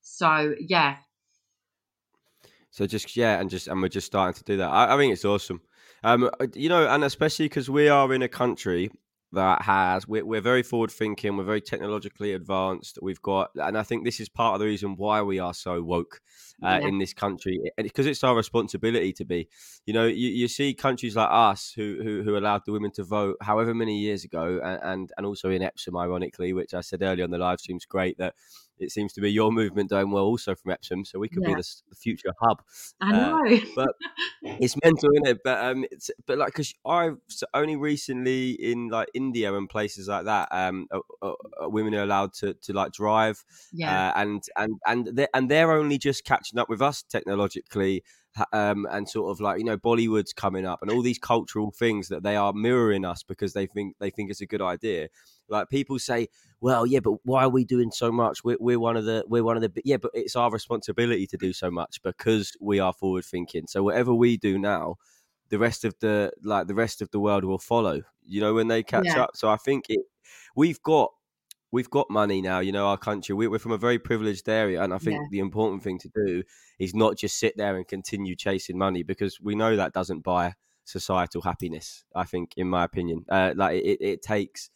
So 0.02 0.54
yeah. 0.60 0.96
So 2.70 2.86
just 2.86 3.16
yeah, 3.16 3.40
and 3.40 3.48
just 3.48 3.68
and 3.68 3.80
we're 3.80 3.88
just 3.88 4.08
starting 4.08 4.34
to 4.34 4.44
do 4.44 4.56
that. 4.58 4.68
I, 4.68 4.94
I 4.94 4.96
think 4.98 5.12
it's 5.12 5.24
awesome. 5.24 5.62
Um, 6.02 6.30
you 6.54 6.68
know, 6.68 6.86
and 6.86 7.04
especially 7.04 7.46
because 7.46 7.70
we 7.70 7.88
are 7.88 8.12
in 8.12 8.22
a 8.22 8.28
country 8.28 8.90
that 9.32 9.62
has 9.62 10.06
we're, 10.06 10.24
we're 10.24 10.40
very 10.40 10.62
forward 10.62 10.90
thinking 10.90 11.36
we're 11.36 11.44
very 11.44 11.60
technologically 11.60 12.32
advanced 12.32 12.98
we've 13.02 13.20
got 13.22 13.50
and 13.56 13.76
i 13.76 13.82
think 13.82 14.04
this 14.04 14.20
is 14.20 14.28
part 14.28 14.54
of 14.54 14.60
the 14.60 14.66
reason 14.66 14.96
why 14.96 15.20
we 15.20 15.38
are 15.38 15.52
so 15.52 15.82
woke 15.82 16.20
uh, 16.62 16.78
yeah. 16.80 16.88
in 16.88 16.98
this 16.98 17.12
country 17.12 17.60
because 17.76 18.06
it's 18.06 18.22
our 18.22 18.36
responsibility 18.36 19.12
to 19.12 19.24
be 19.24 19.48
you 19.84 19.92
know 19.92 20.06
you, 20.06 20.28
you 20.28 20.48
see 20.48 20.72
countries 20.72 21.16
like 21.16 21.28
us 21.30 21.72
who, 21.74 21.98
who, 22.02 22.22
who 22.22 22.36
allowed 22.36 22.62
the 22.66 22.72
women 22.72 22.90
to 22.90 23.02
vote 23.02 23.36
however 23.40 23.74
many 23.74 23.98
years 23.98 24.24
ago 24.24 24.60
and, 24.62 24.80
and 24.82 25.12
and 25.16 25.26
also 25.26 25.50
in 25.50 25.62
epsom 25.62 25.96
ironically 25.96 26.52
which 26.52 26.72
i 26.72 26.80
said 26.80 27.02
earlier 27.02 27.24
on 27.24 27.30
the 27.30 27.38
live 27.38 27.58
stream 27.60 27.76
is 27.76 27.84
great 27.84 28.16
that 28.18 28.34
it 28.78 28.90
seems 28.90 29.12
to 29.14 29.20
be 29.20 29.30
your 29.30 29.52
movement 29.52 29.90
doing 29.90 30.10
well 30.10 30.24
also 30.24 30.54
from 30.54 30.72
Epsom, 30.72 31.04
so 31.04 31.18
we 31.18 31.28
could 31.28 31.42
yeah. 31.42 31.48
be 31.48 31.54
the, 31.54 31.66
the, 31.90 31.96
future 31.96 32.32
hub. 32.40 32.62
I 33.00 33.12
uh, 33.12 33.16
know, 33.16 33.56
uh, 33.56 33.60
but 33.76 33.88
it's 34.42 34.76
mental, 34.82 35.10
isn't 35.14 35.26
it? 35.26 35.38
But 35.44 35.64
um, 35.64 35.84
it's 35.90 36.10
but 36.26 36.38
like 36.38 36.48
because 36.48 36.74
I've 36.84 37.18
only 37.54 37.76
recently 37.76 38.50
in 38.52 38.88
like 38.88 39.08
India 39.14 39.54
and 39.54 39.68
places 39.68 40.08
like 40.08 40.24
that, 40.24 40.48
um, 40.50 40.86
uh, 40.90 41.00
uh, 41.22 41.32
uh, 41.62 41.68
women 41.68 41.94
are 41.94 42.02
allowed 42.02 42.34
to 42.34 42.54
to 42.54 42.72
like 42.72 42.92
drive, 42.92 43.44
yeah, 43.72 44.08
uh, 44.08 44.20
and 44.20 44.42
and 44.56 44.80
and 44.86 45.16
they 45.16 45.28
and 45.34 45.50
they're 45.50 45.72
only 45.72 45.98
just 45.98 46.24
catching 46.24 46.58
up 46.58 46.68
with 46.68 46.82
us 46.82 47.02
technologically. 47.02 48.02
Um, 48.52 48.86
and 48.90 49.08
sort 49.08 49.30
of 49.30 49.40
like 49.40 49.58
you 49.58 49.64
know 49.64 49.78
Bollywood's 49.78 50.32
coming 50.32 50.66
up 50.66 50.82
and 50.82 50.90
all 50.90 51.02
these 51.02 51.18
cultural 51.18 51.70
things 51.70 52.08
that 52.08 52.22
they 52.22 52.36
are 52.36 52.52
mirroring 52.52 53.04
us 53.04 53.22
because 53.22 53.52
they 53.54 53.66
think 53.66 53.96
they 53.98 54.10
think 54.10 54.30
it's 54.30 54.40
a 54.40 54.46
good 54.46 54.62
idea. 54.62 55.08
Like 55.48 55.68
people 55.68 55.98
say, 55.98 56.28
well, 56.60 56.86
yeah, 56.86 57.00
but 57.00 57.14
why 57.24 57.44
are 57.44 57.48
we 57.48 57.64
doing 57.64 57.90
so 57.90 58.10
much? 58.10 58.44
We're, 58.44 58.56
we're 58.60 58.80
one 58.80 58.96
of 58.96 59.04
the 59.04 59.24
we're 59.28 59.44
one 59.44 59.56
of 59.56 59.62
the 59.62 59.72
yeah, 59.84 59.96
but 59.96 60.10
it's 60.14 60.36
our 60.36 60.50
responsibility 60.50 61.26
to 61.28 61.36
do 61.36 61.52
so 61.52 61.70
much 61.70 62.02
because 62.02 62.52
we 62.60 62.78
are 62.80 62.92
forward 62.92 63.24
thinking. 63.24 63.66
So 63.66 63.82
whatever 63.82 64.12
we 64.12 64.36
do 64.36 64.58
now, 64.58 64.96
the 65.48 65.58
rest 65.58 65.84
of 65.84 65.94
the 66.00 66.32
like 66.42 66.66
the 66.66 66.74
rest 66.74 67.00
of 67.00 67.10
the 67.10 67.20
world 67.20 67.44
will 67.44 67.58
follow. 67.58 68.02
You 68.26 68.40
know 68.40 68.54
when 68.54 68.68
they 68.68 68.82
catch 68.82 69.06
yeah. 69.06 69.22
up. 69.22 69.30
So 69.34 69.48
I 69.48 69.56
think 69.56 69.86
it 69.88 70.00
we've 70.54 70.82
got 70.82 71.12
we've 71.72 71.90
got 71.90 72.10
money 72.10 72.40
now. 72.40 72.60
You 72.60 72.72
know 72.72 72.86
our 72.86 72.98
country. 72.98 73.34
We're 73.34 73.58
from 73.58 73.72
a 73.72 73.78
very 73.78 73.98
privileged 73.98 74.48
area, 74.48 74.82
and 74.82 74.92
I 74.92 74.98
think 74.98 75.20
yeah. 75.20 75.28
the 75.30 75.38
important 75.40 75.82
thing 75.82 75.98
to 76.00 76.10
do 76.26 76.42
is 76.78 76.94
not 76.94 77.16
just 77.16 77.38
sit 77.38 77.56
there 77.56 77.76
and 77.76 77.86
continue 77.86 78.36
chasing 78.36 78.78
money 78.78 79.02
because 79.02 79.40
we 79.40 79.54
know 79.54 79.76
that 79.76 79.92
doesn't 79.92 80.20
buy 80.20 80.54
societal 80.84 81.42
happiness. 81.42 82.04
I 82.14 82.24
think, 82.24 82.52
in 82.56 82.68
my 82.68 82.84
opinion, 82.84 83.24
uh, 83.28 83.52
like 83.56 83.82
it, 83.82 83.98
it 84.00 84.22
takes 84.22 84.70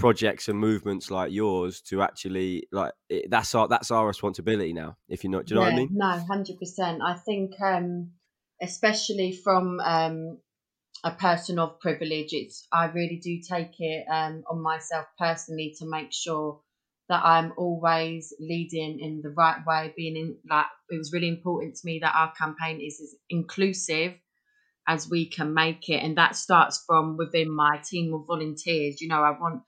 projects 0.00 0.48
and 0.48 0.58
movements 0.58 1.10
like 1.10 1.30
yours 1.30 1.82
to 1.82 2.00
actually 2.00 2.66
like 2.72 2.92
it, 3.10 3.30
that's 3.30 3.54
our 3.54 3.68
that's 3.68 3.90
our 3.90 4.06
responsibility 4.06 4.72
now 4.72 4.96
if 5.10 5.22
you 5.22 5.28
know 5.28 5.42
do 5.42 5.52
you 5.54 5.60
know 5.60 5.66
yeah, 5.66 5.74
what 5.74 5.74
i 5.74 5.76
mean 5.76 5.90
no 5.92 6.86
100% 6.86 6.98
i 7.04 7.12
think 7.12 7.52
um 7.60 8.10
especially 8.62 9.30
from 9.30 9.78
um 9.80 10.38
a 11.04 11.10
person 11.12 11.58
of 11.58 11.80
privilege 11.80 12.32
it's 12.32 12.66
i 12.72 12.86
really 12.86 13.20
do 13.22 13.40
take 13.40 13.74
it 13.78 14.04
um 14.10 14.42
on 14.50 14.60
myself 14.60 15.06
personally 15.18 15.74
to 15.78 15.86
make 15.86 16.12
sure 16.12 16.60
that 17.08 17.24
i'm 17.24 17.52
always 17.56 18.32
leading 18.38 19.00
in 19.00 19.20
the 19.22 19.30
right 19.30 19.64
way 19.66 19.92
being 19.96 20.16
in 20.16 20.36
like 20.48 20.66
it 20.90 20.98
was 20.98 21.12
really 21.12 21.28
important 21.28 21.74
to 21.74 21.86
me 21.86 21.98
that 22.00 22.14
our 22.14 22.32
campaign 22.32 22.80
is 22.80 23.00
as 23.00 23.14
inclusive 23.30 24.14
as 24.88 25.08
we 25.08 25.26
can 25.26 25.54
make 25.54 25.88
it 25.88 26.02
and 26.02 26.16
that 26.18 26.34
starts 26.36 26.82
from 26.86 27.16
within 27.16 27.50
my 27.50 27.78
team 27.84 28.12
of 28.14 28.26
volunteers 28.26 29.00
you 29.00 29.08
know 29.08 29.22
i 29.22 29.30
want 29.30 29.62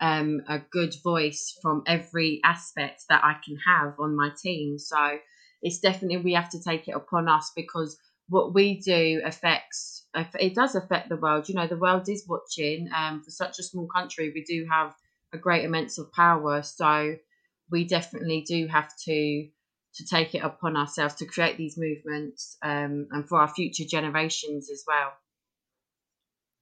um, 0.00 0.42
a 0.48 0.60
good 0.60 0.94
voice 1.02 1.58
from 1.60 1.82
every 1.86 2.40
aspect 2.44 3.02
that 3.08 3.24
I 3.24 3.34
can 3.44 3.56
have 3.66 3.94
on 3.98 4.14
my 4.14 4.30
team. 4.40 4.78
So 4.78 5.18
it's 5.60 5.80
definitely 5.80 6.18
we 6.18 6.34
have 6.34 6.50
to 6.50 6.62
take 6.62 6.86
it 6.86 6.94
upon 6.94 7.28
us 7.28 7.50
because 7.56 7.98
what 8.28 8.54
we 8.54 8.80
do 8.80 9.22
affects 9.24 10.06
it 10.40 10.54
does 10.54 10.74
affect 10.74 11.08
the 11.08 11.16
world. 11.16 11.48
You 11.48 11.54
know, 11.54 11.66
the 11.66 11.76
world 11.76 12.08
is 12.08 12.26
watching. 12.28 12.88
Um, 12.94 13.22
for 13.22 13.30
such 13.30 13.58
a 13.58 13.62
small 13.62 13.86
country, 13.86 14.32
we 14.34 14.42
do 14.42 14.66
have 14.70 14.94
a 15.32 15.38
great 15.38 15.64
immense 15.64 15.98
of 15.98 16.12
power. 16.12 16.62
So 16.62 17.16
we 17.70 17.84
definitely 17.84 18.44
do 18.46 18.66
have 18.66 18.90
to 19.04 19.48
to 19.94 20.04
take 20.04 20.34
it 20.34 20.42
upon 20.44 20.76
ourselves 20.76 21.16
to 21.16 21.26
create 21.26 21.56
these 21.56 21.76
movements 21.76 22.56
um, 22.62 23.08
and 23.10 23.28
for 23.28 23.40
our 23.40 23.48
future 23.48 23.84
generations 23.84 24.70
as 24.70 24.84
well. 24.86 25.12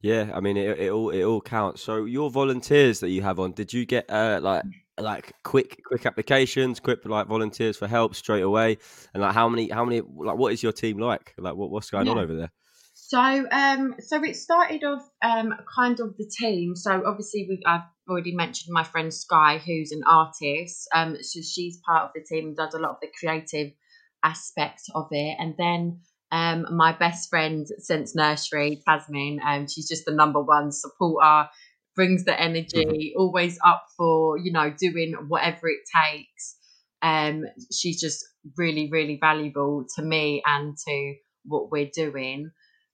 Yeah, 0.01 0.31
I 0.33 0.41
mean 0.41 0.57
it, 0.57 0.79
it 0.79 0.91
all 0.91 1.11
it 1.11 1.23
all 1.23 1.41
counts. 1.41 1.83
So 1.83 2.05
your 2.05 2.31
volunteers 2.31 3.01
that 3.01 3.11
you 3.11 3.23
have 3.23 3.41
on, 3.41 3.53
did 3.53 3.73
you 3.73 3.87
get 3.87 4.11
uh, 4.11 4.41
like 4.43 4.65
like 4.99 5.33
quick 5.43 5.83
quick 5.85 6.07
applications, 6.07 6.81
quick 6.81 7.05
like 7.05 7.27
volunteers 7.27 7.77
for 7.77 7.87
help 7.87 8.15
straight 8.15 8.43
away? 8.43 8.79
And 9.15 9.23
like 9.23 9.35
how 9.35 9.49
many 9.49 9.69
how 9.71 9.85
many 9.85 10.01
like 10.01 10.37
what 10.37 10.53
is 10.53 10.63
your 10.63 10.73
team 10.73 10.99
like? 10.99 11.35
Like 11.39 11.55
what, 11.55 11.71
what's 11.71 11.91
going 11.91 12.07
yeah. 12.07 12.13
on 12.13 12.19
over 12.19 12.35
there? 12.35 12.53
So 12.95 13.21
um 13.21 13.95
so 14.01 14.23
it 14.25 14.37
started 14.37 14.83
off 14.85 15.09
um 15.23 15.55
kind 15.75 16.01
of 16.01 16.17
the 16.17 16.27
team. 16.27 16.75
So 16.75 17.03
obviously 17.07 17.47
we 17.49 17.63
I've 17.67 17.83
already 18.09 18.35
mentioned 18.35 18.73
my 18.73 18.85
friend 18.85 19.13
Sky 19.13 19.61
who's 19.65 19.93
an 19.93 20.03
artist. 20.07 20.89
Um 20.95 21.17
so 21.21 21.41
she's 21.43 21.79
part 21.87 22.05
of 22.05 22.11
the 22.15 22.23
team 22.23 22.49
and 22.49 22.57
does 22.57 22.75
a 22.75 22.79
lot 22.79 22.93
of 22.93 22.97
the 23.01 23.09
creative 23.19 23.73
aspect 24.25 24.83
of 24.95 25.09
it 25.13 25.37
and 25.39 25.55
then 25.59 26.01
um, 26.33 26.67
my 26.71 26.93
best 26.93 27.31
friend 27.31 27.67
since 27.79 28.15
nursery, 28.15 28.83
Tasmin, 28.87 29.39
um, 29.45 29.69
she's 29.69 29.89
just 29.89 30.05
the 30.07 30.13
number 30.13 30.43
one 30.43 30.73
supporter, 30.73 31.49
brings 31.97 32.25
the 32.25 32.39
energy, 32.39 32.85
mm-hmm. 32.85 33.21
always 33.21 33.59
up 33.65 33.87
for, 33.97 34.39
you 34.39 34.53
know, 34.53 34.71
doing 34.71 35.15
whatever 35.29 35.69
it 35.69 35.81
takes. 35.95 36.57
Um, 37.03 37.45
she's 37.73 38.01
just 38.01 38.25
really, 38.57 38.89
really 38.91 39.19
valuable 39.21 39.87
to 39.97 40.03
me 40.03 40.43
and 40.47 40.77
to 40.87 41.15
what 41.45 41.71
we're 41.71 41.91
doing. 41.93 42.51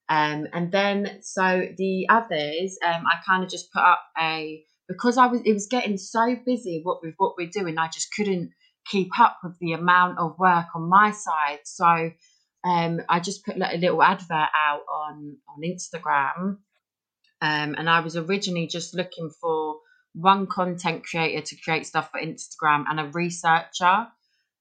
Um, 0.08 0.46
and 0.52 0.70
then 0.72 1.18
so 1.22 1.62
the 1.76 2.06
others, 2.08 2.78
um, 2.84 3.04
I 3.06 3.16
kind 3.26 3.42
of 3.42 3.50
just 3.50 3.72
put 3.72 3.82
up 3.82 4.00
a 4.20 4.64
because 4.88 5.16
I 5.16 5.26
was 5.26 5.40
it 5.44 5.52
was 5.52 5.68
getting 5.68 5.96
so 5.96 6.36
busy 6.44 6.80
what 6.82 6.98
with 7.02 7.14
what 7.16 7.34
we're 7.38 7.50
doing, 7.50 7.78
I 7.78 7.88
just 7.88 8.08
couldn't 8.14 8.50
keep 8.86 9.18
up 9.18 9.38
with 9.42 9.58
the 9.60 9.72
amount 9.72 10.18
of 10.18 10.38
work 10.38 10.66
on 10.74 10.88
my 10.88 11.12
side. 11.12 11.60
So 11.64 12.10
um, 12.64 13.00
I 13.08 13.20
just 13.20 13.44
put 13.44 13.58
like 13.58 13.74
a 13.74 13.78
little 13.78 14.02
advert 14.02 14.30
out 14.54 14.82
on 14.92 15.36
on 15.48 15.62
Instagram, 15.64 16.58
um, 17.42 17.74
and 17.76 17.90
I 17.90 18.00
was 18.00 18.16
originally 18.16 18.68
just 18.68 18.94
looking 18.94 19.30
for 19.40 19.76
one 20.14 20.46
content 20.46 21.04
creator 21.04 21.42
to 21.42 21.56
create 21.56 21.86
stuff 21.86 22.10
for 22.12 22.20
Instagram 22.20 22.84
and 22.88 23.00
a 23.00 23.06
researcher. 23.06 24.06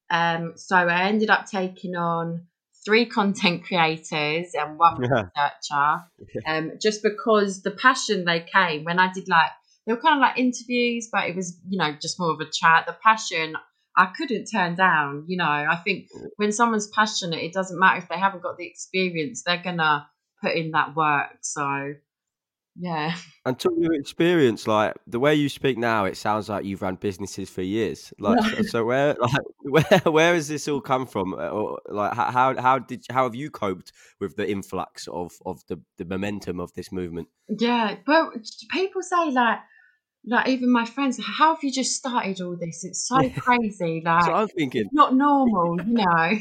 Um, 0.09 0.53
so 0.55 0.75
I 0.75 1.03
ended 1.03 1.29
up 1.29 1.45
taking 1.45 1.95
on 1.95 2.47
three 2.83 3.05
content 3.17 3.63
creators 3.63 4.53
and 4.55 4.79
one 4.79 5.01
yeah. 5.03 5.29
researcher, 5.35 6.03
um, 6.47 6.71
just 6.81 7.03
because 7.03 7.61
the 7.61 7.71
passion 7.71 8.25
they 8.25 8.41
came 8.41 8.83
when 8.83 8.99
I 8.99 9.13
did 9.13 9.29
like 9.29 9.51
they 9.85 9.93
were 9.93 10.01
kind 10.01 10.17
of 10.17 10.21
like 10.21 10.37
interviews, 10.37 11.07
but 11.11 11.29
it 11.29 11.35
was 11.35 11.59
you 11.69 11.77
know 11.77 11.95
just 12.01 12.19
more 12.19 12.31
of 12.31 12.39
a 12.39 12.49
chat. 12.51 12.85
The 12.87 12.97
passion 13.03 13.55
I 13.95 14.07
couldn't 14.17 14.45
turn 14.45 14.75
down. 14.75 15.25
You 15.27 15.37
know, 15.37 15.45
I 15.45 15.75
think 15.83 16.07
when 16.37 16.51
someone's 16.51 16.87
passionate, 16.87 17.43
it 17.43 17.53
doesn't 17.53 17.79
matter 17.79 17.99
if 17.99 18.09
they 18.09 18.17
haven't 18.17 18.41
got 18.41 18.57
the 18.57 18.65
experience, 18.65 19.43
they're 19.43 19.61
gonna 19.61 20.07
put 20.41 20.55
in 20.55 20.71
that 20.71 20.95
work. 20.95 21.37
So, 21.41 21.93
yeah. 22.75 23.15
And 23.45 23.59
to 23.59 23.69
your 23.77 23.93
experience, 23.93 24.67
like 24.67 24.95
the 25.07 25.19
way 25.19 25.35
you 25.35 25.49
speak 25.49 25.77
now, 25.77 26.05
it 26.05 26.17
sounds 26.17 26.49
like 26.49 26.65
you've 26.65 26.81
run 26.81 26.95
businesses 26.95 27.49
for 27.49 27.61
years. 27.61 28.13
Like, 28.19 28.65
so 28.67 28.85
where, 28.85 29.15
like, 29.19 29.41
where, 29.61 29.99
where 30.11 30.33
has 30.35 30.47
this 30.47 30.67
all 30.67 30.81
come 30.81 31.07
from? 31.07 31.33
Uh, 31.33 31.49
or 31.49 31.79
like, 31.89 32.13
how, 32.13 32.59
how 32.59 32.79
did, 32.79 33.03
how 33.09 33.23
have 33.23 33.35
you 33.35 33.49
coped 33.49 33.91
with 34.19 34.35
the 34.35 34.49
influx 34.49 35.07
of, 35.07 35.33
of 35.45 35.61
the, 35.67 35.81
the 35.97 36.05
momentum 36.05 36.59
of 36.59 36.71
this 36.73 36.91
movement? 36.91 37.27
Yeah, 37.49 37.95
but 38.05 38.31
people 38.71 39.01
say 39.01 39.31
like 39.31 39.59
like 40.25 40.47
even 40.47 40.71
my 40.71 40.85
friends, 40.85 41.19
how 41.23 41.55
have 41.55 41.63
you 41.63 41.71
just 41.71 41.95
started 41.95 42.41
all 42.41 42.55
this? 42.55 42.83
It's 42.83 43.07
so 43.07 43.29
crazy. 43.37 44.01
Like 44.03 44.27
I'm 44.27 44.47
thinking. 44.47 44.85
not 44.91 45.15
normal, 45.15 45.81
you 45.81 45.93
know. 45.93 46.39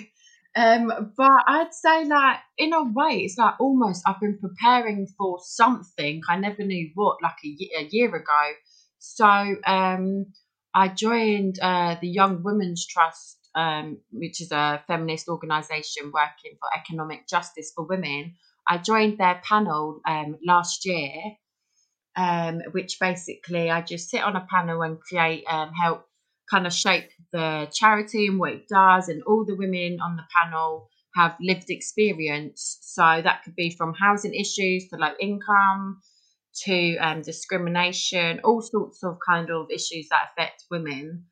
Um, 0.57 1.12
but 1.16 1.42
I'd 1.46 1.72
say 1.72 2.05
like 2.05 2.38
in 2.59 2.72
a 2.72 2.82
way, 2.82 3.22
it's 3.22 3.38
like 3.38 3.55
almost 3.61 4.03
I've 4.07 4.20
been 4.20 4.38
preparing 4.38 5.07
for 5.18 5.38
something. 5.42 6.22
I 6.28 6.36
never 6.36 6.64
knew 6.64 6.90
what, 6.94 7.18
like 7.22 7.36
a, 7.44 7.88
year, 7.90 8.14
ago. 8.14 8.51
So 8.98 9.26
um, 9.66 10.26
I 10.74 10.88
joined 10.88 11.59
uh, 11.61 11.96
the 12.01 12.09
Young 12.09 12.42
Women's 12.42 12.86
Trust, 12.86 13.38
um, 13.55 13.98
which 14.11 14.40
is 14.40 14.51
a 14.51 14.82
feminist 14.86 15.28
organisation 15.28 16.11
working 16.12 16.59
for 16.59 16.68
economic 16.76 17.28
justice 17.28 17.72
for 17.74 17.86
women. 17.86 18.34
I 18.68 18.78
joined 18.78 19.18
their 19.18 19.40
panel 19.44 20.01
um, 20.07 20.36
last 20.44 20.84
year 20.84 21.12
um, 22.16 22.61
which 22.72 22.98
basically 23.01 23.70
I 23.70 23.82
just 23.82 24.11
sit 24.11 24.22
on 24.22 24.36
a 24.36 24.46
panel 24.51 24.82
and 24.82 25.01
create 25.01 25.44
um, 25.48 25.72
help 25.72 26.07
kind 26.51 26.66
of 26.66 26.72
shape 26.72 27.11
the 27.32 27.68
charity 27.72 28.26
and 28.26 28.38
what 28.38 28.53
it 28.53 28.68
does, 28.68 29.09
and 29.09 29.22
all 29.22 29.44
the 29.44 29.57
women 29.57 29.98
on 30.01 30.16
the 30.16 30.24
panel 30.34 30.88
have 31.14 31.36
lived 31.40 31.70
experience. 31.70 32.78
So 32.82 33.03
that 33.03 33.42
could 33.44 33.57
be 33.57 33.70
from 33.70 33.94
housing 33.94 34.34
issues 34.34 34.88
to 34.88 34.96
low 34.96 35.12
income 35.20 36.01
to 36.64 36.96
um, 36.98 37.22
discrimination, 37.22 38.40
all 38.44 38.61
sorts 38.61 39.03
of 39.05 39.18
kind 39.26 39.51
of 39.51 39.70
issues 39.70 40.09
that 40.11 40.30
affect 40.32 40.64
women. 40.70 41.24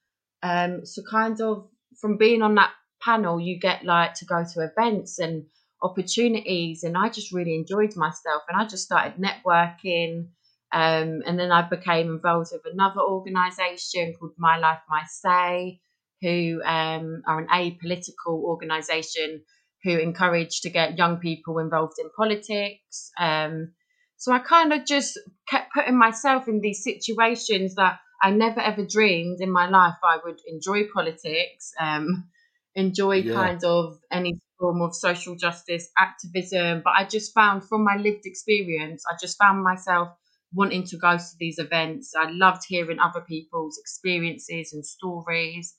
Um, 0.43 0.87
so 0.87 1.03
kind 1.11 1.41
of 1.41 1.69
from 2.01 2.17
being 2.17 2.43
on 2.43 2.55
that 2.55 2.71
panel, 3.03 3.41
you 3.41 3.59
get 3.59 3.85
like 3.85 4.15
to 4.15 4.25
go 4.25 4.45
to 4.55 4.61
events 4.61 5.19
and 5.19 5.47
opportunities, 5.83 6.83
and 6.85 6.97
I 6.97 7.09
just 7.09 7.33
really 7.33 7.55
enjoyed 7.55 7.97
myself, 7.97 8.43
and 8.49 8.61
I 8.61 8.67
just 8.67 8.85
started 8.85 9.15
networking. 9.21 10.29
Um, 10.73 11.23
and 11.27 11.39
then 11.39 11.51
I 11.51 11.63
became 11.69 12.09
involved 12.11 12.51
with 12.53 12.63
another 12.73 13.01
organisation 13.01 14.15
called 14.19 14.33
My 14.39 14.59
Life, 14.59 14.81
My 14.89 15.03
Say, 15.09 15.81
who 16.21 16.61
um, 16.65 17.23
are 17.27 17.41
an 17.41 17.49
apolitical 17.49 18.43
organisation 18.43 19.43
who 19.85 19.97
encourage 19.99 20.61
to 20.63 20.71
get 20.71 20.99
young 20.99 21.19
people 21.19 21.59
involved 21.59 21.99
in 21.99 22.11
politics. 22.17 23.11
Um, 23.19 23.73
so 24.17 24.33
I 24.33 24.41
kind 24.41 24.73
of 24.73 24.85
just 24.85 25.19
kept 25.49 25.73
putting 25.73 25.97
myself 25.97 26.49
in 26.49 26.61
these 26.61 26.83
situations 26.83 27.77
that 27.77 28.01
I 28.21 28.31
never 28.31 28.61
ever 28.61 28.85
dreamed 28.85 29.41
in 29.41 29.51
my 29.51 29.69
life 29.69 29.95
I 30.03 30.19
would 30.25 30.41
enjoy 30.47 30.89
politics, 30.93 31.73
um, 31.79 32.29
enjoy 32.75 33.23
Yeah. 33.23 33.33
kind 33.33 33.63
of 33.65 33.99
any 34.11 34.41
form 34.59 34.83
of 34.83 34.95
social 34.95 35.37
justice 35.37 35.89
activism. 35.97 36.83
But 36.85 36.95
I 36.97 37.05
just 37.05 37.33
found 37.33 37.65
from 37.65 37.85
my 37.85 37.97
lived 37.97 38.27
experience, 38.27 39.05
I 39.09 39.17
just 39.21 39.39
found 39.39 39.63
myself 39.63 40.09
wanting 40.55 40.85
to 40.85 40.97
go 40.97 41.17
to 41.17 41.25
these 41.39 41.59
events. 41.59 42.13
I 42.17 42.31
loved 42.31 42.63
hearing 42.67 42.99
other 42.99 43.21
people's 43.21 43.79
experiences 43.79 44.73
and 44.73 44.85
stories. 44.85 45.75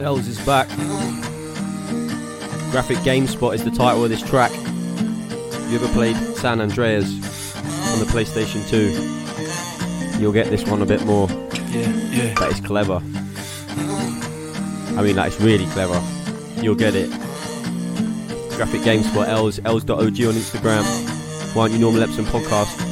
Els 0.00 0.26
is 0.26 0.38
back. 0.44 0.68
Graphic 2.70 2.98
GameSpot 2.98 3.54
is 3.54 3.64
the 3.64 3.70
title 3.70 4.04
of 4.04 4.10
this 4.10 4.22
track. 4.22 4.52
You 5.70 5.76
ever 5.76 5.88
played 5.88 6.16
San 6.36 6.60
Andreas 6.60 7.06
on 7.92 7.98
the 7.98 8.06
PlayStation 8.06 8.68
2? 8.68 10.20
You'll 10.20 10.32
get 10.32 10.50
this 10.50 10.64
one 10.66 10.82
a 10.82 10.86
bit 10.86 11.04
more, 11.04 11.28
Yeah, 11.70 11.88
yeah. 12.10 12.34
but 12.36 12.50
it's 12.50 12.60
clever. 12.60 13.00
I 14.96 15.02
mean, 15.02 15.16
that 15.16 15.28
is 15.28 15.40
really 15.40 15.66
clever. 15.66 16.00
You'll 16.62 16.74
get 16.74 16.94
it. 16.94 17.08
Graphic 18.56 18.82
GameSpot, 18.82 19.26
Els, 19.26 19.58
Els.og 19.64 19.98
on 19.98 20.08
Instagram. 20.10 20.84
Why 21.54 21.62
aren't 21.62 21.72
you 21.74 21.80
Normal 21.80 22.02
Epsom 22.02 22.26
podcast? 22.26 22.89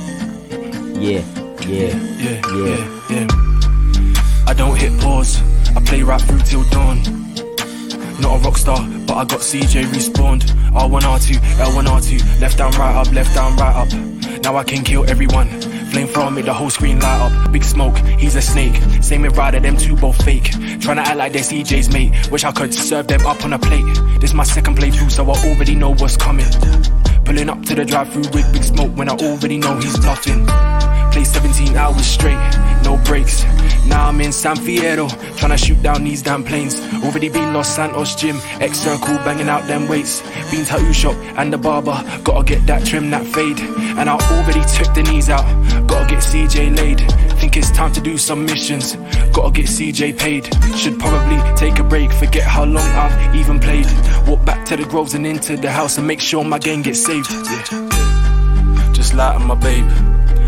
Yeah, 0.98 1.22
yeah. 1.66 1.94
yeah, 2.18 2.40
Yeah. 2.52 2.76
yeah, 3.10 3.10
yeah. 3.10 3.26
I 4.46 4.54
don't 4.56 4.76
hit 4.76 4.98
pause. 5.00 5.40
I 5.76 5.80
play 5.84 6.02
right 6.02 6.20
through 6.20 6.40
till 6.40 6.64
dawn. 6.70 6.98
Not 8.20 8.40
a 8.40 8.44
rock 8.44 8.58
star, 8.58 8.80
but 9.06 9.14
I 9.14 9.24
got 9.24 9.40
CJ 9.40 9.84
respawned. 9.92 10.42
R1, 10.72 11.00
R2, 11.02 11.36
L1, 11.58 11.86
R2. 11.86 12.40
Left 12.40 12.58
down, 12.58 12.72
right 12.72 12.94
up, 12.96 13.12
left 13.12 13.34
down, 13.34 13.56
right 13.56 13.74
up. 13.76 14.42
Now 14.42 14.56
I 14.56 14.64
can 14.64 14.82
kill 14.84 15.08
everyone. 15.08 15.48
Flamethrower 15.92 16.34
make 16.34 16.44
the 16.44 16.52
whole 16.52 16.70
screen 16.70 16.98
light 17.00 17.20
up. 17.20 17.52
Big 17.52 17.64
smoke, 17.64 17.96
he's 18.18 18.34
a 18.34 18.42
snake. 18.42 18.74
Same 19.02 19.22
with 19.22 19.36
Ryder, 19.36 19.60
them 19.60 19.76
two 19.76 19.96
both 19.96 20.22
fake. 20.24 20.44
Tryna 20.82 20.98
act 21.04 21.16
like 21.16 21.32
they're 21.32 21.42
CJ's 21.42 21.90
mate. 21.92 22.30
Wish 22.30 22.44
I 22.44 22.52
could 22.52 22.74
serve 22.74 23.06
them 23.06 23.24
up 23.26 23.44
on 23.44 23.52
a 23.52 23.58
plate. 23.58 23.84
This 24.20 24.34
my 24.34 24.44
second 24.44 24.76
playthrough, 24.76 25.10
so 25.10 25.24
I 25.30 25.36
already 25.48 25.74
know 25.74 25.94
what's 25.94 26.16
coming. 26.16 26.46
Pulling 27.28 27.50
up 27.50 27.62
to 27.66 27.74
the 27.74 27.84
drive 27.84 28.10
through 28.10 28.22
with 28.32 28.50
big 28.54 28.62
smoke 28.62 28.96
when 28.96 29.10
I 29.10 29.12
already 29.12 29.58
know 29.58 29.76
he's 29.76 29.98
bluffing. 29.98 30.46
Play 31.12 31.24
17 31.24 31.76
hours 31.76 32.06
straight, 32.06 32.40
no 32.82 32.96
breaks. 33.04 33.44
Now 33.84 34.08
I'm 34.08 34.18
in 34.22 34.32
San 34.32 34.56
Fierro, 34.56 35.10
trying 35.36 35.50
to 35.50 35.58
shoot 35.58 35.82
down 35.82 36.04
these 36.04 36.22
damn 36.22 36.42
planes. 36.42 36.80
Already 37.04 37.28
been 37.28 37.52
Los 37.52 37.68
Santos 37.68 38.14
gym, 38.14 38.38
X 38.62 38.78
circle 38.78 39.16
banging 39.26 39.50
out 39.50 39.66
them 39.66 39.88
weights. 39.88 40.22
Been 40.50 40.64
tattoo 40.64 40.94
shop 40.94 41.16
and 41.36 41.52
the 41.52 41.58
barber, 41.58 42.02
gotta 42.24 42.44
get 42.46 42.66
that 42.66 42.86
trim, 42.86 43.10
that 43.10 43.26
fade. 43.26 43.60
And 43.60 44.08
I 44.08 44.14
already 44.14 44.62
took 44.74 44.94
the 44.94 45.02
knees 45.02 45.28
out, 45.28 45.44
gotta 45.86 46.08
get 46.08 46.22
CJ 46.22 46.74
laid. 46.78 47.27
Think 47.38 47.56
it's 47.56 47.70
time 47.70 47.92
to 47.92 48.00
do 48.00 48.18
some 48.18 48.44
missions, 48.44 48.96
gotta 49.32 49.52
get 49.52 49.66
CJ 49.66 50.18
paid. 50.18 50.44
Should 50.76 50.98
probably 50.98 51.38
take 51.56 51.78
a 51.78 51.84
break, 51.84 52.12
forget 52.12 52.42
how 52.42 52.64
long 52.64 52.84
I've 52.84 53.34
even 53.36 53.60
played. 53.60 53.86
Walk 54.26 54.44
back 54.44 54.66
to 54.66 54.76
the 54.76 54.84
groves 54.84 55.14
and 55.14 55.26
into 55.26 55.56
the 55.56 55.70
house 55.70 55.98
and 55.98 56.06
make 56.06 56.20
sure 56.20 56.44
my 56.44 56.58
game 56.58 56.82
gets 56.82 57.04
saved. 57.04 57.30
Yeah. 57.30 58.92
Just 58.92 59.14
like 59.14 59.40
my 59.40 59.54
babe. 59.54 59.86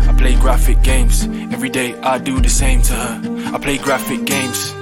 I 0.09 0.13
play 0.17 0.35
graphic 0.35 0.81
games. 0.83 1.23
Every 1.53 1.69
day 1.69 1.95
I 2.01 2.17
do 2.17 2.41
the 2.41 2.49
same 2.49 2.81
to 2.83 2.93
her. 2.93 3.53
I 3.55 3.57
play 3.57 3.77
graphic 3.77 4.25
games. 4.25 4.73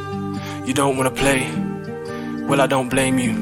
You 0.67 0.73
don't 0.73 0.97
wanna 0.97 1.11
play? 1.11 1.47
Well, 2.47 2.59
I 2.59 2.67
don't 2.67 2.89
blame 2.89 3.19
you. 3.19 3.33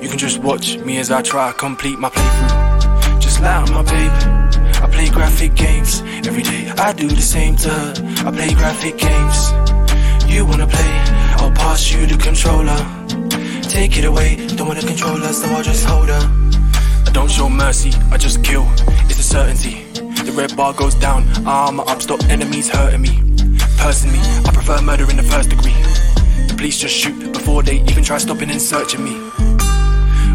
You 0.00 0.08
can 0.08 0.18
just 0.18 0.38
watch 0.38 0.78
me 0.78 0.98
as 0.98 1.10
I 1.10 1.20
try 1.20 1.52
complete 1.52 1.98
my 1.98 2.08
playthrough. 2.08 3.20
Just 3.20 3.40
like 3.40 3.70
my 3.70 3.82
babe. 3.82 4.41
I 4.82 4.88
play 4.90 5.08
graphic 5.08 5.54
games. 5.54 6.00
Every 6.26 6.42
day 6.42 6.68
I 6.76 6.92
do 6.92 7.08
the 7.08 7.22
same 7.22 7.54
to 7.56 7.68
her. 7.68 7.94
I 8.26 8.30
play 8.32 8.52
graphic 8.52 8.98
games. 8.98 9.52
You 10.26 10.44
wanna 10.44 10.66
play? 10.66 10.92
I'll 11.38 11.52
pass 11.52 11.92
you 11.92 12.04
the 12.06 12.18
controller. 12.18 12.76
Take 13.62 13.96
it 13.96 14.04
away. 14.04 14.44
Don't 14.56 14.66
wanna 14.66 14.80
control 14.82 15.22
us, 15.22 15.40
so 15.40 15.48
I'll 15.48 15.62
just 15.62 15.84
hold 15.84 16.08
her. 16.08 16.24
I 17.06 17.10
don't 17.12 17.30
show 17.30 17.48
mercy, 17.48 17.92
I 18.10 18.16
just 18.16 18.42
kill. 18.42 18.66
It's 19.08 19.20
a 19.20 19.22
certainty. 19.22 19.84
The 20.24 20.32
red 20.32 20.56
bar 20.56 20.72
goes 20.72 20.94
down, 20.94 21.28
armor 21.46 21.84
up, 21.86 22.02
stop 22.02 22.22
enemies 22.24 22.68
hurting 22.68 23.02
me. 23.02 23.22
Personally, 23.78 24.20
I 24.46 24.50
prefer 24.52 24.80
murder 24.82 25.08
in 25.10 25.16
the 25.16 25.22
first 25.22 25.50
degree. 25.50 25.76
The 26.48 26.54
police 26.56 26.78
just 26.78 26.94
shoot 26.94 27.32
before 27.32 27.62
they 27.62 27.82
even 27.90 28.02
try 28.02 28.18
stopping 28.18 28.50
and 28.50 28.60
searching 28.60 29.04
me. 29.04 29.14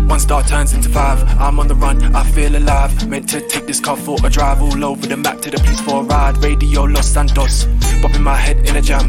One 0.08 0.20
star 0.22 0.42
turns 0.44 0.74
into 0.74 0.90
five. 0.90 1.22
I'm 1.38 1.60
on 1.60 1.68
the 1.68 1.76
run, 1.76 2.16
I 2.16 2.24
feel 2.32 2.56
alive. 2.56 3.08
Meant 3.10 3.28
to 3.30 3.42
take 3.42 3.68
this 3.68 3.82
car 3.82 3.98
for 3.98 4.18
a 4.24 4.30
drive 4.30 4.62
all 4.62 4.86
over 4.86 5.06
the 5.06 5.18
map 5.18 5.42
to 5.42 5.52
the 5.52 5.58
police 5.58 5.82
for 5.82 6.02
a 6.02 6.04
ride. 6.04 6.38
Radio 6.38 6.84
Los 6.84 7.08
Santos, 7.08 7.66
bopping 8.02 8.22
my 8.22 8.36
head 8.36 8.58
in 8.68 8.78
a 8.78 8.82
jam. 8.82 9.08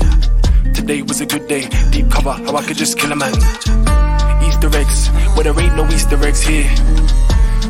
Today 0.74 1.02
was 1.02 1.20
a 1.20 1.26
good 1.26 1.46
day, 1.46 1.68
deep 1.90 2.10
cover, 2.10 2.32
how 2.32 2.56
I 2.56 2.64
could 2.64 2.76
just 2.76 2.98
kill 2.98 3.12
a 3.12 3.16
man. 3.16 3.32
Easter 4.44 4.68
eggs, 4.76 5.08
where 5.34 5.44
there 5.44 5.58
ain't 5.60 5.76
no 5.76 5.86
Easter 5.88 6.22
eggs 6.24 6.42
here. 6.42 6.68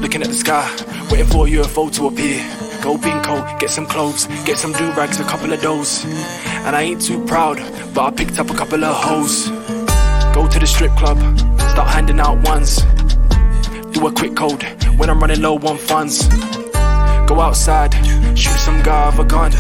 Looking 0.01 0.23
at 0.23 0.29
the 0.29 0.35
sky, 0.35 0.65
waiting 1.11 1.27
for 1.27 1.47
a 1.47 1.51
UFO 1.51 1.93
to 1.97 2.07
appear. 2.07 2.41
Go 2.83 2.97
bingo, 2.97 3.45
get 3.59 3.71
some 3.71 3.87
clothes, 3.87 4.27
get 4.47 4.57
some 4.57 4.73
do 4.73 4.91
rags, 4.93 5.21
a 5.21 5.25
couple 5.25 5.53
of 5.53 5.61
those. 5.61 6.05
And 6.65 6.75
I 6.75 6.83
ain't 6.83 7.03
too 7.03 7.25
proud, 7.27 7.59
but 7.95 8.05
I 8.05 8.11
picked 8.11 8.39
up 8.39 8.51
a 8.51 8.55
couple 8.55 8.83
of 8.85 8.97
hoes. 8.97 9.49
Go 10.35 10.49
to 10.49 10.59
the 10.59 10.67
strip 10.67 10.93
club, 10.93 11.19
start 11.73 11.89
handing 11.89 12.21
out 12.21 12.47
ones. 12.47 12.81
Do 13.99 14.07
a 14.07 14.13
quick 14.13 14.37
code 14.37 14.63
when 14.97 15.11
I'm 15.11 15.19
running 15.19 15.43
low 15.43 15.57
on 15.57 15.77
funds. 15.77 16.29
Go 17.27 17.41
outside, 17.41 17.93
shoot 18.39 18.57
some 18.61 18.81
guy 18.81 19.11
with 19.11 19.19
a 19.19 19.25
gun. 19.25 19.51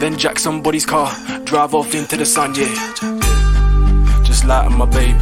Then 0.00 0.16
jack 0.16 0.38
somebody's 0.38 0.86
car, 0.86 1.12
drive 1.44 1.74
off 1.74 1.94
into 1.94 2.16
the 2.16 2.24
sun, 2.24 2.54
yeah. 2.54 2.74
Just 4.24 4.46
like 4.46 4.70
my 4.70 4.86
babe. 4.86 5.20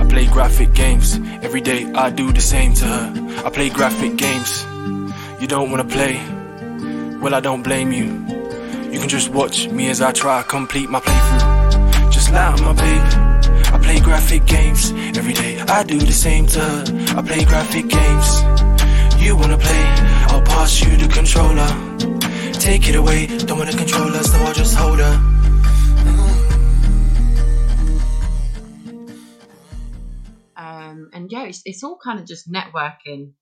I 0.00 0.06
play 0.08 0.26
graphic 0.26 0.72
games. 0.72 1.18
Every 1.42 1.60
day 1.60 1.90
I 1.94 2.10
do 2.10 2.32
the 2.32 2.40
same 2.40 2.74
to 2.74 2.84
her. 2.84 3.42
I 3.44 3.50
play 3.50 3.70
graphic 3.70 4.14
games. 4.18 4.64
You 5.40 5.48
don't 5.48 5.72
wanna 5.72 5.84
play? 5.84 6.22
Well, 7.20 7.34
I 7.34 7.40
don't 7.40 7.64
blame 7.64 7.90
you. 7.90 8.04
You 8.92 9.00
can 9.00 9.08
just 9.08 9.30
watch 9.30 9.68
me 9.68 9.90
as 9.90 10.00
I 10.00 10.12
try 10.12 10.44
complete 10.44 10.90
my 10.90 11.00
playthrough. 11.00 12.12
Just 12.12 12.30
like 12.30 12.60
my 12.60 12.72
babe. 12.72 13.23
I 13.74 13.78
play 13.78 13.98
graphic 13.98 14.46
games. 14.46 14.92
Every 15.18 15.32
day 15.32 15.58
I 15.58 15.82
do 15.82 15.98
the 15.98 16.12
same 16.12 16.46
to 16.46 16.60
her. 16.60 16.84
I 17.18 17.22
play 17.22 17.44
graphic 17.44 17.88
games. 17.88 18.28
You 19.20 19.36
wanna 19.36 19.58
play? 19.58 19.84
I'll 20.30 20.42
pass 20.42 20.80
you 20.80 20.96
the 20.96 21.08
controller. 21.08 21.66
Take 22.52 22.88
it 22.88 22.94
away. 22.94 23.26
Don't 23.26 23.58
wanna 23.58 23.76
control 23.76 24.14
us, 24.14 24.30
so 24.30 24.38
I'll 24.38 24.54
just 24.54 24.76
hold 24.76 25.00
her. 25.00 25.14
Um, 30.56 31.10
and 31.12 31.32
yeah, 31.32 31.44
it's, 31.46 31.62
it's 31.64 31.82
all 31.82 31.98
kind 31.98 32.20
of 32.20 32.26
just 32.26 32.50
networking. 32.50 33.32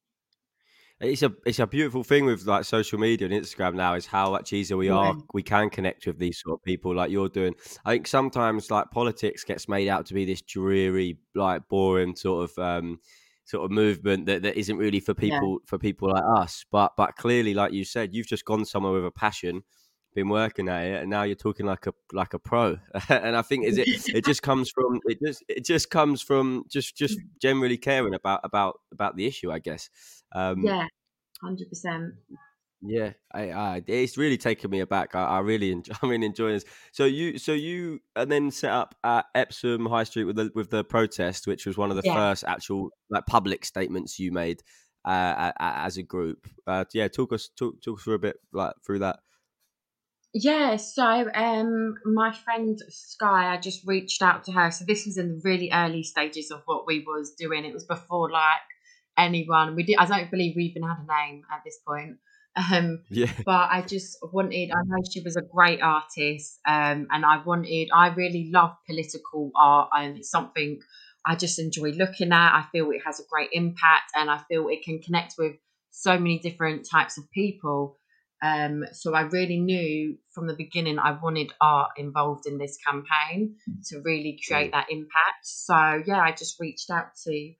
It's 1.02 1.22
a 1.22 1.32
it's 1.44 1.58
a 1.58 1.66
beautiful 1.66 2.04
thing 2.04 2.26
with 2.26 2.46
like 2.46 2.64
social 2.64 2.98
media 2.98 3.28
and 3.28 3.34
Instagram 3.34 3.74
now 3.74 3.94
is 3.94 4.06
how 4.06 4.30
much 4.30 4.52
easier 4.52 4.76
we 4.76 4.88
are. 4.88 5.06
Yeah. 5.06 5.20
We 5.34 5.42
can 5.42 5.68
connect 5.68 6.06
with 6.06 6.18
these 6.18 6.40
sort 6.40 6.60
of 6.60 6.62
people 6.64 6.94
like 6.94 7.10
you're 7.10 7.28
doing. 7.28 7.56
I 7.84 7.92
think 7.94 8.06
sometimes 8.06 8.70
like 8.70 8.90
politics 8.92 9.42
gets 9.42 9.68
made 9.68 9.88
out 9.88 10.06
to 10.06 10.14
be 10.14 10.24
this 10.24 10.42
dreary, 10.42 11.18
like 11.34 11.68
boring 11.68 12.14
sort 12.14 12.50
of 12.50 12.58
um 12.58 13.00
sort 13.44 13.64
of 13.64 13.72
movement 13.72 14.26
that, 14.26 14.42
that 14.42 14.56
isn't 14.56 14.76
really 14.76 15.00
for 15.00 15.12
Yeah. 15.18 15.38
people 15.40 15.58
for 15.66 15.76
people 15.76 16.08
like 16.08 16.22
us. 16.38 16.64
But 16.70 16.92
but 16.96 17.16
clearly, 17.16 17.52
like 17.52 17.72
you 17.72 17.84
said, 17.84 18.14
you've 18.14 18.28
just 18.28 18.44
gone 18.44 18.64
somewhere 18.64 18.92
with 18.92 19.04
a 19.04 19.10
passion, 19.10 19.64
been 20.14 20.28
working 20.28 20.68
at 20.68 20.84
it, 20.86 21.00
and 21.02 21.10
now 21.10 21.24
you're 21.24 21.34
talking 21.34 21.66
like 21.66 21.88
a 21.88 21.94
like 22.12 22.32
a 22.32 22.38
pro. 22.38 22.78
and 23.08 23.36
I 23.36 23.42
think 23.42 23.64
is 23.66 23.76
it 23.76 23.88
it 24.14 24.24
just 24.24 24.42
comes 24.42 24.70
from 24.70 25.00
it 25.06 25.18
just 25.20 25.42
it 25.48 25.64
just 25.64 25.90
comes 25.90 26.22
from 26.22 26.62
just 26.70 26.96
just 26.96 27.18
generally 27.40 27.76
caring 27.76 28.14
about 28.14 28.40
about 28.44 28.78
about 28.92 29.16
the 29.16 29.26
issue, 29.26 29.50
I 29.50 29.58
guess. 29.58 29.90
Um, 30.34 30.64
Yeah, 30.64 30.86
hundred 31.42 31.68
percent. 31.68 32.14
Yeah, 32.84 33.12
I, 33.32 33.50
I 33.52 33.82
it's 33.86 34.16
really 34.16 34.36
taken 34.36 34.70
me 34.70 34.80
aback. 34.80 35.14
I, 35.14 35.22
I 35.24 35.38
really 35.40 35.70
enjoy, 35.72 35.94
I'm 36.02 36.10
really 36.10 36.26
enjoying 36.26 36.54
this. 36.54 36.64
So 36.92 37.04
you, 37.04 37.38
so 37.38 37.52
you, 37.52 38.00
and 38.16 38.30
then 38.30 38.50
set 38.50 38.72
up 38.72 38.94
at 39.04 39.26
Epsom 39.34 39.86
High 39.86 40.04
Street 40.04 40.24
with 40.24 40.36
the 40.36 40.50
with 40.54 40.70
the 40.70 40.82
protest, 40.84 41.46
which 41.46 41.64
was 41.64 41.78
one 41.78 41.90
of 41.90 41.96
the 41.96 42.02
Yeah. 42.02 42.14
first 42.14 42.44
actual 42.46 42.90
like 43.10 43.26
public 43.26 43.64
statements 43.64 44.18
you 44.18 44.32
made 44.32 44.62
uh, 45.04 45.52
as 45.60 45.96
a 45.96 46.02
group. 46.02 46.48
Uh, 46.66 46.84
yeah, 46.92 47.06
talk 47.06 47.32
us 47.32 47.48
talk 47.56 47.80
talk 47.82 47.98
us 47.98 48.04
through 48.04 48.14
a 48.14 48.18
bit 48.18 48.36
like 48.52 48.74
through 48.84 48.98
that. 49.00 49.20
Yeah, 50.34 50.76
so 50.76 51.30
um, 51.34 51.94
my 52.06 52.32
friend 52.32 52.78
Sky, 52.88 53.52
I 53.52 53.58
just 53.58 53.86
reached 53.86 54.22
out 54.22 54.44
to 54.44 54.52
her. 54.52 54.70
So 54.70 54.84
this 54.86 55.04
was 55.04 55.18
in 55.18 55.28
the 55.28 55.40
really 55.44 55.70
early 55.70 56.02
stages 56.02 56.50
of 56.50 56.62
what 56.64 56.86
we 56.86 57.04
was 57.06 57.34
doing. 57.38 57.64
It 57.66 57.74
was 57.74 57.84
before 57.84 58.30
like 58.30 58.60
anyone. 59.16 59.74
We 59.76 59.82
did. 59.82 59.96
I 59.98 60.06
don't 60.06 60.30
believe 60.30 60.54
we 60.56 60.64
even 60.64 60.82
had 60.82 60.98
a 60.98 61.06
name 61.06 61.42
at 61.50 61.62
this 61.64 61.78
point. 61.86 62.18
Um, 62.54 63.02
Yeah, 63.08 63.30
but 63.46 63.68
I 63.70 63.82
just 63.82 64.18
wanted. 64.32 64.70
I 64.70 64.82
know 64.84 65.02
she 65.10 65.22
was 65.22 65.36
a 65.36 65.42
great 65.42 65.80
artist, 65.82 66.60
um, 66.66 67.06
and 67.10 67.24
I 67.24 67.42
wanted. 67.44 67.88
I 67.94 68.08
really 68.08 68.50
love 68.52 68.72
political 68.86 69.50
art, 69.56 69.88
and 69.96 70.18
it's 70.18 70.30
something 70.30 70.80
I 71.24 71.36
just 71.36 71.58
enjoy 71.58 71.92
looking 71.92 72.32
at. 72.32 72.54
I 72.54 72.64
feel 72.72 72.90
it 72.90 73.02
has 73.06 73.20
a 73.20 73.24
great 73.30 73.50
impact, 73.52 74.12
and 74.14 74.30
I 74.30 74.38
feel 74.48 74.68
it 74.68 74.82
can 74.84 75.00
connect 75.00 75.34
with 75.38 75.56
so 75.90 76.18
many 76.18 76.38
different 76.40 76.86
types 76.90 77.18
of 77.18 77.30
people. 77.30 77.96
Um, 78.42 78.84
so 78.92 79.14
I 79.14 79.22
really 79.22 79.60
knew 79.60 80.18
from 80.34 80.48
the 80.48 80.54
beginning 80.54 80.98
I 80.98 81.12
wanted 81.22 81.52
art 81.60 81.92
involved 81.96 82.46
in 82.46 82.58
this 82.58 82.76
campaign 82.76 83.54
to 83.86 84.00
really 84.04 84.40
create 84.44 84.72
that 84.72 84.88
impact. 84.90 85.44
So 85.44 86.02
yeah, 86.04 86.20
I 86.20 86.32
just 86.32 86.58
reached 86.58 86.90
out 86.90 87.14
to 87.24 87.52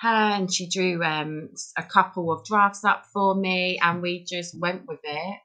her 0.00 0.08
and 0.08 0.52
she 0.52 0.68
drew 0.68 1.02
um, 1.04 1.50
a 1.76 1.82
couple 1.82 2.32
of 2.32 2.44
drafts 2.44 2.84
up 2.84 3.04
for 3.12 3.34
me 3.34 3.78
and 3.82 4.00
we 4.00 4.24
just 4.24 4.58
went 4.58 4.86
with 4.88 5.00
it. 5.04 5.38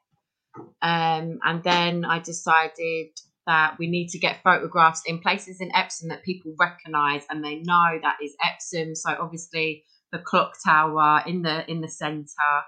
Um, 0.80 1.38
and 1.44 1.62
then 1.62 2.04
I 2.06 2.20
decided 2.20 3.08
that 3.46 3.76
we 3.78 3.86
need 3.86 4.08
to 4.08 4.18
get 4.18 4.42
photographs 4.42 5.02
in 5.06 5.18
places 5.18 5.60
in 5.60 5.74
Epsom 5.74 6.08
that 6.08 6.24
people 6.24 6.54
recognise 6.58 7.22
and 7.28 7.44
they 7.44 7.56
know 7.56 7.98
that 8.02 8.16
is 8.22 8.34
Epsom. 8.42 8.94
So 8.94 9.14
obviously 9.20 9.84
the 10.10 10.18
clock 10.18 10.54
tower 10.64 11.22
in 11.26 11.42
the 11.42 11.70
in 11.70 11.82
the 11.82 11.88
centre, 11.88 12.62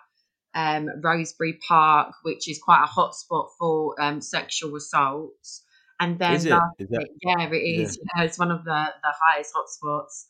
um, 0.54 0.88
Rosebery 1.02 1.58
Park, 1.66 2.12
which 2.22 2.50
is 2.50 2.58
quite 2.58 2.82
a 2.82 2.86
hot 2.86 3.14
spot 3.14 3.48
for 3.58 4.00
um, 4.00 4.20
sexual 4.20 4.76
assaults. 4.76 5.64
And 6.00 6.18
then 6.18 6.34
is 6.34 6.44
it? 6.44 6.52
Is 6.78 6.88
that 6.90 7.08
yeah, 7.22 7.48
it 7.48 7.56
is. 7.56 7.98
Yeah, 8.14 8.24
it's 8.24 8.38
one 8.38 8.50
of 8.50 8.64
the, 8.64 8.92
the 9.02 9.14
highest 9.20 9.54
hotspots. 9.54 10.26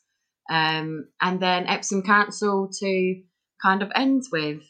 Um, 0.49 1.09
and 1.21 1.41
then 1.41 1.67
Epsom 1.67 2.03
Council 2.03 2.69
to 2.81 3.23
kind 3.63 3.83
of 3.83 3.91
end 3.95 4.25
with. 4.33 4.63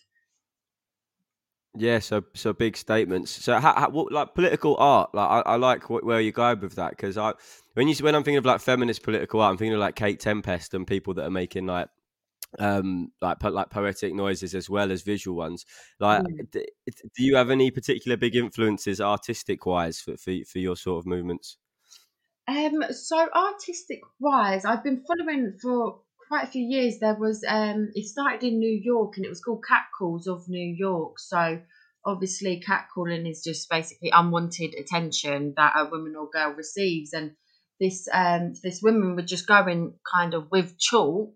Yeah, 1.77 2.01
so 2.01 2.25
so 2.35 2.53
big 2.53 2.77
statements. 2.77 3.31
So 3.31 3.59
how, 3.61 3.75
how 3.75 3.91
what, 3.91 4.11
like 4.11 4.35
political 4.35 4.77
art? 4.79 5.15
Like 5.15 5.29
I, 5.47 5.53
I 5.53 5.57
like 5.57 5.85
wh- 5.85 6.03
where 6.05 6.21
you 6.21 6.33
go 6.33 6.55
with 6.55 6.75
that 6.75 6.91
because 6.91 7.17
I 7.17 7.35
when 7.75 7.87
you 7.89 7.95
when 8.01 8.15
I'm 8.15 8.25
thinking 8.25 8.39
of 8.39 8.47
like 8.47 8.61
feminist 8.61 9.03
political 9.03 9.41
art, 9.41 9.53
I'm 9.53 9.59
thinking 9.59 9.75
of 9.75 9.81
like 9.81 9.95
Kate 9.95 10.19
Tempest 10.19 10.75
and 10.75 10.87
people 10.87 11.15
that 11.15 11.25
are 11.25 11.31
making 11.31 11.67
like 11.67 11.89
um 12.59 13.13
like 13.23 13.39
po- 13.41 13.51
like 13.51 13.71
poetic 13.71 14.15
noises 14.15 14.55
as 14.55 14.71
well 14.71 14.91
as 14.91 15.03
visual 15.03 15.37
ones. 15.37 15.67
Like, 16.01 16.23
Mm. 16.25 16.51
d- 16.51 16.67
do 17.17 17.25
you 17.25 17.37
have 17.37 17.51
any 17.51 17.71
particular 17.71 18.17
big 18.17 18.35
influences 18.37 19.01
artistic 19.01 19.67
wise 19.67 20.01
for, 20.01 20.17
for 20.17 20.35
for 20.51 20.59
your 20.59 20.77
sort 20.77 21.01
of 21.01 21.07
movements? 21.07 21.59
Um, 22.49 22.83
so 22.93 23.29
artistic 23.35 24.01
wise, 24.19 24.65
I've 24.65 24.83
been 24.83 25.05
following 25.07 25.59
for 25.61 26.01
quite 26.29 26.45
a 26.45 26.51
few 26.51 26.65
years. 26.65 26.99
There 26.99 27.15
was 27.15 27.45
um, 27.47 27.91
it 27.95 28.07
started 28.07 28.43
in 28.43 28.59
New 28.59 28.81
York 28.83 29.17
and 29.17 29.27
it 29.27 29.29
was 29.29 29.43
called 29.43 29.65
Catcalls 29.69 30.27
of 30.27 30.49
New 30.49 30.75
York. 30.75 31.19
So 31.19 31.61
obviously, 32.07 32.63
catcalling 32.67 33.31
is 33.31 33.43
just 33.45 33.69
basically 33.69 34.11
unwanted 34.11 34.75
attention 34.75 35.53
that 35.57 35.75
a 35.77 35.91
woman 35.91 36.15
or 36.17 36.31
girl 36.31 36.55
receives, 36.55 37.13
and 37.13 37.33
this 37.81 38.09
um, 38.15 38.55
this 38.63 38.81
women 38.83 39.15
would 39.17 39.29
just 39.29 39.47
go 39.47 39.67
in 39.67 39.93
kind 40.11 40.33
of 40.33 40.51
with 40.51 40.79
chalk 40.79 41.35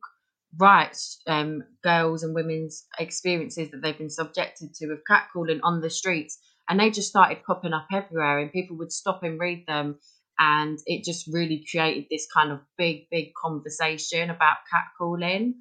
write 0.59 0.99
um, 1.27 1.63
girls 1.83 2.23
and 2.23 2.35
women's 2.35 2.87
experiences 2.99 3.71
that 3.71 3.83
they've 3.83 3.97
been 3.97 4.11
subjected 4.11 4.75
to 4.75 4.87
with 4.87 5.01
catcalling 5.11 5.61
on 5.63 5.81
the 5.83 5.91
streets, 5.91 6.39
and 6.69 6.81
they 6.81 6.91
just 6.91 7.09
started 7.11 7.45
popping 7.45 7.75
up 7.75 7.87
everywhere, 7.93 8.39
and 8.39 8.51
people 8.51 8.79
would 8.79 8.93
stop 8.93 9.23
and 9.23 9.39
read 9.39 9.65
them 9.67 9.99
and 10.39 10.79
it 10.87 11.05
just 11.05 11.27
really 11.33 11.65
created 11.71 12.07
this 12.11 12.27
kind 12.35 12.53
of 12.53 12.61
big 12.79 13.09
big 13.11 13.33
conversation 13.35 14.31
about 14.31 14.57
catcalling. 14.73 15.55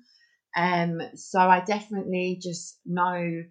Um 0.55 1.01
so 1.15 1.39
i 1.39 1.61
definitely 1.61 2.39
just 2.41 2.79
know 2.85 3.43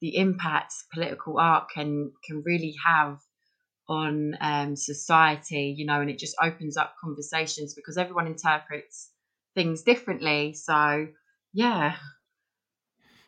the 0.00 0.16
impact 0.16 0.74
political 0.92 1.38
art 1.38 1.64
can 1.74 2.12
can 2.26 2.42
really 2.44 2.74
have 2.86 3.18
on 3.88 4.34
um 4.40 4.76
society 4.76 5.74
you 5.76 5.84
know 5.86 6.00
and 6.00 6.10
it 6.10 6.18
just 6.18 6.36
opens 6.42 6.76
up 6.76 6.94
conversations 7.02 7.74
because 7.74 7.98
everyone 7.98 8.26
interprets 8.26 9.10
things 9.54 9.82
differently. 9.82 10.52
So 10.54 11.08
yeah 11.52 11.96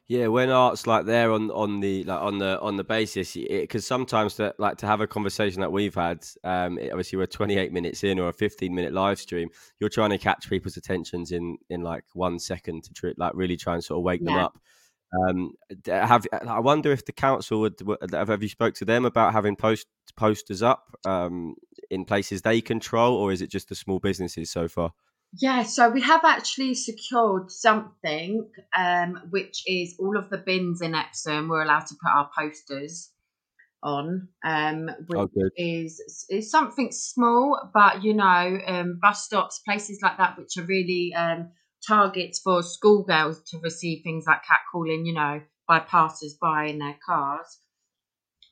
Yeah, 0.09 0.29
when 0.29 0.51
art's 0.51 0.87
like 0.87 1.05
there 1.05 1.33
on 1.33 1.51
on 1.51 1.81
the 1.81 2.05
like 2.05 2.21
on 2.21 2.39
the 2.39 2.61
on 2.61 2.77
the 2.77 2.85
basis, 2.85 3.35
because 3.35 3.85
sometimes 3.85 4.37
that 4.37 4.59
like 4.61 4.77
to 4.79 4.87
have 4.87 5.01
a 5.01 5.07
conversation 5.07 5.61
that 5.63 5.73
we've 5.73 5.97
had, 5.97 6.25
um, 6.45 6.79
it- 6.79 6.93
obviously 6.93 7.17
we're 7.19 7.27
28 7.27 7.73
minutes 7.73 8.05
in 8.05 8.21
or 8.21 8.29
a 8.29 8.33
15 8.33 8.73
minute 8.73 8.93
live 8.93 9.19
stream, 9.19 9.49
you're 9.81 9.91
trying 9.91 10.11
to 10.11 10.19
catch 10.19 10.49
people's 10.49 10.77
attentions 10.77 11.33
in 11.33 11.59
in 11.71 11.83
like 11.83 12.05
one 12.13 12.39
second 12.39 12.85
to 12.85 12.93
tr- 12.93 13.09
like 13.17 13.33
really 13.35 13.57
try 13.57 13.75
and 13.75 13.83
sort 13.83 13.99
of 13.99 14.05
wake 14.05 14.25
them 14.25 14.37
up. 14.37 14.57
Um, 15.29 15.53
have 15.87 16.27
I 16.47 16.61
wonder 16.61 16.93
if 16.93 17.05
the 17.07 17.13
council 17.13 17.61
would 17.61 17.81
have 18.13 18.43
you 18.43 18.49
spoke 18.49 18.75
to 18.77 18.85
them 18.85 19.05
about 19.07 19.33
having 19.33 19.57
post 19.57 19.87
posters 20.17 20.63
up 20.63 20.97
um 21.07 21.57
in 21.91 22.05
places 22.05 22.43
they 22.43 22.61
control, 22.61 23.17
or 23.17 23.33
is 23.33 23.43
it 23.43 23.51
just 23.51 23.69
the 23.71 23.75
small 23.77 23.99
businesses 24.01 24.51
so 24.51 24.69
far? 24.69 24.93
Yeah, 25.33 25.65
so 25.65 25.91
we 25.91 26.01
have 26.03 26.25
actually 26.25 26.75
secured 26.75 27.51
something, 27.51 28.51
um, 28.77 29.21
which 29.31 29.63
is 29.67 29.97
all 29.99 30.17
of 30.17 30.31
the 30.31 30.39
bins 30.39 30.81
in 30.81 30.95
Epsom. 30.95 31.49
We're 31.49 31.63
allowed 31.63 31.87
to 31.87 31.95
put 32.03 32.11
our 32.11 32.31
posters 32.37 33.13
on, 33.83 34.29
um, 34.45 34.91
which 35.09 35.21
Oh, 35.37 35.51
is 35.57 36.27
is 36.31 36.51
something 36.51 36.93
small, 36.93 37.71
but 37.75 38.03
you 38.05 38.15
know, 38.15 38.59
um, 38.67 38.99
bus 39.03 39.25
stops, 39.25 39.61
places 39.61 40.01
like 40.03 40.19
that, 40.19 40.39
which 40.39 40.57
are 40.59 40.65
really 40.65 41.15
um, 41.15 41.53
targets 41.87 42.41
for 42.41 42.63
schoolgirls 42.63 43.43
to 43.51 43.59
receive 43.59 44.03
things 44.05 44.27
like 44.27 44.43
catcalling, 44.45 45.07
you 45.07 45.15
know, 45.15 45.43
by 45.69 45.81
passers 45.81 46.37
by 46.41 46.67
in 46.67 46.79
their 46.79 46.99
cars. 47.07 47.59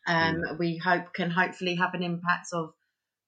Um, 0.06 0.42
We 0.58 0.76
hope 0.78 1.12
can 1.14 1.30
hopefully 1.30 1.76
have 1.76 1.94
an 1.94 2.02
impact 2.02 2.48
of 2.52 2.74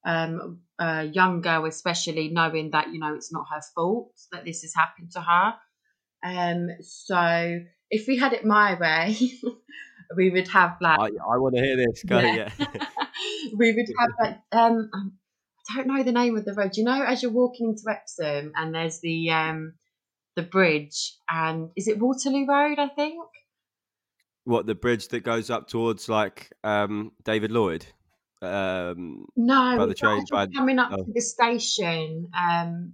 um, 0.05 0.61
a 0.79 1.03
young 1.03 1.41
girl, 1.41 1.65
especially 1.65 2.29
knowing 2.29 2.71
that 2.71 2.91
you 2.91 2.99
know 2.99 3.15
it's 3.15 3.31
not 3.31 3.45
her 3.51 3.61
fault 3.75 4.11
that 4.31 4.45
this 4.45 4.61
has 4.61 4.73
happened 4.75 5.11
to 5.11 5.21
her. 5.21 5.53
Um, 6.23 6.69
so 6.81 7.59
if 7.89 8.07
we 8.07 8.17
had 8.17 8.33
it 8.33 8.45
my 8.45 8.77
way, 8.79 9.17
we 10.17 10.29
would 10.29 10.47
have 10.49 10.77
like 10.81 10.99
I 10.99 11.05
I 11.05 11.37
want 11.37 11.55
to 11.55 11.61
hear 11.61 11.77
this. 11.77 12.03
Go, 12.03 12.19
Yeah. 12.19 12.49
yeah. 12.59 12.67
we 13.57 13.73
would 13.73 13.87
have 13.99 14.09
like 14.19 14.39
um 14.51 14.89
um, 14.93 15.17
I 15.69 15.77
don't 15.77 15.87
know 15.87 16.03
the 16.03 16.11
name 16.11 16.37
of 16.37 16.45
the 16.45 16.53
road. 16.53 16.77
You 16.77 16.83
know, 16.83 17.03
as 17.03 17.21
you're 17.23 17.31
walking 17.31 17.69
into 17.69 17.83
Epsom 17.89 18.53
and 18.55 18.73
there's 18.73 18.99
the 18.99 19.31
um 19.31 19.73
the 20.35 20.43
bridge 20.43 21.15
and 21.29 21.71
is 21.75 21.87
it 21.87 21.99
Waterloo 21.99 22.45
Road? 22.47 22.79
I 22.79 22.89
think. 22.89 23.15
What 24.43 24.65
the 24.65 24.75
bridge 24.75 25.09
that 25.09 25.21
goes 25.21 25.49
up 25.49 25.67
towards 25.67 26.07
like 26.07 26.53
um 26.63 27.11
David 27.23 27.51
Lloyd? 27.51 27.85
Um 28.41 29.25
No, 29.35 29.77
By 29.77 29.85
the 29.85 29.95
train, 29.95 30.23
by- 30.31 30.47
coming 30.47 30.79
up 30.79 30.91
oh. 30.93 30.97
to 30.97 31.11
the 31.13 31.21
station. 31.21 32.29
Um, 32.37 32.93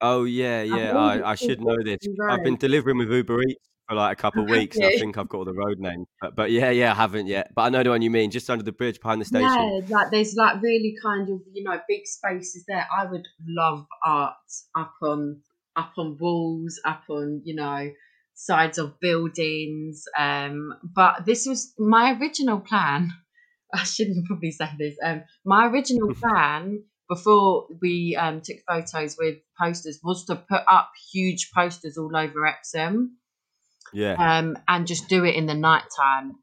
oh 0.00 0.24
yeah, 0.24 0.62
yeah. 0.62 0.96
I, 0.96 1.32
I 1.32 1.34
should 1.34 1.60
know 1.60 1.76
this. 1.84 1.98
I've 2.28 2.42
been 2.44 2.56
delivering 2.56 2.98
with 2.98 3.10
Uber 3.10 3.42
Eats 3.42 3.70
for 3.90 3.96
like 3.96 4.18
a 4.18 4.20
couple 4.20 4.42
of 4.42 4.50
weeks. 4.58 4.76
and 4.76 4.86
I 4.86 4.92
think 4.92 5.18
I've 5.18 5.28
got 5.28 5.38
all 5.38 5.44
the 5.44 5.52
road 5.52 5.78
names. 5.78 6.06
But, 6.20 6.36
but 6.36 6.50
yeah, 6.50 6.70
yeah, 6.70 6.92
I 6.92 6.94
haven't 6.94 7.26
yet. 7.26 7.52
But 7.54 7.62
I 7.62 7.68
know 7.68 7.82
the 7.82 7.90
one 7.90 8.02
you 8.02 8.10
mean, 8.10 8.30
just 8.30 8.48
under 8.48 8.64
the 8.64 8.72
bridge 8.72 9.00
behind 9.00 9.20
the 9.20 9.24
station. 9.24 9.48
Yeah, 9.48 9.96
like 9.96 10.10
there's 10.10 10.34
like 10.34 10.62
really 10.62 10.96
kind 11.02 11.28
of 11.28 11.40
you 11.52 11.64
know 11.64 11.78
big 11.88 12.06
spaces 12.06 12.64
there. 12.66 12.86
I 12.96 13.04
would 13.04 13.26
love 13.46 13.86
art 14.04 14.34
up 14.76 14.94
on 15.02 15.42
up 15.76 15.92
on 15.98 16.16
walls, 16.18 16.80
up 16.84 17.02
on 17.10 17.42
you 17.44 17.54
know 17.54 17.90
sides 18.34 18.78
of 18.78 18.98
buildings. 19.00 20.04
Um, 20.16 20.74
but 20.82 21.26
this 21.26 21.46
was 21.46 21.74
my 21.78 22.16
original 22.18 22.60
plan. 22.60 23.10
I 23.74 23.84
shouldn't 23.84 24.26
probably 24.26 24.50
say 24.50 24.68
this. 24.78 24.96
Um, 25.02 25.22
my 25.44 25.66
original 25.66 26.14
plan 26.20 26.82
before 27.08 27.66
we 27.82 28.16
um, 28.16 28.40
took 28.40 28.58
photos 28.68 29.16
with 29.18 29.38
posters 29.60 29.98
was 30.02 30.24
to 30.26 30.36
put 30.36 30.62
up 30.68 30.90
huge 31.12 31.50
posters 31.52 31.98
all 31.98 32.16
over 32.16 32.46
Epsom 32.46 33.16
Yeah. 33.92 34.14
um, 34.14 34.56
and 34.68 34.86
just 34.86 35.08
do 35.08 35.24
it 35.24 35.34
in 35.34 35.46
the 35.46 35.54
night 35.54 35.84
time 35.96 36.36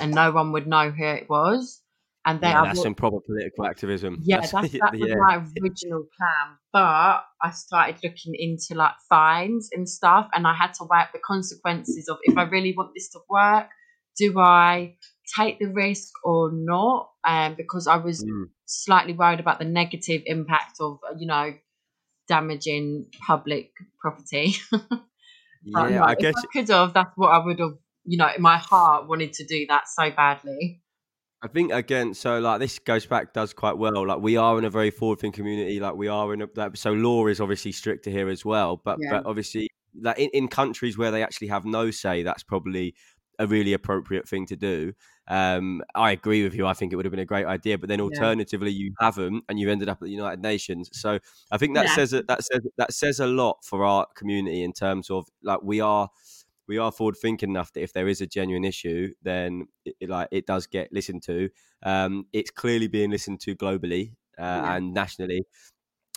and 0.00 0.14
no 0.14 0.30
one 0.30 0.52
would 0.52 0.66
know 0.66 0.90
who 0.90 1.04
it 1.04 1.28
was. 1.28 1.80
And 2.24 2.40
then 2.40 2.52
yeah 2.52 2.62
I 2.62 2.66
that's 2.66 2.82
some 2.82 2.94
proper 2.94 3.18
political 3.20 3.66
activism. 3.66 4.18
yeah, 4.22 4.40
that's, 4.40 4.52
that 4.52 4.92
was 4.92 5.08
yeah. 5.08 5.16
my 5.16 5.36
original 5.60 6.06
plan. 6.16 6.56
But 6.72 7.24
I 7.42 7.50
started 7.50 7.96
looking 8.04 8.34
into 8.38 8.76
like 8.76 8.94
fines 9.08 9.70
and 9.72 9.88
stuff, 9.88 10.28
and 10.32 10.46
I 10.46 10.54
had 10.54 10.72
to 10.74 10.84
weigh 10.88 11.00
up 11.00 11.10
the 11.12 11.18
consequences 11.18 12.08
of 12.08 12.18
if 12.22 12.38
I 12.38 12.44
really 12.44 12.74
want 12.76 12.92
this 12.94 13.08
to 13.10 13.18
work, 13.28 13.66
do 14.16 14.38
I 14.38 14.94
take 15.36 15.58
the 15.58 15.66
risk 15.66 16.12
or 16.24 16.50
not? 16.52 17.10
Um, 17.24 17.54
because 17.54 17.86
I 17.86 17.96
was 17.96 18.24
Mm. 18.24 18.50
slightly 18.66 19.12
worried 19.12 19.40
about 19.40 19.58
the 19.58 19.64
negative 19.64 20.22
impact 20.26 20.80
of, 20.80 20.98
you 21.18 21.26
know, 21.26 21.54
damaging 22.28 23.06
public 23.26 23.72
property. 24.00 24.54
Yeah, 25.64 25.88
no, 25.88 26.04
I 26.04 26.14
guess 26.16 26.34
I 26.36 26.46
could 26.52 26.68
have, 26.70 26.92
that's 26.92 27.12
what 27.14 27.28
I 27.28 27.38
would 27.38 27.60
have, 27.60 27.74
you 28.04 28.16
know, 28.18 28.28
in 28.34 28.42
my 28.42 28.56
heart 28.56 29.08
wanted 29.08 29.32
to 29.34 29.44
do 29.44 29.66
that 29.68 29.88
so 29.88 30.10
badly. 30.10 30.82
I 31.42 31.48
think 31.48 31.72
again, 31.72 32.14
so 32.14 32.38
like 32.38 32.60
this 32.60 32.78
goes 32.78 33.04
back 33.04 33.32
does 33.32 33.52
quite 33.52 33.76
well. 33.76 34.06
Like 34.06 34.20
we 34.20 34.36
are 34.36 34.58
in 34.58 34.64
a 34.64 34.70
very 34.70 34.90
forward-thinking 34.90 35.36
community. 35.36 35.80
Like 35.80 35.94
we 35.94 36.08
are 36.08 36.32
in 36.32 36.42
a 36.42 36.48
like, 36.54 36.76
so 36.76 36.92
law 36.92 37.26
is 37.26 37.40
obviously 37.40 37.72
stricter 37.72 38.10
here 38.10 38.28
as 38.28 38.44
well. 38.44 38.80
But 38.84 38.98
Yeah. 39.00 39.10
but 39.18 39.26
obviously, 39.26 39.68
like 40.00 40.18
in, 40.18 40.30
in 40.32 40.48
countries 40.48 40.96
where 40.96 41.10
they 41.10 41.22
actually 41.22 41.48
have 41.48 41.64
no 41.64 41.90
say, 41.90 42.22
that's 42.22 42.44
probably 42.44 42.94
a 43.38 43.46
really 43.46 43.72
appropriate 43.72 44.28
thing 44.28 44.46
to 44.46 44.56
do. 44.56 44.92
Um, 45.28 45.82
I 45.94 46.12
agree 46.12 46.42
with 46.44 46.54
you. 46.54 46.66
I 46.66 46.72
think 46.74 46.92
it 46.92 46.96
would 46.96 47.04
have 47.04 47.10
been 47.12 47.20
a 47.20 47.24
great 47.24 47.46
idea. 47.46 47.78
But 47.78 47.88
then 47.88 48.00
Yeah. 48.00 48.04
alternatively, 48.06 48.70
you 48.72 48.92
haven't, 49.00 49.44
and 49.48 49.58
you 49.58 49.70
ended 49.70 49.88
up 49.88 49.98
at 50.02 50.06
the 50.06 50.10
United 50.10 50.40
Nations. 50.42 50.90
So 50.92 51.18
I 51.50 51.58
think 51.58 51.74
that 51.74 51.86
Yeah. 51.86 51.94
says 51.94 52.12
a- 52.12 52.22
that 52.24 52.44
says 52.44 52.60
that 52.76 52.92
says 52.94 53.20
a 53.20 53.26
lot 53.26 53.64
for 53.64 53.84
our 53.84 54.06
community 54.14 54.62
in 54.62 54.72
terms 54.72 55.10
of 55.10 55.26
like 55.42 55.62
we 55.62 55.80
are 55.80 56.10
we 56.68 56.78
are 56.78 56.92
forward 56.92 57.16
thinking 57.16 57.50
enough 57.50 57.72
that 57.72 57.82
if 57.82 57.92
there 57.92 58.08
is 58.08 58.20
a 58.20 58.26
genuine 58.26 58.64
issue, 58.64 59.12
then 59.22 59.66
it, 59.84 59.94
it, 60.00 60.08
like 60.10 60.28
it 60.32 60.46
does 60.46 60.66
get 60.66 60.92
listened 60.92 61.22
to. 61.24 61.50
Um, 61.82 62.26
it's 62.32 62.50
clearly 62.50 62.88
being 62.88 63.10
listened 63.10 63.40
to 63.42 63.56
globally 63.56 64.14
uh, 64.38 64.42
Yeah. 64.42 64.76
and 64.76 64.94
nationally. 64.94 65.46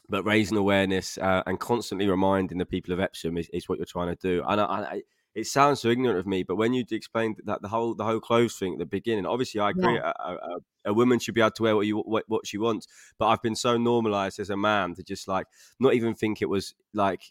But 0.09 0.23
raising 0.25 0.57
awareness 0.57 1.17
uh, 1.17 1.41
and 1.47 1.59
constantly 1.59 2.07
reminding 2.07 2.59
the 2.59 2.65
people 2.65 2.93
of 2.93 2.99
Epsom 2.99 3.37
is, 3.37 3.49
is 3.51 3.67
what 3.67 3.79
you're 3.79 3.85
trying 3.87 4.15
to 4.15 4.15
do. 4.15 4.43
And 4.47 4.61
I, 4.61 4.65
I, 4.65 5.01
it 5.35 5.45
sounds 5.47 5.81
so 5.81 5.89
ignorant 5.89 6.17
of 6.17 6.25
me, 6.25 6.43
but 6.43 6.55
when 6.55 6.73
you 6.73 6.85
explained 6.91 7.41
that 7.45 7.61
the 7.61 7.67
whole 7.67 7.93
the 7.93 8.05
whole 8.05 8.19
clothes 8.21 8.55
thing 8.57 8.73
at 8.73 8.79
the 8.79 8.85
beginning, 8.85 9.25
obviously 9.25 9.59
I 9.61 9.71
agree. 9.71 9.97
A, 9.97 10.13
a, 10.19 10.33
a- 10.35 10.59
a 10.87 10.93
woman 10.93 11.17
should 11.17 11.33
be 11.33 11.41
able 11.41 11.49
to 11.49 11.63
wear 11.63 11.75
what 11.75 11.87
you 11.87 11.97
what, 11.97 12.23
what 12.27 12.45
she 12.47 12.57
wants. 12.59 12.87
But 13.17 13.27
I've 13.27 13.41
been 13.41 13.55
so 13.55 13.75
normalized 13.75 14.39
as 14.39 14.51
a 14.51 14.55
man 14.57 14.93
to 14.95 15.03
just 15.03 15.27
like 15.27 15.47
not 15.79 15.95
even 15.95 16.13
think 16.13 16.41
it 16.43 16.45
was 16.49 16.75
like 16.93 17.21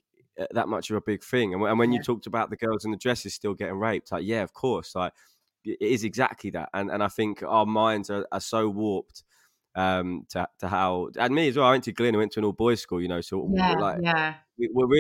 that 0.51 0.69
much 0.69 0.91
of 0.91 0.97
a 0.97 1.01
big 1.01 1.23
thing. 1.23 1.53
And, 1.53 1.63
when- 1.63 1.71
and 1.71 1.79
when 1.79 1.93
you 1.93 2.03
talked 2.03 2.27
about 2.27 2.51
the 2.51 2.57
girls 2.57 2.85
in 2.85 2.91
the 2.91 2.97
dresses 2.97 3.33
still 3.35 3.55
getting 3.55 3.79
raped, 3.79 4.11
like 4.13 4.25
yeah, 4.25 4.43
of 4.43 4.53
course, 4.53 4.95
like 4.97 5.13
it 5.65 5.81
is 5.81 6.03
exactly 6.05 6.51
that. 6.51 6.69
And 6.75 6.91
and 6.91 7.03
I 7.03 7.09
think 7.09 7.43
our 7.45 7.65
minds 7.65 8.11
are, 8.11 8.27
are 8.33 8.41
so 8.41 8.69
warped 8.69 9.23
um 9.77 10.27
to, 10.31 10.47
to 10.61 10.69
how 10.69 11.11
and 11.19 11.35
me 11.35 11.49
as 11.49 11.57
well. 11.57 11.67
I 11.67 11.71
went 11.73 11.85
to 11.85 11.93
Glyn, 11.93 12.15
I 12.15 12.19
went 12.19 12.33
to 12.33 12.41
an 12.41 12.45
all 12.45 12.53
boys 12.53 12.81
school, 12.81 13.01
you 13.01 13.09
know, 13.09 13.21
so 13.21 13.49
Yeah, 13.55 13.75
like 13.79 13.99
yeah. 14.03 14.35
we, 14.59 14.69
we're 14.73 14.97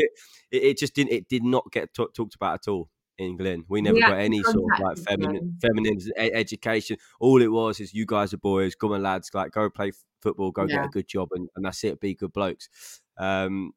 it, 0.50 0.62
it 0.62 0.78
just 0.78 0.94
didn't 0.94 1.12
it 1.12 1.28
did 1.28 1.44
not 1.44 1.64
get 1.72 1.92
ta- 1.94 2.06
talked 2.14 2.34
about 2.36 2.54
at 2.54 2.68
all 2.68 2.88
in 3.18 3.36
Glyn. 3.36 3.64
We 3.68 3.80
never 3.80 3.94
We 3.94 4.00
got 4.00 4.18
any 4.18 4.42
sort 4.42 4.72
of 4.72 4.80
like 4.80 4.98
feminine 4.98 5.58
feminine 5.60 5.98
e- 6.20 6.32
education. 6.32 6.96
All 7.20 7.40
it 7.42 7.50
was 7.50 7.80
is 7.80 7.94
you 7.94 8.06
guys 8.06 8.34
are 8.34 8.38
boys, 8.38 8.74
come 8.74 8.92
on 8.92 9.02
lads, 9.02 9.30
like 9.34 9.52
go 9.52 9.70
play 9.70 9.92
football, 10.20 10.50
go 10.50 10.66
get 10.66 10.84
a 10.84 10.88
good 10.88 11.08
job, 11.08 11.28
and, 11.32 11.48
and 11.56 11.64
that's 11.64 11.82
it. 11.84 12.00
Be 12.00 12.14
good 12.14 12.32
blokes. 12.32 12.68
Um, 13.18 13.72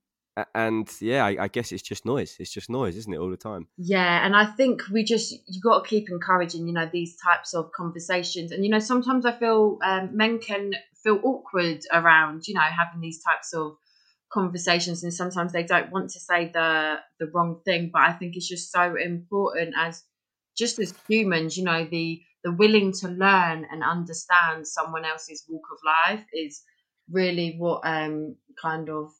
and 0.54 0.88
yeah, 1.02 1.26
I, 1.26 1.44
I 1.44 1.48
guess 1.48 1.72
it's 1.72 1.82
just 1.82 2.06
noise. 2.06 2.36
It's 2.40 2.52
just 2.52 2.70
noise, 2.70 2.96
isn't 2.96 3.14
it, 3.14 3.18
all 3.18 3.30
the 3.30 3.38
time? 3.38 3.68
Yeah, 3.78 4.26
and 4.26 4.36
I 4.36 4.46
think 4.46 4.82
we 4.92 5.04
just 5.04 5.34
you 5.48 5.62
got 5.62 5.84
to 5.84 5.90
keep 5.90 6.10
encouraging, 6.10 6.68
you 6.68 6.74
know, 6.74 6.90
these 6.92 7.18
types 7.18 7.54
of 7.54 7.72
conversations. 7.72 8.52
And 8.52 8.64
you 8.64 8.70
know, 8.70 8.80
sometimes 8.80 9.26
I 9.26 9.32
feel 9.32 9.80
um, 9.84 10.16
men 10.16 10.40
can 10.40 10.74
feel 11.04 11.20
awkward 11.24 11.80
around, 11.92 12.48
you 12.48 12.54
know, 12.54 12.62
having 12.62 13.02
these 13.02 13.22
types 13.24 13.54
of 13.54 13.78
conversations, 14.32 15.04
and 15.04 15.14
sometimes 15.14 15.54
they 15.54 15.64
don't 15.64 15.92
want 15.92 16.10
to 16.12 16.20
say 16.20 16.52
the 16.54 16.98
the 17.20 17.28
wrong 17.28 17.62
thing. 17.66 17.90
But 17.94 18.04
I 18.04 18.14
think 18.14 18.36
it's 18.36 18.48
just 18.48 18.72
so 18.72 18.96
important 18.96 19.76
as 19.78 20.04
just 20.58 20.80
as 20.80 20.94
humans, 21.08 21.58
you 21.58 21.64
know, 21.64 21.86
the 21.86 22.22
the 22.44 22.52
willing 22.52 22.92
to 22.94 23.08
learn 23.10 23.66
and 23.72 23.84
understand 23.84 24.68
someone 24.68 25.06
else's 25.06 25.46
walk 25.50 25.64
of 25.72 25.80
life 25.86 26.26
is 26.34 26.64
really 27.10 27.56
what 27.58 27.82
um 27.86 28.36
kind 28.62 28.90
of 28.90 29.12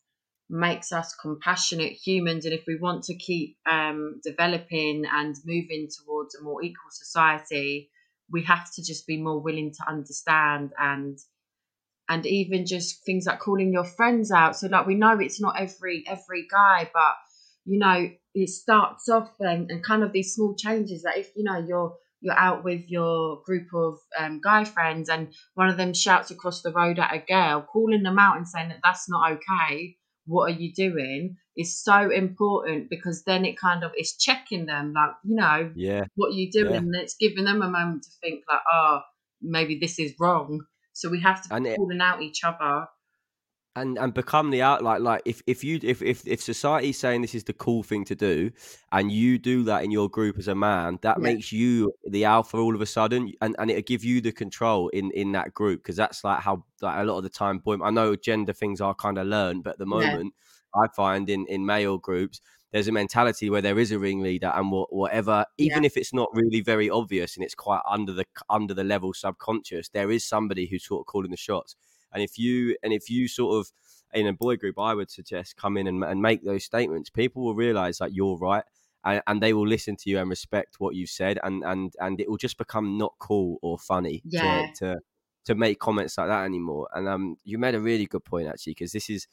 makes 0.50 0.92
us 0.94 1.14
compassionate 1.16 1.92
humans 1.92 2.46
and 2.46 2.54
if 2.54 2.64
we 2.68 2.78
want 2.78 3.04
to 3.04 3.16
keep 3.16 3.58
um, 3.70 4.22
developing 4.24 5.04
and 5.12 5.36
moving 5.46 5.90
towards 5.90 6.36
a 6.36 6.42
more 6.44 6.64
equal 6.64 6.90
society 6.90 7.90
we 8.32 8.44
have 8.44 8.72
to 8.74 8.82
just 8.84 9.06
be 9.08 9.22
more 9.22 9.42
willing 9.42 9.72
to 9.74 9.90
understand 9.90 10.72
and 10.80 11.18
and 12.10 12.26
even 12.26 12.66
just 12.66 13.04
things 13.06 13.26
like 13.26 13.40
calling 13.40 13.74
your 13.74 13.84
friends 13.84 14.32
out. 14.32 14.56
So 14.56 14.68
like 14.68 14.88
we 14.88 14.96
know 14.96 15.20
it's 15.20 15.42
not 15.42 15.60
every 15.60 16.04
every 16.08 16.48
guy 16.50 16.90
but 16.94 17.16
you 17.66 17.80
know 17.80 18.10
it 18.34 18.50
starts 18.50 19.10
off 19.10 19.32
and, 19.40 19.70
and 19.72 19.84
kind 19.84 20.04
of 20.04 20.12
these 20.12 20.34
small 20.34 20.56
changes 20.56 21.04
that 21.04 21.18
if 21.18 21.32
you 21.36 21.44
know 21.44 21.58
you're 21.58 21.96
you're 22.22 22.38
out 22.38 22.64
with 22.64 22.90
your 22.90 23.42
group 23.46 23.68
of 23.74 24.00
um, 24.18 24.42
guy 24.44 24.64
friends 24.64 25.08
and 25.10 25.34
one 25.54 25.70
of 25.70 25.78
them 25.78 25.94
shouts 25.94 26.32
across 26.32 26.62
the 26.62 26.72
road 26.72 26.98
at 26.98 27.14
a 27.14 27.20
girl 27.20 27.62
calling 27.62 28.04
them 28.04 28.18
out 28.18 28.38
and 28.38 28.48
saying 28.48 28.70
that 28.70 28.80
that's 28.84 29.08
not 29.10 29.32
okay 29.34 29.96
what 30.28 30.52
are 30.52 30.60
you 30.60 30.74
doing? 30.74 31.38
Is 31.56 31.82
so 31.82 32.12
important 32.12 32.90
because 32.90 33.24
then 33.24 33.46
it 33.46 33.58
kind 33.58 33.84
of 33.84 33.92
is 33.98 34.16
checking 34.18 34.66
them 34.68 34.94
like 34.94 35.12
you 35.24 35.36
know 35.36 35.72
Yeah, 35.76 36.04
what 36.16 36.28
are 36.28 36.38
you 36.38 36.52
doing? 36.52 36.72
Yeah. 36.74 36.78
and 36.78 36.96
it's 36.96 37.16
giving 37.20 37.46
them 37.46 37.62
a 37.62 37.70
moment 37.70 38.04
to 38.04 38.10
think 38.22 38.44
like 38.48 38.60
oh 38.72 39.02
maybe 39.42 39.80
this 39.80 39.98
is 39.98 40.14
wrong 40.20 40.62
so 40.98 41.10
we 41.10 41.20
have 41.22 41.42
to 41.44 41.50
be 41.50 41.70
it- 41.70 41.78
calling 41.78 42.02
out 42.02 42.22
each 42.22 42.44
other 42.44 42.88
and 43.76 43.98
and 44.00 44.12
become 44.16 44.50
the 44.50 44.60
out 44.62 44.84
like 44.84 45.02
like 45.02 45.22
if 45.26 45.42
if 45.46 45.64
you 45.64 45.80
if 45.84 46.02
if 46.02 46.26
if 46.28 46.42
society's 46.42 46.98
saying 46.98 47.22
this 47.22 47.36
is 47.36 47.44
the 47.44 47.54
cool 47.54 47.84
thing 47.84 48.04
to 48.04 48.16
do 48.16 48.50
and 48.92 49.12
you 49.12 49.38
do 49.38 49.64
that 49.64 49.84
in 49.84 49.92
your 49.92 50.10
group 50.10 50.38
as 50.40 50.48
a 50.48 50.56
man 50.56 50.98
that 51.04 51.18
Yeah. 51.20 51.24
makes 51.34 51.52
you 51.52 51.92
the 52.10 52.26
alpha 52.26 52.58
all 52.58 52.74
of 52.74 52.82
a 52.82 52.88
sudden 52.88 53.32
and 53.40 53.56
and 53.60 53.70
it'll 53.70 53.84
give 53.84 54.04
you 54.04 54.20
the 54.20 54.32
control 54.32 54.90
in 54.90 55.12
in 55.12 55.32
that 55.34 55.54
group 55.54 55.84
because 55.84 55.96
that's 55.96 56.24
like 56.24 56.40
how 56.40 56.64
like 56.82 56.98
a 57.00 57.04
lot 57.04 57.18
of 57.20 57.24
the 57.24 57.30
time 57.30 57.60
boy 57.60 57.78
i 57.84 57.92
know 57.92 58.16
gender 58.16 58.52
things 58.54 58.82
are 58.82 58.96
kind 58.96 59.20
of 59.20 59.28
learned 59.28 59.64
but 59.64 59.74
at 59.74 59.78
the 59.80 59.86
Yeah. 59.86 60.10
moment 60.10 60.34
i 60.74 60.88
find 60.96 61.30
in 61.30 61.46
in 61.48 61.64
male 61.64 62.00
groups 62.00 62.42
there's 62.78 62.88
a 62.88 62.92
mentality 62.92 63.50
where 63.50 63.62
there 63.62 63.80
is 63.80 63.92
a 63.92 64.00
ringleader 64.00 64.52
and 64.56 64.72
whatever 64.72 65.46
even 65.58 65.84
if 65.84 65.98
it's 65.98 66.14
not 66.14 66.30
really 66.34 66.62
very 66.62 66.90
obvious 66.90 67.36
and 67.36 67.44
it's 67.44 67.56
quite 67.56 67.82
under 67.90 68.14
the 68.14 68.26
under 68.50 68.74
the 68.74 68.84
level 68.84 69.14
subconscious 69.14 69.90
there 69.90 70.12
is 70.12 70.24
somebody 70.24 70.68
who's 70.68 70.86
sort 70.86 71.02
of 71.02 71.06
calling 71.06 71.32
the 71.32 71.38
shots 71.38 71.76
and 72.14 72.24
if 72.24 72.38
you 72.38 72.78
and 72.84 72.94
if 72.94 73.10
you 73.10 73.28
sort 73.28 73.60
of 73.60 73.72
in 74.14 74.28
a 74.28 74.34
boy 74.34 74.56
group, 74.56 74.80
I 74.80 74.94
would 74.94 75.12
suggest 75.12 75.58
come 75.58 75.78
in 75.78 75.88
and, 75.88 76.04
and 76.04 76.22
make 76.22 76.44
those 76.44 76.64
statements. 76.64 77.10
People 77.10 77.44
will 77.44 77.56
realize 77.56 77.98
that 77.98 78.14
you're 78.14 78.38
right, 78.38 78.64
and, 79.04 79.22
and 79.28 79.42
they 79.44 79.54
will 79.54 79.68
listen 79.68 79.96
to 79.98 80.10
you 80.10 80.20
and 80.20 80.30
respect 80.30 80.76
what 80.80 80.96
you've 80.96 81.10
said, 81.10 81.40
and 81.44 81.64
and 81.64 81.94
and 82.00 82.20
it 82.22 82.30
will 82.30 82.38
just 82.38 82.58
become 82.58 82.98
not 82.98 83.14
cool 83.20 83.60
or 83.62 83.78
funny 83.78 84.22
Yeah. 84.26 84.68
to, 84.76 84.86
to 84.94 85.00
to 85.46 85.56
make 85.56 85.80
comments 85.80 86.18
like 86.18 86.28
that 86.28 86.46
anymore. 86.46 86.88
And 86.94 87.08
um, 87.08 87.38
you 87.44 87.58
made 87.58 87.76
a 87.76 87.80
really 87.80 88.06
good 88.06 88.24
point 88.26 88.48
actually, 88.48 88.72
because 88.72 88.92
this 88.92 89.10
is 89.10 89.28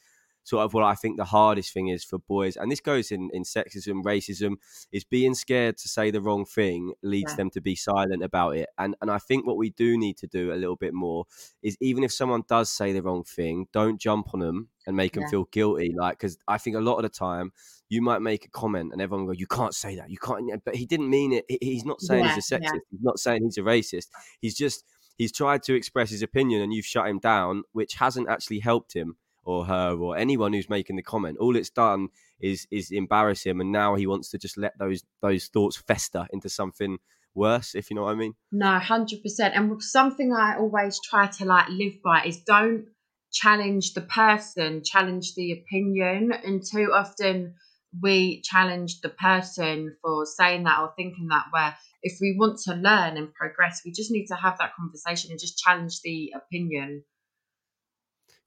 sort 0.45 0.63
of 0.63 0.73
uh, 0.73 0.77
what 0.77 0.85
I 0.85 0.95
think 0.95 1.17
the 1.17 1.25
hardest 1.25 1.73
thing 1.73 1.89
is 1.89 2.03
for 2.05 2.19
boys, 2.19 2.55
and 2.55 2.71
this 2.71 2.79
goes 2.79 3.11
in 3.11 3.29
in 3.33 3.43
sexism, 3.43 4.03
racism, 4.03 4.53
is 4.93 5.03
being 5.03 5.33
scared 5.35 5.77
to 5.79 5.89
say 5.89 6.11
the 6.11 6.21
wrong 6.21 6.45
thing 6.45 6.93
leads 7.03 7.31
Yeah. 7.33 7.37
them 7.37 7.49
to 7.51 7.61
be 7.61 7.75
silent 7.75 8.23
about 8.23 8.55
it. 8.55 8.69
And 8.77 8.95
and 9.01 9.11
I 9.11 9.17
think 9.17 9.45
what 9.45 9.57
we 9.57 9.71
do 9.71 9.97
need 9.97 10.17
to 10.17 10.27
do 10.27 10.53
a 10.53 10.55
little 10.55 10.77
bit 10.77 10.93
more 10.93 11.25
is 11.61 11.75
even 11.81 12.03
if 12.03 12.13
someone 12.13 12.43
does 12.47 12.69
say 12.69 12.93
the 12.93 13.01
wrong 13.03 13.23
thing, 13.25 13.67
don't 13.73 13.99
jump 13.99 14.33
on 14.33 14.39
them 14.39 14.69
and 14.87 14.95
make 14.95 15.13
them 15.13 15.27
feel 15.29 15.45
guilty. 15.51 15.93
Like, 15.97 16.17
because 16.19 16.37
I 16.47 16.57
think 16.59 16.75
a 16.75 16.79
lot 16.79 16.97
of 16.97 17.03
the 17.03 17.09
time 17.09 17.51
you 17.89 18.01
might 18.01 18.21
make 18.21 18.45
a 18.45 18.49
comment 18.49 18.91
and 18.93 19.01
everyone 19.01 19.25
go, 19.25 19.31
"You 19.33 19.47
can't 19.47 19.73
say 19.73 19.95
that. 19.95 20.09
You 20.09 20.17
can't." 20.17 20.63
But 20.63 20.75
he 20.75 20.85
didn't 20.85 21.09
mean 21.09 21.33
it. 21.33 21.45
He's 21.61 21.85
not 21.85 22.01
saying 22.01 22.25
he's 22.25 22.51
a 22.51 22.55
Yeah, 22.55 22.59
yeah. 22.61 22.69
sexist. 22.69 22.79
He's 22.91 23.01
not 23.03 23.19
saying 23.19 23.43
he's 23.43 23.57
a 23.57 23.61
racist. 23.61 24.07
He's 24.41 24.55
just 24.55 24.85
he's 25.17 25.31
tried 25.31 25.63
to 25.63 25.73
express 25.75 26.09
his 26.11 26.21
opinion 26.21 26.61
and 26.61 26.73
you've 26.73 26.85
shut 26.85 27.07
him 27.07 27.19
down, 27.19 27.63
which 27.71 27.95
hasn't 27.95 28.29
actually 28.29 28.59
helped 28.59 28.93
him 28.93 29.17
or 29.45 29.65
her 29.65 29.95
or 29.95 30.17
anyone 30.17 30.51
who's 30.51 30.69
making 30.69 30.95
the 30.95 31.03
comment. 31.03 31.37
All 31.39 31.55
it's 31.55 31.69
done 31.69 32.09
is 32.39 32.67
is 32.71 32.91
embarrass 32.91 33.43
him, 33.43 33.61
and 33.61 33.71
now 33.71 33.95
he 33.95 34.07
wants 34.07 34.29
to 34.31 34.37
just 34.37 34.57
let 34.57 34.77
those 34.77 35.03
those 35.21 35.47
thoughts 35.47 35.77
fester 35.77 36.27
into 36.33 36.49
something 36.49 36.97
worse. 37.33 37.75
If 37.75 37.89
you 37.89 37.95
know 37.95 38.03
what 38.03 38.11
I 38.11 38.15
mean. 38.15 38.33
No, 38.51 38.79
hundred 38.79 39.21
percent. 39.21 39.55
And 39.55 39.81
something 39.81 40.33
I 40.33 40.57
always 40.57 40.99
try 41.07 41.27
to 41.27 41.45
like 41.45 41.69
live 41.69 42.01
by 42.03 42.23
is 42.25 42.37
don't 42.41 42.87
challenge 43.31 43.93
the 43.93 44.01
person, 44.01 44.81
challenge 44.83 45.35
the 45.35 45.51
opinion. 45.51 46.31
And 46.31 46.63
too 46.63 46.91
often 46.93 47.55
we 48.01 48.41
challenge 48.41 49.01
the 49.01 49.09
person 49.09 49.95
for 50.01 50.25
saying 50.25 50.63
that 50.63 50.79
or 50.79 50.93
thinking 50.95 51.27
that. 51.29 51.45
Where 51.51 51.75
if 52.01 52.17
we 52.19 52.35
want 52.37 52.59
to 52.65 52.73
learn 52.73 53.17
and 53.17 53.33
progress, 53.33 53.81
we 53.85 53.91
just 53.91 54.11
need 54.11 54.27
to 54.27 54.35
have 54.35 54.57
that 54.57 54.75
conversation 54.75 55.31
and 55.31 55.39
just 55.39 55.59
challenge 55.59 56.01
the 56.01 56.33
opinion. 56.35 57.03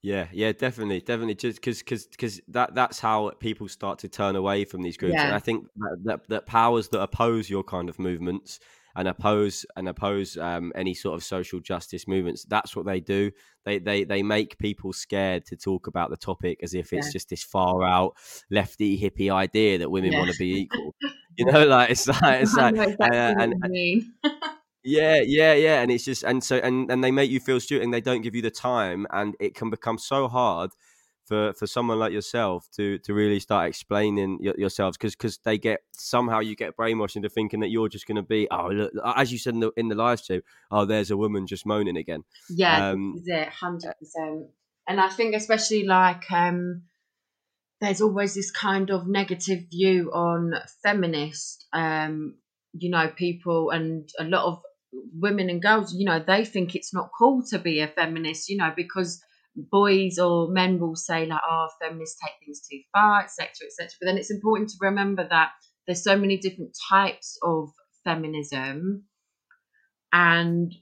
Yeah, 0.02 0.28
yeah, 0.32 0.52
definitely, 0.52 1.00
definitely. 1.00 1.34
Just 1.34 1.56
because, 1.60 1.80
because, 1.80 2.06
because 2.06 2.40
that 2.48 2.74
that's 2.74 3.00
how 3.00 3.30
people 3.40 3.68
start 3.68 3.98
to 4.00 4.08
turn 4.08 4.36
away 4.36 4.64
from 4.64 4.82
these 4.82 4.96
groups, 4.96 5.24
and 5.24 5.34
I 5.34 5.40
think 5.40 5.66
that, 5.76 5.98
that 6.04 6.28
that 6.28 6.46
powers 6.46 6.88
that 6.90 7.00
oppose 7.02 7.50
your 7.50 7.64
kind 7.64 7.88
of 7.88 7.98
movements 7.98 8.60
and 8.94 9.08
oppose 9.08 9.66
and 9.76 9.88
oppose 9.88 10.36
um, 10.36 10.72
any 10.76 10.94
sort 10.94 11.16
of 11.16 11.24
social 11.24 11.58
justice 11.58 12.06
movements. 12.06 12.44
That's 12.44 12.76
what 12.76 12.86
they 12.86 13.00
do. 13.00 13.32
They 13.64 13.80
they 13.80 14.04
they 14.04 14.22
make 14.22 14.56
people 14.58 14.92
scared 14.92 15.44
to 15.46 15.56
talk 15.56 15.88
about 15.88 16.10
the 16.10 16.16
topic 16.16 16.60
as 16.62 16.74
if 16.74 16.92
it's 16.92 17.06
Yeah. 17.06 17.12
just 17.12 17.28
this 17.30 17.42
far 17.42 17.82
out 17.84 18.14
lefty 18.52 18.96
hippie 19.00 19.32
idea 19.32 19.78
that 19.78 19.90
women 19.90 20.12
Yeah. 20.12 20.18
want 20.18 20.30
to 20.30 20.36
be 20.38 20.60
equal. 20.60 20.94
You 21.36 21.44
know, 21.44 21.66
like 21.66 21.90
it's 21.90 22.08
like 22.08 22.42
it's 22.42 22.56
like 22.56 22.74
know 22.74 22.82
exactly 22.82 23.16
uh, 23.16 23.34
and 23.38 23.54
mean. 23.68 24.14
Yeah, 24.84 25.20
yeah, 25.24 25.54
yeah, 25.54 25.80
and 25.82 25.90
it's 25.90 26.04
just 26.04 26.22
and 26.22 26.42
so 26.42 26.56
and 26.56 26.90
and 26.90 27.02
they 27.02 27.10
make 27.10 27.30
you 27.30 27.40
feel 27.40 27.60
stupid, 27.60 27.84
and 27.84 27.92
they 27.92 28.00
don't 28.00 28.22
give 28.22 28.34
you 28.34 28.42
the 28.42 28.50
time, 28.50 29.06
and 29.10 29.36
it 29.40 29.54
can 29.54 29.70
become 29.70 29.98
so 29.98 30.28
hard 30.28 30.70
for 31.28 31.52
for 31.52 31.66
someone 31.66 31.98
like 31.98 32.12
yourself 32.12 32.68
to 32.76 32.98
to 33.00 33.12
really 33.12 33.38
start 33.38 33.68
explaining 33.68 34.38
y- 34.40 34.54
yourselves 34.56 34.96
because 34.96 35.14
because 35.14 35.38
they 35.44 35.58
get 35.58 35.80
somehow 35.92 36.40
you 36.40 36.56
get 36.56 36.76
brainwashed 36.76 37.16
into 37.16 37.28
thinking 37.28 37.60
that 37.60 37.68
you're 37.68 37.88
just 37.88 38.06
going 38.06 38.16
to 38.16 38.22
be 38.22 38.48
oh 38.50 38.68
look 38.68 38.92
as 39.14 39.30
you 39.30 39.38
said 39.38 39.52
in 39.54 39.60
the 39.60 39.70
in 39.76 39.88
the 39.88 39.94
live 39.94 40.18
stream 40.18 40.40
oh 40.70 40.86
there's 40.86 41.10
a 41.10 41.16
woman 41.16 41.46
just 41.46 41.66
moaning 41.66 41.98
again 41.98 42.24
Yeah, 42.48 42.80
Um, 42.92 43.14
is 43.18 43.28
it, 43.28 43.48
hundred 43.48 43.92
percent. 43.98 44.46
And 44.88 45.00
I 45.00 45.08
think 45.10 45.34
especially 45.34 45.84
like 45.84 46.32
um 46.32 46.84
there's 47.80 48.00
always 48.00 48.34
this 48.34 48.50
kind 48.50 48.90
of 48.90 49.06
negative 49.06 49.64
view 49.70 50.10
on 50.12 50.54
feminist 50.82 51.66
um 51.72 52.36
you 52.72 52.90
know 52.90 53.08
people 53.16 53.70
and 53.70 54.08
a 54.18 54.24
lot 54.24 54.44
of 54.44 54.62
women 54.92 55.50
and 55.50 55.62
girls 55.62 55.94
you 55.94 56.04
know 56.04 56.22
they 56.24 56.44
think 56.44 56.74
it's 56.74 56.94
not 56.94 57.10
cool 57.16 57.42
to 57.42 57.58
be 57.58 57.80
a 57.80 57.88
feminist 57.88 58.48
you 58.48 58.56
know 58.56 58.72
because 58.74 59.20
boys 59.54 60.18
or 60.18 60.48
men 60.48 60.78
will 60.78 60.96
say 60.96 61.26
like 61.26 61.40
oh 61.48 61.68
feminists 61.80 62.18
take 62.22 62.34
things 62.44 62.60
too 62.60 62.80
far 62.92 63.22
etc 63.22 63.48
etc 63.66 63.90
but 64.00 64.06
then 64.06 64.16
it's 64.16 64.30
important 64.30 64.68
to 64.70 64.76
remember 64.80 65.26
that 65.28 65.50
there's 65.86 66.02
so 66.02 66.16
many 66.16 66.36
different 66.36 66.76
types 66.88 67.38
of 67.42 67.70
feminism 68.04 69.04
and 70.12 70.74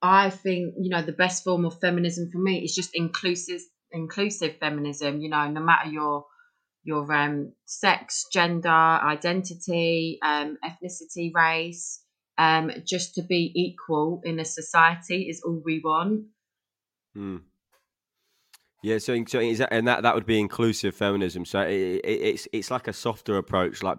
I 0.00 0.30
think 0.30 0.74
you 0.78 0.90
know 0.90 1.02
the 1.02 1.12
best 1.12 1.44
form 1.44 1.64
of 1.64 1.80
feminism 1.80 2.30
for 2.30 2.38
me 2.38 2.64
is 2.64 2.74
just 2.74 2.90
inclusive 2.94 3.60
inclusive 3.90 4.56
feminism. 4.58 5.20
You 5.20 5.30
know, 5.30 5.50
no 5.50 5.60
matter 5.60 5.90
your 5.90 6.24
your 6.84 7.12
um, 7.12 7.52
sex, 7.66 8.26
gender, 8.32 8.68
identity, 8.68 10.18
um, 10.22 10.56
ethnicity, 10.64 11.34
race, 11.34 12.00
um, 12.38 12.70
just 12.84 13.14
to 13.16 13.22
be 13.22 13.52
equal 13.54 14.20
in 14.24 14.38
a 14.38 14.44
society 14.44 15.28
is 15.28 15.42
all 15.42 15.60
we 15.64 15.80
want. 15.84 16.26
Hmm. 17.14 17.38
Yeah, 18.82 18.98
so, 18.98 19.22
so 19.26 19.40
is 19.40 19.58
that, 19.58 19.72
and 19.72 19.88
that 19.88 20.04
that 20.04 20.14
would 20.14 20.24
be 20.24 20.38
inclusive 20.38 20.94
feminism. 20.94 21.44
So 21.44 21.60
it, 21.62 22.00
it, 22.04 22.04
it's 22.04 22.48
it's 22.52 22.70
like 22.70 22.86
a 22.86 22.92
softer 22.92 23.36
approach. 23.36 23.82
Like 23.82 23.98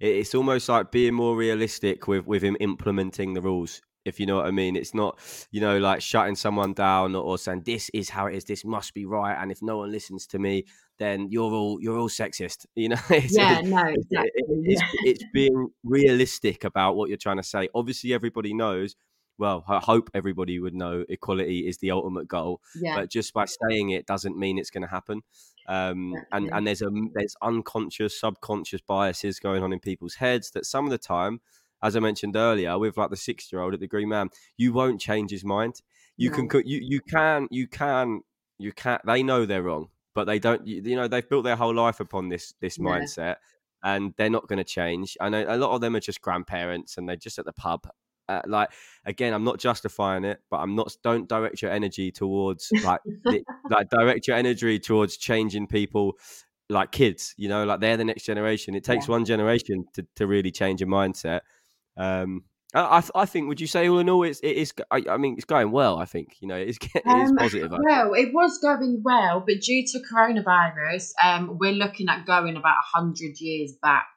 it, 0.00 0.08
it's 0.08 0.34
almost 0.34 0.68
like 0.68 0.90
being 0.90 1.14
more 1.14 1.36
realistic 1.36 2.08
with 2.08 2.26
with 2.26 2.42
him 2.42 2.56
implementing 2.58 3.34
the 3.34 3.40
rules. 3.40 3.80
If 4.06 4.20
you 4.20 4.26
know 4.26 4.36
what 4.36 4.46
I 4.46 4.50
mean, 4.50 4.76
it's 4.76 4.94
not 4.94 5.18
you 5.50 5.60
know 5.60 5.78
like 5.78 6.00
shutting 6.00 6.36
someone 6.36 6.72
down 6.72 7.14
or, 7.14 7.22
or 7.22 7.38
saying 7.38 7.62
this 7.64 7.90
is 7.92 8.08
how 8.08 8.26
it 8.26 8.34
is. 8.34 8.44
This 8.44 8.64
must 8.64 8.94
be 8.94 9.04
right. 9.04 9.36
And 9.40 9.50
if 9.50 9.62
no 9.62 9.78
one 9.78 9.92
listens 9.92 10.26
to 10.28 10.38
me, 10.38 10.64
then 10.98 11.28
you're 11.30 11.52
all 11.52 11.80
you're 11.80 11.98
all 11.98 12.08
sexist. 12.08 12.66
You 12.76 12.90
know, 12.90 12.96
it's, 13.10 13.36
Yeah, 13.36 13.60
it's, 13.60 13.68
no, 13.68 13.82
it's, 13.86 14.06
exactly. 14.10 14.30
it's, 14.64 14.82
it's 15.04 15.24
being 15.32 15.68
realistic 15.84 16.64
about 16.64 16.96
what 16.96 17.08
you're 17.08 17.18
trying 17.18 17.38
to 17.38 17.42
say. 17.42 17.68
Obviously, 17.74 18.12
everybody 18.12 18.54
knows. 18.54 18.96
Well, 19.38 19.64
I 19.68 19.80
hope 19.80 20.08
everybody 20.14 20.58
would 20.60 20.74
know 20.74 21.04
equality 21.10 21.68
is 21.68 21.76
the 21.78 21.90
ultimate 21.90 22.26
goal 22.26 22.62
yeah, 22.74 22.96
but 22.96 23.10
just 23.10 23.34
by 23.34 23.44
saying 23.44 23.90
it 23.90 24.06
doesn't 24.06 24.38
mean 24.38 24.58
it's 24.58 24.70
going 24.70 24.82
to 24.82 24.88
happen. 24.88 25.22
Um, 25.68 26.14
and 26.32 26.48
and 26.52 26.66
there's 26.66 26.82
a 26.82 26.90
there's 27.12 27.36
unconscious, 27.42 28.18
subconscious 28.18 28.80
biases 28.82 29.38
going 29.40 29.62
on 29.62 29.72
in 29.72 29.80
people's 29.80 30.14
heads 30.14 30.50
that 30.52 30.64
some 30.64 30.84
of 30.84 30.90
the 30.90 30.98
time, 30.98 31.40
as 31.82 31.96
I 31.96 32.00
mentioned 32.00 32.36
earlier, 32.36 32.78
with 32.78 32.96
like 32.96 33.10
the 33.10 33.16
six 33.16 33.52
year 33.52 33.60
old 33.62 33.74
at 33.74 33.80
the 33.80 33.86
Green 33.86 34.08
Man, 34.08 34.30
you 34.56 34.72
won't 34.72 35.00
change 35.00 35.30
his 35.30 35.44
mind. 35.44 35.82
You 36.16 36.30
can 36.30 36.44
No. 36.44 36.48
co- 36.48 36.62
you 36.64 36.80
you 36.82 37.00
can 37.00 37.48
you 37.50 37.66
can 37.66 38.22
you 38.58 38.72
can 38.72 38.98
they 39.06 39.22
know 39.22 39.44
they're 39.44 39.62
wrong, 39.62 39.88
but 40.14 40.24
they 40.24 40.38
don't. 40.38 40.66
You, 40.66 40.82
you 40.82 40.96
know 40.96 41.08
they've 41.08 41.28
built 41.28 41.44
their 41.44 41.56
whole 41.56 41.74
life 41.74 42.00
upon 42.00 42.28
this 42.28 42.54
this 42.60 42.78
Yeah. 42.78 42.84
mindset, 42.84 43.36
and 43.84 44.14
they're 44.16 44.30
not 44.30 44.48
going 44.48 44.58
to 44.58 44.64
change. 44.64 45.16
I 45.20 45.28
know 45.28 45.44
a 45.46 45.58
lot 45.58 45.72
of 45.74 45.80
them 45.80 45.94
are 45.96 46.00
just 46.00 46.20
grandparents 46.22 46.96
and 46.96 47.08
they're 47.08 47.16
just 47.16 47.38
at 47.38 47.44
the 47.44 47.52
pub. 47.52 47.86
Uh, 48.28 48.40
like 48.46 48.70
again, 49.04 49.32
I'm 49.34 49.44
not 49.44 49.58
justifying 49.58 50.24
it, 50.24 50.40
but 50.50 50.56
I'm 50.58 50.74
not. 50.74 50.96
Don't 51.02 51.28
direct 51.28 51.60
your 51.62 51.70
energy 51.70 52.10
towards 52.10 52.72
like 52.82 53.00
the, 53.24 53.44
like 53.70 53.88
direct 53.90 54.26
your 54.26 54.36
energy 54.36 54.78
towards 54.78 55.16
changing 55.18 55.66
people 55.66 56.14
like 56.68 56.90
kids 56.90 57.32
you 57.36 57.48
know 57.48 57.64
like 57.64 57.78
they're 57.78 57.96
the 57.96 58.04
next 58.04 58.24
generation 58.24 58.74
it 58.74 58.82
takes 58.82 59.06
Yeah. 59.06 59.12
one 59.12 59.24
generation 59.24 59.84
to, 59.94 60.04
to 60.16 60.26
really 60.26 60.50
change 60.50 60.82
a 60.82 60.86
mindset 60.86 61.42
um 61.96 62.44
I, 62.74 63.02
I- 63.14 63.26
think 63.26 63.48
would 63.48 63.60
you 63.60 63.66
say 63.66 63.88
all 63.88 64.00
in 64.00 64.10
all 64.10 64.22
it's 64.24 64.40
it 64.40 64.56
is 64.56 64.72
I, 64.90 65.02
I 65.08 65.16
mean 65.16 65.34
it's 65.36 65.44
going 65.44 65.70
well 65.70 65.98
I 65.98 66.04
think 66.04 66.36
you 66.40 66.48
know 66.48 66.56
it 66.56 66.68
is 66.68 66.78
it 66.82 67.02
is 67.06 67.30
Um, 67.30 67.36
positive 67.36 67.72
I- 67.72 67.78
Well, 67.88 68.12
it 68.14 68.34
was 68.34 68.58
going 68.58 69.00
well, 69.04 69.40
but 69.46 69.60
due 69.60 69.84
to 69.86 70.00
coronavirus, 70.12 71.12
um, 71.24 71.56
we're 71.58 71.72
looking 71.72 72.08
at 72.08 72.26
going 72.26 72.56
about 72.56 72.76
hundred 72.94 73.40
years 73.40 73.72
back 73.80 74.08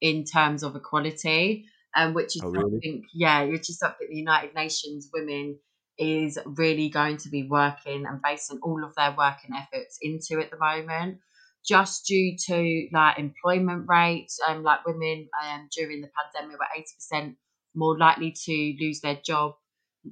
in 0.00 0.24
terms 0.24 0.62
of 0.62 0.74
equality, 0.76 1.64
um, 1.96 2.12
which 2.14 2.36
is 2.36 2.42
Oh, 2.44 2.50
really? 2.50 2.72
something, 2.72 3.02
yeah, 3.14 3.44
which 3.44 3.70
is 3.70 3.78
something 3.78 4.06
the 4.10 4.16
United 4.16 4.54
Nations 4.54 5.08
Women 5.14 5.58
is 5.98 6.38
really 6.44 6.88
going 6.88 7.16
to 7.18 7.28
be 7.30 7.44
working 7.48 8.04
and 8.06 8.20
basing 8.20 8.58
all 8.62 8.84
of 8.84 8.94
their 8.96 9.12
work 9.16 9.36
and 9.46 9.56
efforts 9.56 9.98
into 10.02 10.40
at 10.42 10.50
the 10.50 10.58
moment. 10.58 11.18
Just 11.66 12.06
due 12.06 12.36
to 12.46 12.88
like 12.92 13.18
employment 13.18 13.86
rates, 13.88 14.38
um, 14.46 14.62
like 14.62 14.84
women 14.86 15.28
um, 15.42 15.68
during 15.74 16.00
the 16.02 16.10
pandemic 16.14 16.58
were 16.58 16.66
eighty 16.76 16.94
percent 16.96 17.36
more 17.74 17.98
likely 17.98 18.32
to 18.44 18.74
lose 18.80 19.00
their 19.00 19.18
job 19.24 19.54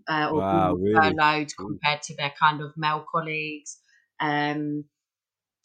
uh, 0.08 0.30
or 0.32 0.40
Wow, 0.40 0.74
be 0.76 0.92
furloughed 0.94 1.48
Mm. 1.48 1.56
compared 1.56 2.02
to 2.02 2.16
their 2.16 2.32
kind 2.40 2.60
of 2.60 2.72
male 2.76 3.04
colleagues. 3.10 3.78
Um, 4.20 4.84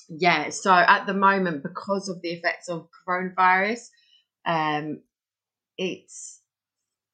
yeah, 0.09 0.49
so 0.49 0.71
at 0.71 1.05
the 1.05 1.13
moment, 1.13 1.63
because 1.63 2.09
of 2.09 2.21
the 2.21 2.29
effects 2.29 2.69
of 2.69 2.89
coronavirus, 3.07 3.89
um, 4.45 5.01
it's 5.77 6.41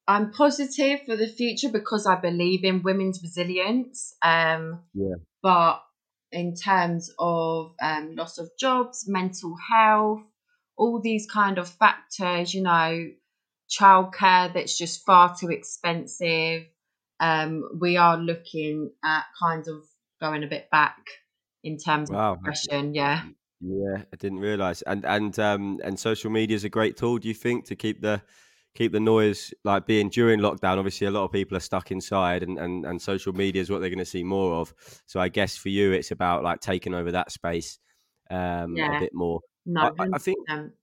I'm 0.08 0.32
positive 0.32 1.02
for 1.06 1.16
the 1.16 1.28
future 1.28 1.70
because 1.70 2.06
I 2.06 2.16
believe 2.20 2.64
in 2.66 2.84
women's 2.84 3.22
resilience. 3.24 4.16
Um, 4.22 4.84
Yeah. 4.94 5.16
But 5.42 5.82
in 6.34 6.56
terms 6.56 7.12
of 7.20 7.74
um, 7.82 8.16
loss 8.16 8.38
of 8.38 8.50
jobs, 8.60 9.06
mental 9.08 9.56
health, 9.72 10.24
all 10.76 11.00
these 11.00 11.30
kind 11.30 11.58
of 11.58 11.70
factors, 11.70 12.54
you 12.54 12.64
know, 12.64 13.10
childcare 13.70 14.54
that's 14.54 14.78
just 14.78 15.06
far 15.06 15.36
too 15.40 15.50
expensive. 15.50 16.64
Um, 17.20 17.64
we 17.80 17.98
are 17.98 18.18
looking 18.18 18.92
at 19.04 19.26
kind 19.42 19.68
of 19.68 19.84
going 20.20 20.44
a 20.44 20.48
bit 20.48 20.70
back 20.72 20.98
in 21.64 21.78
terms 21.78 22.10
Wow. 22.10 22.34
of 22.34 22.42
progression. 22.42 22.94
Yeah. 22.94 23.24
yeah 23.62 24.04
I 24.12 24.16
didn't 24.18 24.40
realize 24.40 24.82
and 24.82 25.06
and 25.06 25.38
um 25.40 25.80
and 25.84 25.98
social 25.98 26.30
media 26.30 26.56
is 26.56 26.66
a 26.66 26.70
great 26.70 26.98
tool 26.98 27.18
do 27.18 27.30
you 27.30 27.34
think 27.34 27.66
to 27.66 27.76
keep 27.76 28.02
the 28.02 28.22
keep 28.76 28.92
the 28.92 29.00
noise 29.00 29.54
like 29.64 29.86
being 29.86 30.10
during 30.10 30.40
lockdown 30.40 30.78
obviously 30.78 31.06
a 31.08 31.12
lot 31.12 31.24
of 31.24 31.32
people 31.32 31.56
are 31.56 31.60
stuck 31.62 31.92
inside 31.92 32.44
and 32.44 32.58
and, 32.60 32.86
and 32.86 33.02
social 33.02 33.34
media 33.34 33.62
is 33.62 33.70
what 33.70 33.80
they're 33.80 33.90
going 33.90 34.00
to 34.00 34.06
see 34.06 34.24
more 34.24 34.56
of 34.56 34.74
so 35.06 35.20
I 35.20 35.30
guess 35.30 35.56
for 35.58 35.70
you 35.70 35.92
it's 35.92 36.12
about 36.12 36.44
like 36.44 36.60
taking 36.60 36.94
over 36.94 37.12
that 37.12 37.32
space 37.32 37.80
um 38.30 38.84
a 38.88 38.96
bit 38.96 39.12
more 39.14 39.42
No, 39.66 39.82
I, 40.00 40.06
I- 40.14 40.18
think 40.20 40.38
100%. 40.48 40.74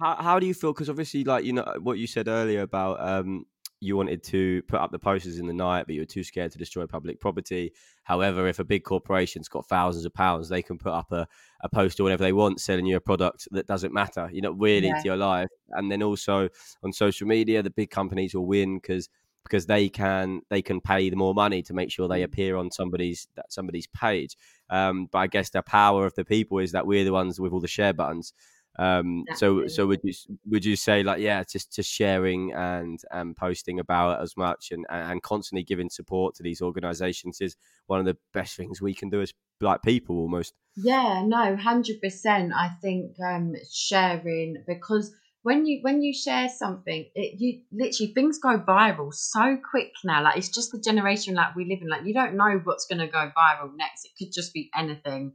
how, 0.00 0.16
how 0.16 0.38
do 0.38 0.46
you 0.46 0.54
feel? 0.54 0.72
Because 0.72 0.90
obviously, 0.90 1.24
like 1.24 1.44
you 1.44 1.52
know 1.52 1.64
what 1.80 1.98
you 1.98 2.06
said 2.06 2.28
earlier 2.28 2.62
about 2.62 3.00
um, 3.00 3.46
you 3.86 3.96
wanted 3.96 4.22
to 4.24 4.62
put 4.62 4.80
up 4.80 4.90
the 4.90 4.98
posters 4.98 5.38
in 5.38 5.46
the 5.46 5.52
night, 5.52 5.86
but 5.86 5.94
you 5.94 6.02
were 6.02 6.06
too 6.06 6.24
scared 6.24 6.52
to 6.52 6.58
destroy 6.58 6.86
public 6.86 7.20
property. 7.20 7.72
However, 8.02 8.46
if 8.48 8.58
a 8.58 8.64
big 8.64 8.84
corporation's 8.84 9.48
got 9.48 9.66
thousands 9.66 10.04
of 10.04 10.12
pounds, 10.12 10.48
they 10.48 10.62
can 10.62 10.78
put 10.78 10.92
up 10.92 11.12
a, 11.12 11.26
a 11.60 11.68
poster 11.68 12.02
whenever 12.04 12.24
they 12.24 12.32
want, 12.32 12.60
selling 12.60 12.86
you 12.86 12.96
a 12.96 13.00
product 13.00 13.48
that 13.52 13.66
doesn't 13.66 13.92
matter. 13.92 14.28
You're 14.32 14.42
not 14.50 14.58
really 14.58 14.88
Yeah. 14.88 14.98
to 15.00 15.04
your 15.04 15.16
life. 15.16 15.50
And 15.70 15.90
then 15.90 16.02
also 16.02 16.48
on 16.82 16.92
social 16.92 17.26
media, 17.26 17.62
the 17.62 17.70
big 17.70 17.90
companies 17.90 18.34
will 18.34 18.46
win 18.46 18.78
because 18.78 19.08
because 19.44 19.66
they 19.66 19.88
can 19.88 20.40
they 20.50 20.60
can 20.60 20.80
pay 20.80 21.08
the 21.08 21.14
more 21.14 21.32
money 21.32 21.62
to 21.62 21.72
make 21.72 21.88
sure 21.92 22.08
they 22.08 22.22
Mm. 22.22 22.24
appear 22.24 22.56
on 22.56 22.70
somebody's 22.72 23.28
that 23.36 23.52
somebody's 23.52 23.86
page. 23.86 24.36
Um, 24.70 25.06
but 25.12 25.18
I 25.18 25.28
guess 25.28 25.50
the 25.50 25.62
power 25.62 26.04
of 26.04 26.14
the 26.16 26.24
people 26.24 26.58
is 26.58 26.72
that 26.72 26.84
we're 26.84 27.04
the 27.04 27.12
ones 27.12 27.38
with 27.38 27.52
all 27.52 27.60
the 27.60 27.68
share 27.68 27.92
buttons. 27.92 28.32
Um, 28.78 29.24
so 29.36 29.66
so 29.68 29.86
would 29.86 30.00
you 30.02 30.12
would 30.46 30.64
you 30.64 30.76
say 30.76 31.02
like 31.02 31.20
yeah, 31.20 31.42
just 31.44 31.74
just 31.74 31.90
sharing 31.90 32.52
and 32.52 33.00
and 33.10 33.36
posting 33.36 33.80
about 33.80 34.18
it 34.18 34.22
as 34.22 34.36
much 34.36 34.70
and 34.70 34.84
and 34.90 35.22
constantly 35.22 35.64
giving 35.64 35.88
support 35.88 36.34
to 36.36 36.42
these 36.42 36.60
organisations 36.60 37.40
is 37.40 37.56
one 37.86 38.00
of 38.00 38.06
the 38.06 38.16
best 38.34 38.56
things 38.56 38.82
we 38.82 38.94
can 38.94 39.08
do 39.08 39.22
as 39.22 39.32
like 39.60 39.82
people 39.82 40.18
almost. 40.18 40.54
Yeah, 40.76 41.22
no, 41.24 41.56
hundred 41.56 42.00
percent. 42.02 42.52
I 42.54 42.68
think 42.82 43.16
um 43.20 43.54
sharing 43.72 44.62
because 44.66 45.14
when 45.42 45.64
you 45.64 45.78
when 45.82 46.02
you 46.02 46.12
share 46.12 46.48
something, 46.48 47.06
it 47.14 47.40
you 47.40 47.60
literally 47.72 48.12
things 48.12 48.38
go 48.38 48.58
viral 48.58 49.14
so 49.14 49.56
quick 49.70 49.92
now. 50.04 50.22
Like 50.22 50.36
it's 50.36 50.48
just 50.48 50.72
the 50.72 50.80
generation 50.80 51.34
like 51.34 51.54
we 51.54 51.64
live 51.64 51.78
in. 51.82 51.88
Like 51.88 52.04
you 52.04 52.12
don't 52.12 52.34
know 52.34 52.60
what's 52.64 52.86
gonna 52.86 53.06
go 53.06 53.30
viral 53.38 53.70
next. 53.76 54.04
It 54.04 54.10
could 54.18 54.32
just 54.34 54.52
be 54.52 54.70
anything. 54.76 55.34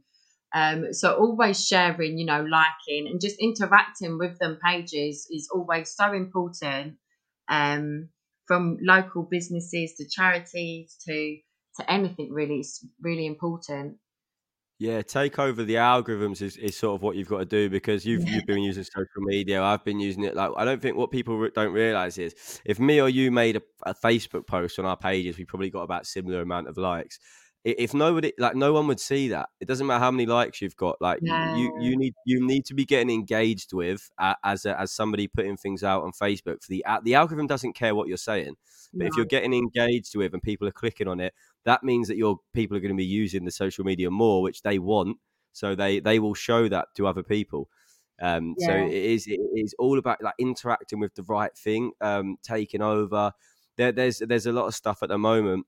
Um, 0.54 0.92
so 0.92 1.14
always 1.14 1.66
sharing, 1.66 2.18
you 2.18 2.26
know, 2.26 2.42
liking 2.42 3.06
and 3.08 3.20
just 3.20 3.36
interacting 3.40 4.18
with 4.18 4.38
them 4.38 4.58
pages 4.64 5.26
is 5.30 5.48
always 5.52 5.94
so 5.94 6.12
important. 6.12 6.96
Um, 7.48 8.10
from 8.46 8.76
local 8.82 9.22
businesses 9.22 9.94
to 9.96 10.08
charities 10.08 10.96
to 11.06 11.38
to 11.76 11.90
anything 11.90 12.30
really, 12.32 12.58
it's 12.58 12.84
really 13.00 13.26
important. 13.26 13.96
Yeah, 14.78 15.00
take 15.00 15.38
over 15.38 15.62
the 15.62 15.76
algorithms 15.76 16.42
is, 16.42 16.56
is 16.56 16.76
sort 16.76 16.96
of 16.96 17.02
what 17.02 17.14
you've 17.14 17.28
got 17.28 17.38
to 17.38 17.44
do 17.44 17.70
because 17.70 18.04
you've 18.04 18.28
you've 18.28 18.46
been 18.46 18.62
using 18.62 18.82
social 18.82 19.20
media. 19.20 19.62
I've 19.62 19.84
been 19.84 20.00
using 20.00 20.24
it. 20.24 20.34
Like 20.34 20.50
I 20.56 20.64
don't 20.64 20.82
think 20.82 20.96
what 20.96 21.12
people 21.12 21.48
don't 21.54 21.72
realize 21.72 22.18
is 22.18 22.60
if 22.64 22.80
me 22.80 23.00
or 23.00 23.08
you 23.08 23.30
made 23.30 23.56
a, 23.56 23.62
a 23.86 23.94
Facebook 23.94 24.46
post 24.46 24.78
on 24.78 24.84
our 24.84 24.96
pages, 24.96 25.38
we 25.38 25.44
probably 25.44 25.70
got 25.70 25.82
about 25.82 26.04
similar 26.06 26.40
amount 26.40 26.66
of 26.68 26.76
likes. 26.76 27.20
If 27.64 27.94
nobody 27.94 28.32
like 28.38 28.56
no 28.56 28.72
one 28.72 28.88
would 28.88 28.98
see 28.98 29.28
that. 29.28 29.48
It 29.60 29.68
doesn't 29.68 29.86
matter 29.86 30.00
how 30.00 30.10
many 30.10 30.26
likes 30.26 30.60
you've 30.60 30.76
got. 30.76 31.00
Like 31.00 31.20
y- 31.22 31.36
you 31.42 31.70
you 31.76 31.96
need 31.96 32.14
you 32.24 32.44
need 32.44 32.64
to 32.66 32.74
be 32.74 32.84
getting 32.84 33.10
engaged 33.10 33.72
with 33.72 34.10
uh, 34.18 34.34
as 34.42 34.64
a, 34.66 34.80
as 34.80 34.92
somebody 34.92 35.28
putting 35.28 35.56
things 35.56 35.84
out 35.84 36.02
on 36.02 36.10
Facebook. 36.12 36.62
For 36.62 36.68
the 36.70 36.84
the 37.04 37.14
algorithm 37.14 37.46
doesn't 37.46 37.74
care 37.74 37.94
what 37.94 38.08
you're 38.08 38.16
saying, 38.16 38.56
but 38.98 39.06
if 39.06 39.16
you're 39.16 39.26
getting 39.26 39.52
engaged 39.54 40.16
with 40.16 40.34
and 40.34 40.42
people 40.42 40.66
are 40.66 40.72
clicking 40.72 41.06
on 41.08 41.20
it, 41.20 41.34
that 41.64 41.84
means 41.84 42.08
that 42.08 42.16
your 42.16 42.38
people 42.52 42.76
are 42.76 42.80
going 42.80 42.92
to 42.94 42.96
be 42.96 43.04
using 43.04 43.44
the 43.44 43.50
social 43.52 43.84
media 43.84 44.10
more, 44.10 44.42
which 44.42 44.62
they 44.62 44.78
want. 44.80 45.18
So 45.52 45.74
they 45.76 46.00
they 46.00 46.18
will 46.18 46.34
show 46.34 46.68
that 46.68 46.88
to 46.96 47.06
other 47.06 47.22
people. 47.22 47.68
Um, 48.20 48.56
So 48.58 48.74
it 48.76 48.92
is 48.92 49.26
it 49.26 49.40
is 49.54 49.74
all 49.78 49.98
about 49.98 50.22
like 50.22 50.34
interacting 50.38 51.00
with 51.00 51.14
the 51.14 51.22
right 51.24 51.56
thing, 51.56 51.92
um, 52.00 52.36
taking 52.42 52.82
over. 52.82 53.32
There, 53.76 53.92
there's 53.92 54.18
there's 54.18 54.46
a 54.46 54.52
lot 54.52 54.66
of 54.66 54.74
stuff 54.74 55.02
at 55.02 55.08
the 55.08 55.18
moment 55.18 55.66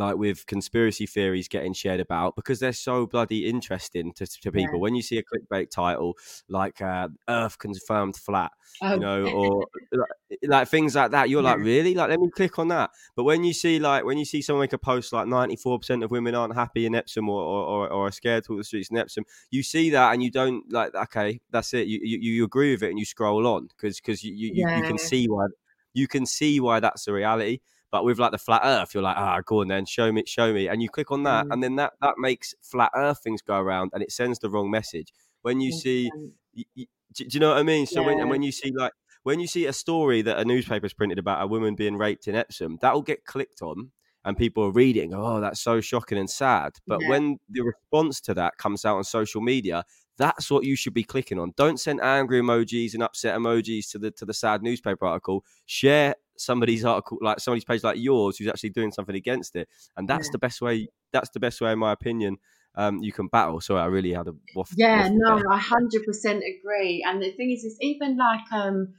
like 0.00 0.16
with 0.16 0.46
conspiracy 0.46 1.06
theories 1.06 1.46
getting 1.46 1.72
shared 1.72 2.00
about 2.00 2.34
because 2.34 2.58
they're 2.58 2.72
so 2.72 3.06
bloody 3.06 3.46
interesting 3.46 4.12
to, 4.14 4.26
to 4.26 4.50
people. 4.50 4.74
Yeah. 4.74 4.80
When 4.80 4.94
you 4.94 5.02
see 5.02 5.18
a 5.18 5.22
clickbait 5.22 5.70
title 5.70 6.16
like 6.48 6.82
uh, 6.82 7.08
"Earth 7.28 7.58
confirmed 7.58 8.16
flat," 8.16 8.50
Oh, 8.82 8.94
you 8.94 9.00
know, 9.00 9.26
or 9.34 9.66
like, 9.92 10.38
like 10.42 10.68
things 10.68 10.94
like 10.94 11.10
that, 11.10 11.28
you're 11.28 11.42
like, 11.42 11.58
really? 11.58 11.94
Like, 11.94 12.10
let 12.10 12.20
me 12.20 12.30
click 12.30 12.58
on 12.58 12.68
that. 12.68 12.90
But 13.14 13.24
when 13.24 13.44
you 13.44 13.52
see 13.52 13.78
like 13.78 14.04
when 14.04 14.18
you 14.18 14.24
see 14.24 14.42
someone 14.42 14.62
make 14.62 14.72
a 14.72 14.78
post 14.78 15.12
like 15.12 15.26
94% 15.26 16.04
of 16.04 16.10
women 16.10 16.34
aren't 16.34 16.54
happy 16.54 16.86
in 16.86 16.94
Epsom 16.94 17.28
or 17.28 17.42
or, 17.42 17.88
or, 17.88 18.06
are 18.06 18.12
scared 18.12 18.44
to 18.44 18.52
walk 18.52 18.60
the 18.60 18.64
streets 18.64 18.90
in 18.90 18.96
Epsom, 18.96 19.24
you 19.50 19.62
see 19.62 19.90
that 19.90 20.12
and 20.12 20.22
you 20.22 20.30
don't 20.30 20.70
like, 20.72 20.94
okay, 20.94 21.40
that's 21.50 21.74
it. 21.74 21.86
You 21.86 22.00
you, 22.02 22.18
you 22.18 22.44
agree 22.44 22.72
with 22.72 22.82
it 22.82 22.90
and 22.90 22.98
you 22.98 23.04
scroll 23.04 23.46
on 23.46 23.68
because 23.68 24.00
because 24.00 24.24
you, 24.24 24.32
you, 24.32 24.52
you, 24.54 24.76
you 24.76 24.82
can 24.82 24.98
see 24.98 25.26
why 25.26 25.46
you 25.92 26.08
can 26.08 26.26
see 26.26 26.60
why 26.60 26.80
that's 26.80 27.06
a 27.06 27.12
reality. 27.12 27.60
But 27.90 28.04
with 28.04 28.18
like 28.18 28.30
the 28.32 28.38
flat 28.38 28.62
Earth, 28.64 28.94
you're 28.94 29.02
like, 29.02 29.16
ah, 29.16 29.40
go 29.44 29.60
on 29.62 29.68
then, 29.68 29.84
show 29.86 30.12
me, 30.12 30.22
show 30.26 30.52
me, 30.52 30.68
and 30.68 30.80
you 30.82 30.88
click 30.88 31.10
on 31.10 31.22
that, 31.24 31.46
Mm. 31.46 31.52
and 31.52 31.62
then 31.62 31.76
that 31.76 31.92
that 32.00 32.14
makes 32.18 32.54
flat 32.62 32.92
Earth 32.94 33.20
things 33.22 33.42
go 33.42 33.58
around, 33.58 33.90
and 33.94 34.02
it 34.02 34.12
sends 34.12 34.38
the 34.38 34.48
wrong 34.50 34.70
message. 34.70 35.12
When 35.42 35.60
you 35.60 35.72
see, 35.72 36.10
Um, 36.14 36.32
y- 36.54 36.64
y- 36.76 36.86
do, 37.14 37.24
you 37.28 37.40
know 37.40 37.48
what 37.50 37.58
I 37.58 37.62
mean? 37.64 37.86
So 37.86 38.02
when 38.02 38.20
and 38.20 38.30
when 38.30 38.42
you 38.42 38.52
see 38.52 38.70
like 38.72 38.92
when 39.24 39.40
you 39.40 39.46
see 39.46 39.66
a 39.66 39.72
story 39.72 40.22
that 40.22 40.38
a 40.38 40.44
newspaper's 40.44 40.92
printed 40.94 41.18
about 41.18 41.42
a 41.42 41.46
woman 41.46 41.74
being 41.74 41.96
raped 41.96 42.26
in 42.28 42.34
Epsom, 42.34 42.78
that 42.82 42.94
will 42.94 43.02
get 43.02 43.24
clicked 43.26 43.60
on, 43.62 43.90
and 44.24 44.36
people 44.36 44.64
are 44.64 44.70
reading. 44.72 45.12
Oh, 45.14 45.40
that's 45.40 45.60
so 45.60 45.80
shocking 45.80 46.16
and 46.18 46.30
sad. 46.30 46.72
But 46.86 47.00
Yeah. 47.02 47.08
when 47.08 47.38
the 47.48 47.62
response 47.62 48.20
to 48.22 48.34
that 48.34 48.56
comes 48.58 48.84
out 48.84 48.96
on 48.96 49.04
social 49.04 49.40
media, 49.40 49.84
that's 50.16 50.50
what 50.50 50.64
you 50.64 50.76
should 50.76 50.94
be 50.94 51.02
clicking 51.04 51.38
on. 51.38 51.52
Don't 51.56 51.80
send 51.80 52.00
angry 52.02 52.40
emojis 52.40 52.94
and 52.94 53.02
upset 53.02 53.36
emojis 53.36 53.90
to 53.90 53.98
the 53.98 54.10
to 54.12 54.24
the 54.24 54.34
sad 54.34 54.62
newspaper 54.62 55.04
article. 55.06 55.44
Share 55.66 56.14
somebody's 56.40 56.84
article, 56.84 57.18
like 57.20 57.40
somebody's 57.40 57.64
page 57.64 57.82
like 57.84 57.98
yours, 57.98 58.36
who's 58.38 58.48
actually 58.48 58.70
doing 58.70 58.92
something 58.92 59.14
against 59.14 59.56
it, 59.56 59.68
and 59.96 60.08
that's 60.08 60.28
Yeah. 60.28 60.32
the 60.32 60.38
best 60.38 60.60
way. 60.60 60.88
That's 61.12 61.30
the 61.30 61.40
best 61.40 61.60
way, 61.60 61.72
in 61.72 61.78
my 61.78 61.92
opinion. 61.92 62.38
Um, 62.76 62.98
you 63.02 63.12
can 63.12 63.26
battle. 63.26 63.60
So 63.60 63.76
I 63.76 63.86
really 63.86 64.12
had 64.12 64.28
a. 64.28 64.32
Yeah, 64.76 65.02
waffle 65.02 65.16
no, 65.18 65.36
there. 65.36 65.52
I 65.52 65.58
hundred 65.58 66.04
percent 66.04 66.42
agree. 66.44 67.04
And 67.06 67.20
the 67.22 67.32
thing 67.32 67.50
is, 67.50 67.64
it's 67.64 67.78
even 67.80 68.16
like 68.16 68.52
um, 68.52 68.94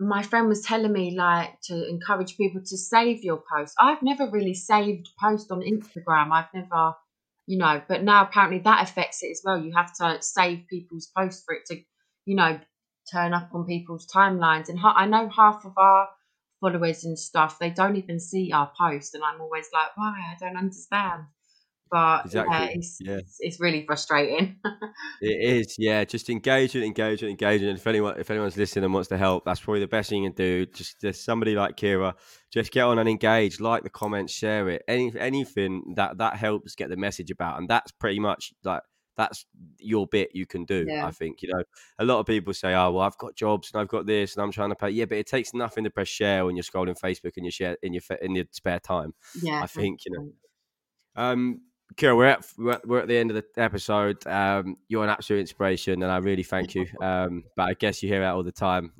my 0.00 0.22
friend 0.22 0.48
was 0.48 0.62
telling 0.62 0.92
me 0.92 1.14
like 1.16 1.60
to 1.64 1.88
encourage 1.88 2.36
people 2.36 2.60
to 2.62 2.76
save 2.78 3.22
your 3.22 3.42
post. 3.54 3.74
I've 3.78 4.02
never 4.02 4.28
really 4.30 4.54
saved 4.54 5.10
posts 5.22 5.50
on 5.50 5.60
Instagram. 5.60 6.32
I've 6.32 6.52
never, 6.54 6.94
you 7.46 7.58
know, 7.58 7.82
but 7.88 8.02
now 8.02 8.24
apparently 8.24 8.60
that 8.60 8.82
affects 8.82 9.22
it 9.22 9.30
as 9.30 9.42
well. 9.44 9.58
You 9.62 9.72
have 9.76 9.92
to 9.98 10.18
save 10.22 10.66
people's 10.68 11.10
posts 11.16 11.42
for 11.44 11.54
it 11.54 11.66
to, 11.66 11.76
you 12.24 12.36
know, 12.36 12.58
turn 13.12 13.34
up 13.34 13.50
on 13.52 13.66
people's 13.66 14.06
timelines. 14.06 14.68
And 14.70 14.78
I 14.82 15.06
know 15.06 15.28
half 15.28 15.64
of 15.64 15.74
our 15.76 16.08
followers 16.64 17.04
and 17.04 17.18
stuff 17.18 17.58
they 17.58 17.70
don't 17.70 17.96
even 17.96 18.18
see 18.18 18.52
our 18.52 18.70
post, 18.78 19.14
and 19.14 19.22
I'm 19.22 19.40
always 19.40 19.66
like, 19.72 19.96
why? 19.96 20.14
I 20.30 20.36
don't 20.40 20.56
understand. 20.56 21.24
But 21.90 22.32
yeah, 22.32 22.42
Exactly, 22.42 22.74
it's, 22.74 22.98
yeah. 23.00 23.16
it's 23.16 23.36
it's 23.40 23.60
really 23.60 23.84
frustrating. 23.86 24.56
It 25.20 25.58
is, 25.58 25.76
yeah. 25.78 26.04
Just 26.04 26.28
engage 26.28 26.74
it, 26.74 26.82
engage 26.82 27.22
it, 27.22 27.30
engage. 27.30 27.62
And 27.62 27.78
if 27.78 27.86
anyone, 27.86 28.18
if 28.18 28.30
anyone's 28.30 28.56
listening 28.56 28.84
and 28.84 28.92
wants 28.92 29.08
to 29.10 29.16
help, 29.16 29.44
that's 29.44 29.60
probably 29.60 29.80
the 29.80 29.86
best 29.86 30.10
thing 30.10 30.24
you 30.24 30.30
can 30.30 30.36
do. 30.36 30.66
Just, 30.66 31.00
just 31.00 31.24
somebody 31.24 31.54
like 31.54 31.76
Kira, 31.76 32.14
just 32.52 32.72
get 32.72 32.82
on 32.82 32.98
and 32.98 33.08
engage, 33.08 33.60
like 33.60 33.84
the 33.84 33.90
comments, 33.90 34.32
share 34.32 34.68
it. 34.68 34.82
Any, 34.88 35.12
anything 35.18 35.94
that 35.96 36.18
that 36.18 36.36
helps 36.36 36.74
get 36.74 36.90
the 36.90 36.96
message 36.96 37.30
about, 37.30 37.58
and 37.58 37.68
that's 37.68 37.92
pretty 37.92 38.18
much 38.18 38.52
like 38.64 38.82
that's 39.16 39.46
your 39.78 40.06
bit 40.06 40.30
you 40.34 40.46
can 40.46 40.64
do. 40.64 40.86
Yeah. 40.88 41.06
I 41.06 41.10
think 41.10 41.42
you 41.42 41.52
know 41.52 41.62
a 41.98 42.04
lot 42.04 42.20
of 42.20 42.26
people 42.26 42.52
say, 42.54 42.74
"Oh, 42.74 42.92
well, 42.92 43.04
I've 43.04 43.18
got 43.18 43.34
jobs 43.34 43.70
and 43.72 43.80
I've 43.80 43.88
got 43.88 44.06
this 44.06 44.34
and 44.34 44.42
I'm 44.42 44.52
trying 44.52 44.70
to 44.70 44.76
pay." 44.76 44.90
Yeah, 44.90 45.04
but 45.06 45.18
it 45.18 45.26
takes 45.26 45.54
nothing 45.54 45.84
to 45.84 45.90
press 45.90 46.08
share 46.08 46.44
when 46.44 46.56
you're 46.56 46.62
scrolling 46.62 46.98
Facebook 46.98 47.36
and 47.36 47.44
you 47.44 47.50
share 47.50 47.76
in 47.82 47.92
your 47.92 48.02
in 48.20 48.34
your 48.34 48.44
spare 48.50 48.80
time. 48.80 49.14
Yeah, 49.40 49.62
I 49.62 49.66
think 49.66 50.04
you 50.04 50.12
know. 50.12 50.32
100%. 51.16 51.32
Um, 51.32 51.60
Kira, 51.96 52.16
we're 52.16 52.26
at 52.26 52.46
we're 52.58 52.72
at, 52.72 52.88
we're 52.88 53.00
at 53.00 53.08
the 53.08 53.16
end 53.16 53.30
of 53.30 53.36
the 53.36 53.62
episode. 53.62 54.26
Um, 54.26 54.76
you're 54.88 55.04
an 55.04 55.10
absolute 55.10 55.40
inspiration, 55.40 56.02
and 56.02 56.10
I 56.10 56.16
really 56.16 56.42
thank 56.42 56.74
you. 56.74 56.86
Um, 57.00 57.44
but 57.54 57.64
I 57.64 57.74
guess 57.74 58.02
you 58.02 58.08
hear 58.08 58.20
that 58.20 58.34
all 58.34 58.42
the 58.42 58.50
time. 58.50 58.92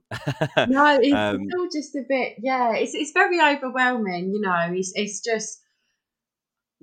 No, 0.68 0.98
it's, 1.02 1.14
Um, 1.14 1.42
it's 1.42 1.54
all 1.56 1.68
just 1.72 1.96
a 1.96 2.02
bit. 2.08 2.34
Yeah, 2.38 2.74
it's 2.74 2.94
it's 2.94 3.12
very 3.12 3.40
overwhelming. 3.40 4.30
You 4.32 4.40
know, 4.40 4.68
it's 4.72 4.92
it's 4.94 5.20
just. 5.20 5.60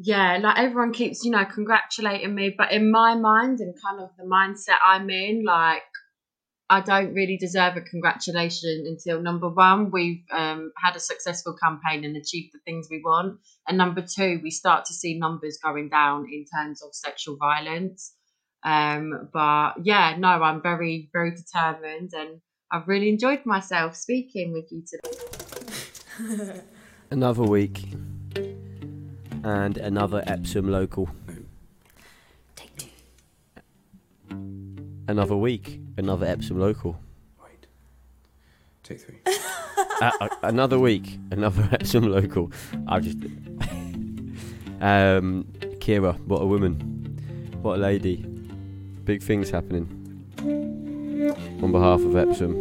Yeah, 0.04 0.40
like 0.42 0.58
everyone 0.58 0.94
keeps, 0.94 1.24
you 1.24 1.30
know, 1.30 1.46
congratulating 1.46 2.34
me, 2.34 2.56
but 2.58 2.72
in 2.72 2.90
my 2.90 3.14
mind 3.14 3.60
and 3.60 3.76
kind 3.86 4.02
of 4.02 4.10
the 4.18 4.24
mindset 4.24 4.78
I'm 4.84 5.10
in, 5.12 5.44
like 5.46 5.84
I 6.72 6.82
don't 6.82 7.14
really 7.14 7.38
deserve 7.38 7.76
a 7.76 7.82
congratulation 7.82 8.86
until 8.88 9.22
number 9.22 9.48
one, 9.50 9.92
we've 9.92 10.24
um, 10.32 10.72
had 10.82 10.96
a 10.96 11.00
successful 11.00 11.56
campaign 11.62 12.04
and 12.04 12.18
achieved 12.18 12.54
the 12.54 12.60
things 12.66 12.88
we 12.90 13.02
want, 13.04 13.40
and 13.68 13.78
number 13.78 14.02
two, 14.02 14.40
we 14.42 14.50
start 14.50 14.86
to 14.86 14.94
see 14.94 15.20
numbers 15.20 15.60
going 15.64 15.90
down 15.90 16.26
in 16.32 16.46
terms 16.46 16.82
of 16.82 16.96
sexual 16.96 17.36
violence. 17.36 18.16
Um, 18.64 19.30
but 19.32 19.74
yeah, 19.84 20.16
no, 20.18 20.30
I'm 20.30 20.64
very, 20.64 21.10
very 21.14 21.36
determined, 21.36 22.12
and 22.14 22.42
I've 22.72 22.88
really 22.88 23.10
enjoyed 23.10 23.46
myself 23.46 23.96
speaking 23.96 24.52
with 24.52 24.72
you 24.72 24.84
today. 24.88 26.62
another 27.12 27.44
week, 27.44 27.84
and 29.44 29.78
another 29.78 30.24
Epsom 30.28 30.70
local. 30.70 31.10
Another 35.08 35.36
week, 35.36 35.82
another 35.98 36.26
Epsom 36.26 36.60
local. 36.60 36.98
Wait. 37.44 37.68
Take 38.84 39.02
three. 39.02 39.20
uh, 40.02 40.12
uh, 40.22 40.30
another 40.44 40.80
week, 40.80 41.20
another 41.32 41.68
Epsom 41.74 42.10
local. 42.10 42.52
I 42.88 43.00
just. 43.00 43.18
um, 44.82 45.46
Kira, 45.80 46.18
what 46.28 46.42
a 46.42 46.46
woman, 46.46 47.60
what 47.62 47.78
a 47.78 47.82
lady. 47.82 48.18
Big 49.04 49.22
things 49.22 49.50
happening. 49.50 49.98
On 51.62 51.72
behalf 51.72 52.02
of 52.02 52.16
Epsom, 52.16 52.54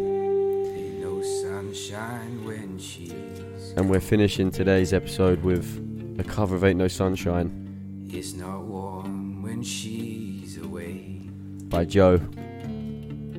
no 1.01 1.22
sunshine 1.22 2.45
when 2.45 2.78
she's. 2.78 3.72
and 3.76 3.89
we're 3.89 4.01
finishing 4.01 4.51
today's 4.51 4.93
episode 4.93 5.43
with 5.43 5.89
a 6.21 6.25
cover 6.25 6.55
of 6.55 6.64
Ain't 6.64 6.77
No 6.77 6.87
Sunshine 6.87 8.09
It's 8.12 8.35
not 8.35 8.64
warm 8.64 9.43
when 9.43 9.62
she's 9.62 10.59
away. 10.59 11.23
by 11.71 11.87
Joe. 11.87 12.18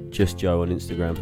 Just 0.09 0.39
Joe 0.39 0.63
on 0.63 0.69
Instagram. 0.69 1.15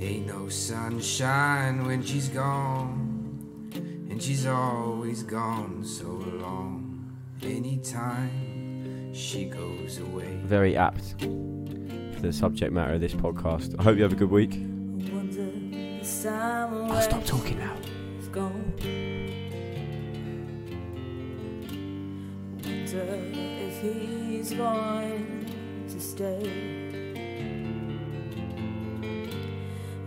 Ain't 0.00 0.26
no 0.26 0.48
sunshine 0.48 1.86
when 1.86 2.02
she's 2.02 2.28
gone. 2.28 3.70
And 4.10 4.20
she's 4.20 4.46
always 4.46 5.22
gone 5.22 5.84
so 5.84 6.08
long. 6.08 7.12
Anytime 7.42 9.14
she 9.14 9.44
goes 9.44 10.00
away. 10.00 10.40
Very 10.42 10.76
apt 10.76 11.14
for 11.20 12.20
the 12.20 12.32
subject 12.32 12.72
matter 12.72 12.94
of 12.94 13.00
this 13.00 13.14
podcast. 13.14 13.78
I 13.78 13.84
hope 13.84 13.96
you 13.96 14.02
have 14.02 14.12
a 14.12 14.16
good 14.16 14.30
week. 14.30 14.60
I'll 16.26 16.92
oh, 16.92 17.00
stop 17.00 17.24
talking 17.24 17.58
now. 17.58 17.74
Wonder 22.94 23.18
if 23.34 23.82
he's 23.82 24.52
going 24.52 25.50
to 25.88 26.00
stay. 26.00 26.42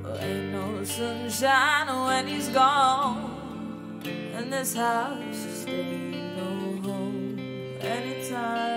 Well, 0.01 0.17
ain't 0.19 0.51
no 0.53 0.83
sunshine 0.85 1.87
when 2.05 2.27
he's 2.27 2.47
gone, 2.47 4.01
and 4.05 4.53
this 4.53 4.73
house 4.73 5.43
just 5.43 5.67
ain't 5.67 6.37
no 6.37 6.89
home 6.89 7.37
anytime 7.81 8.76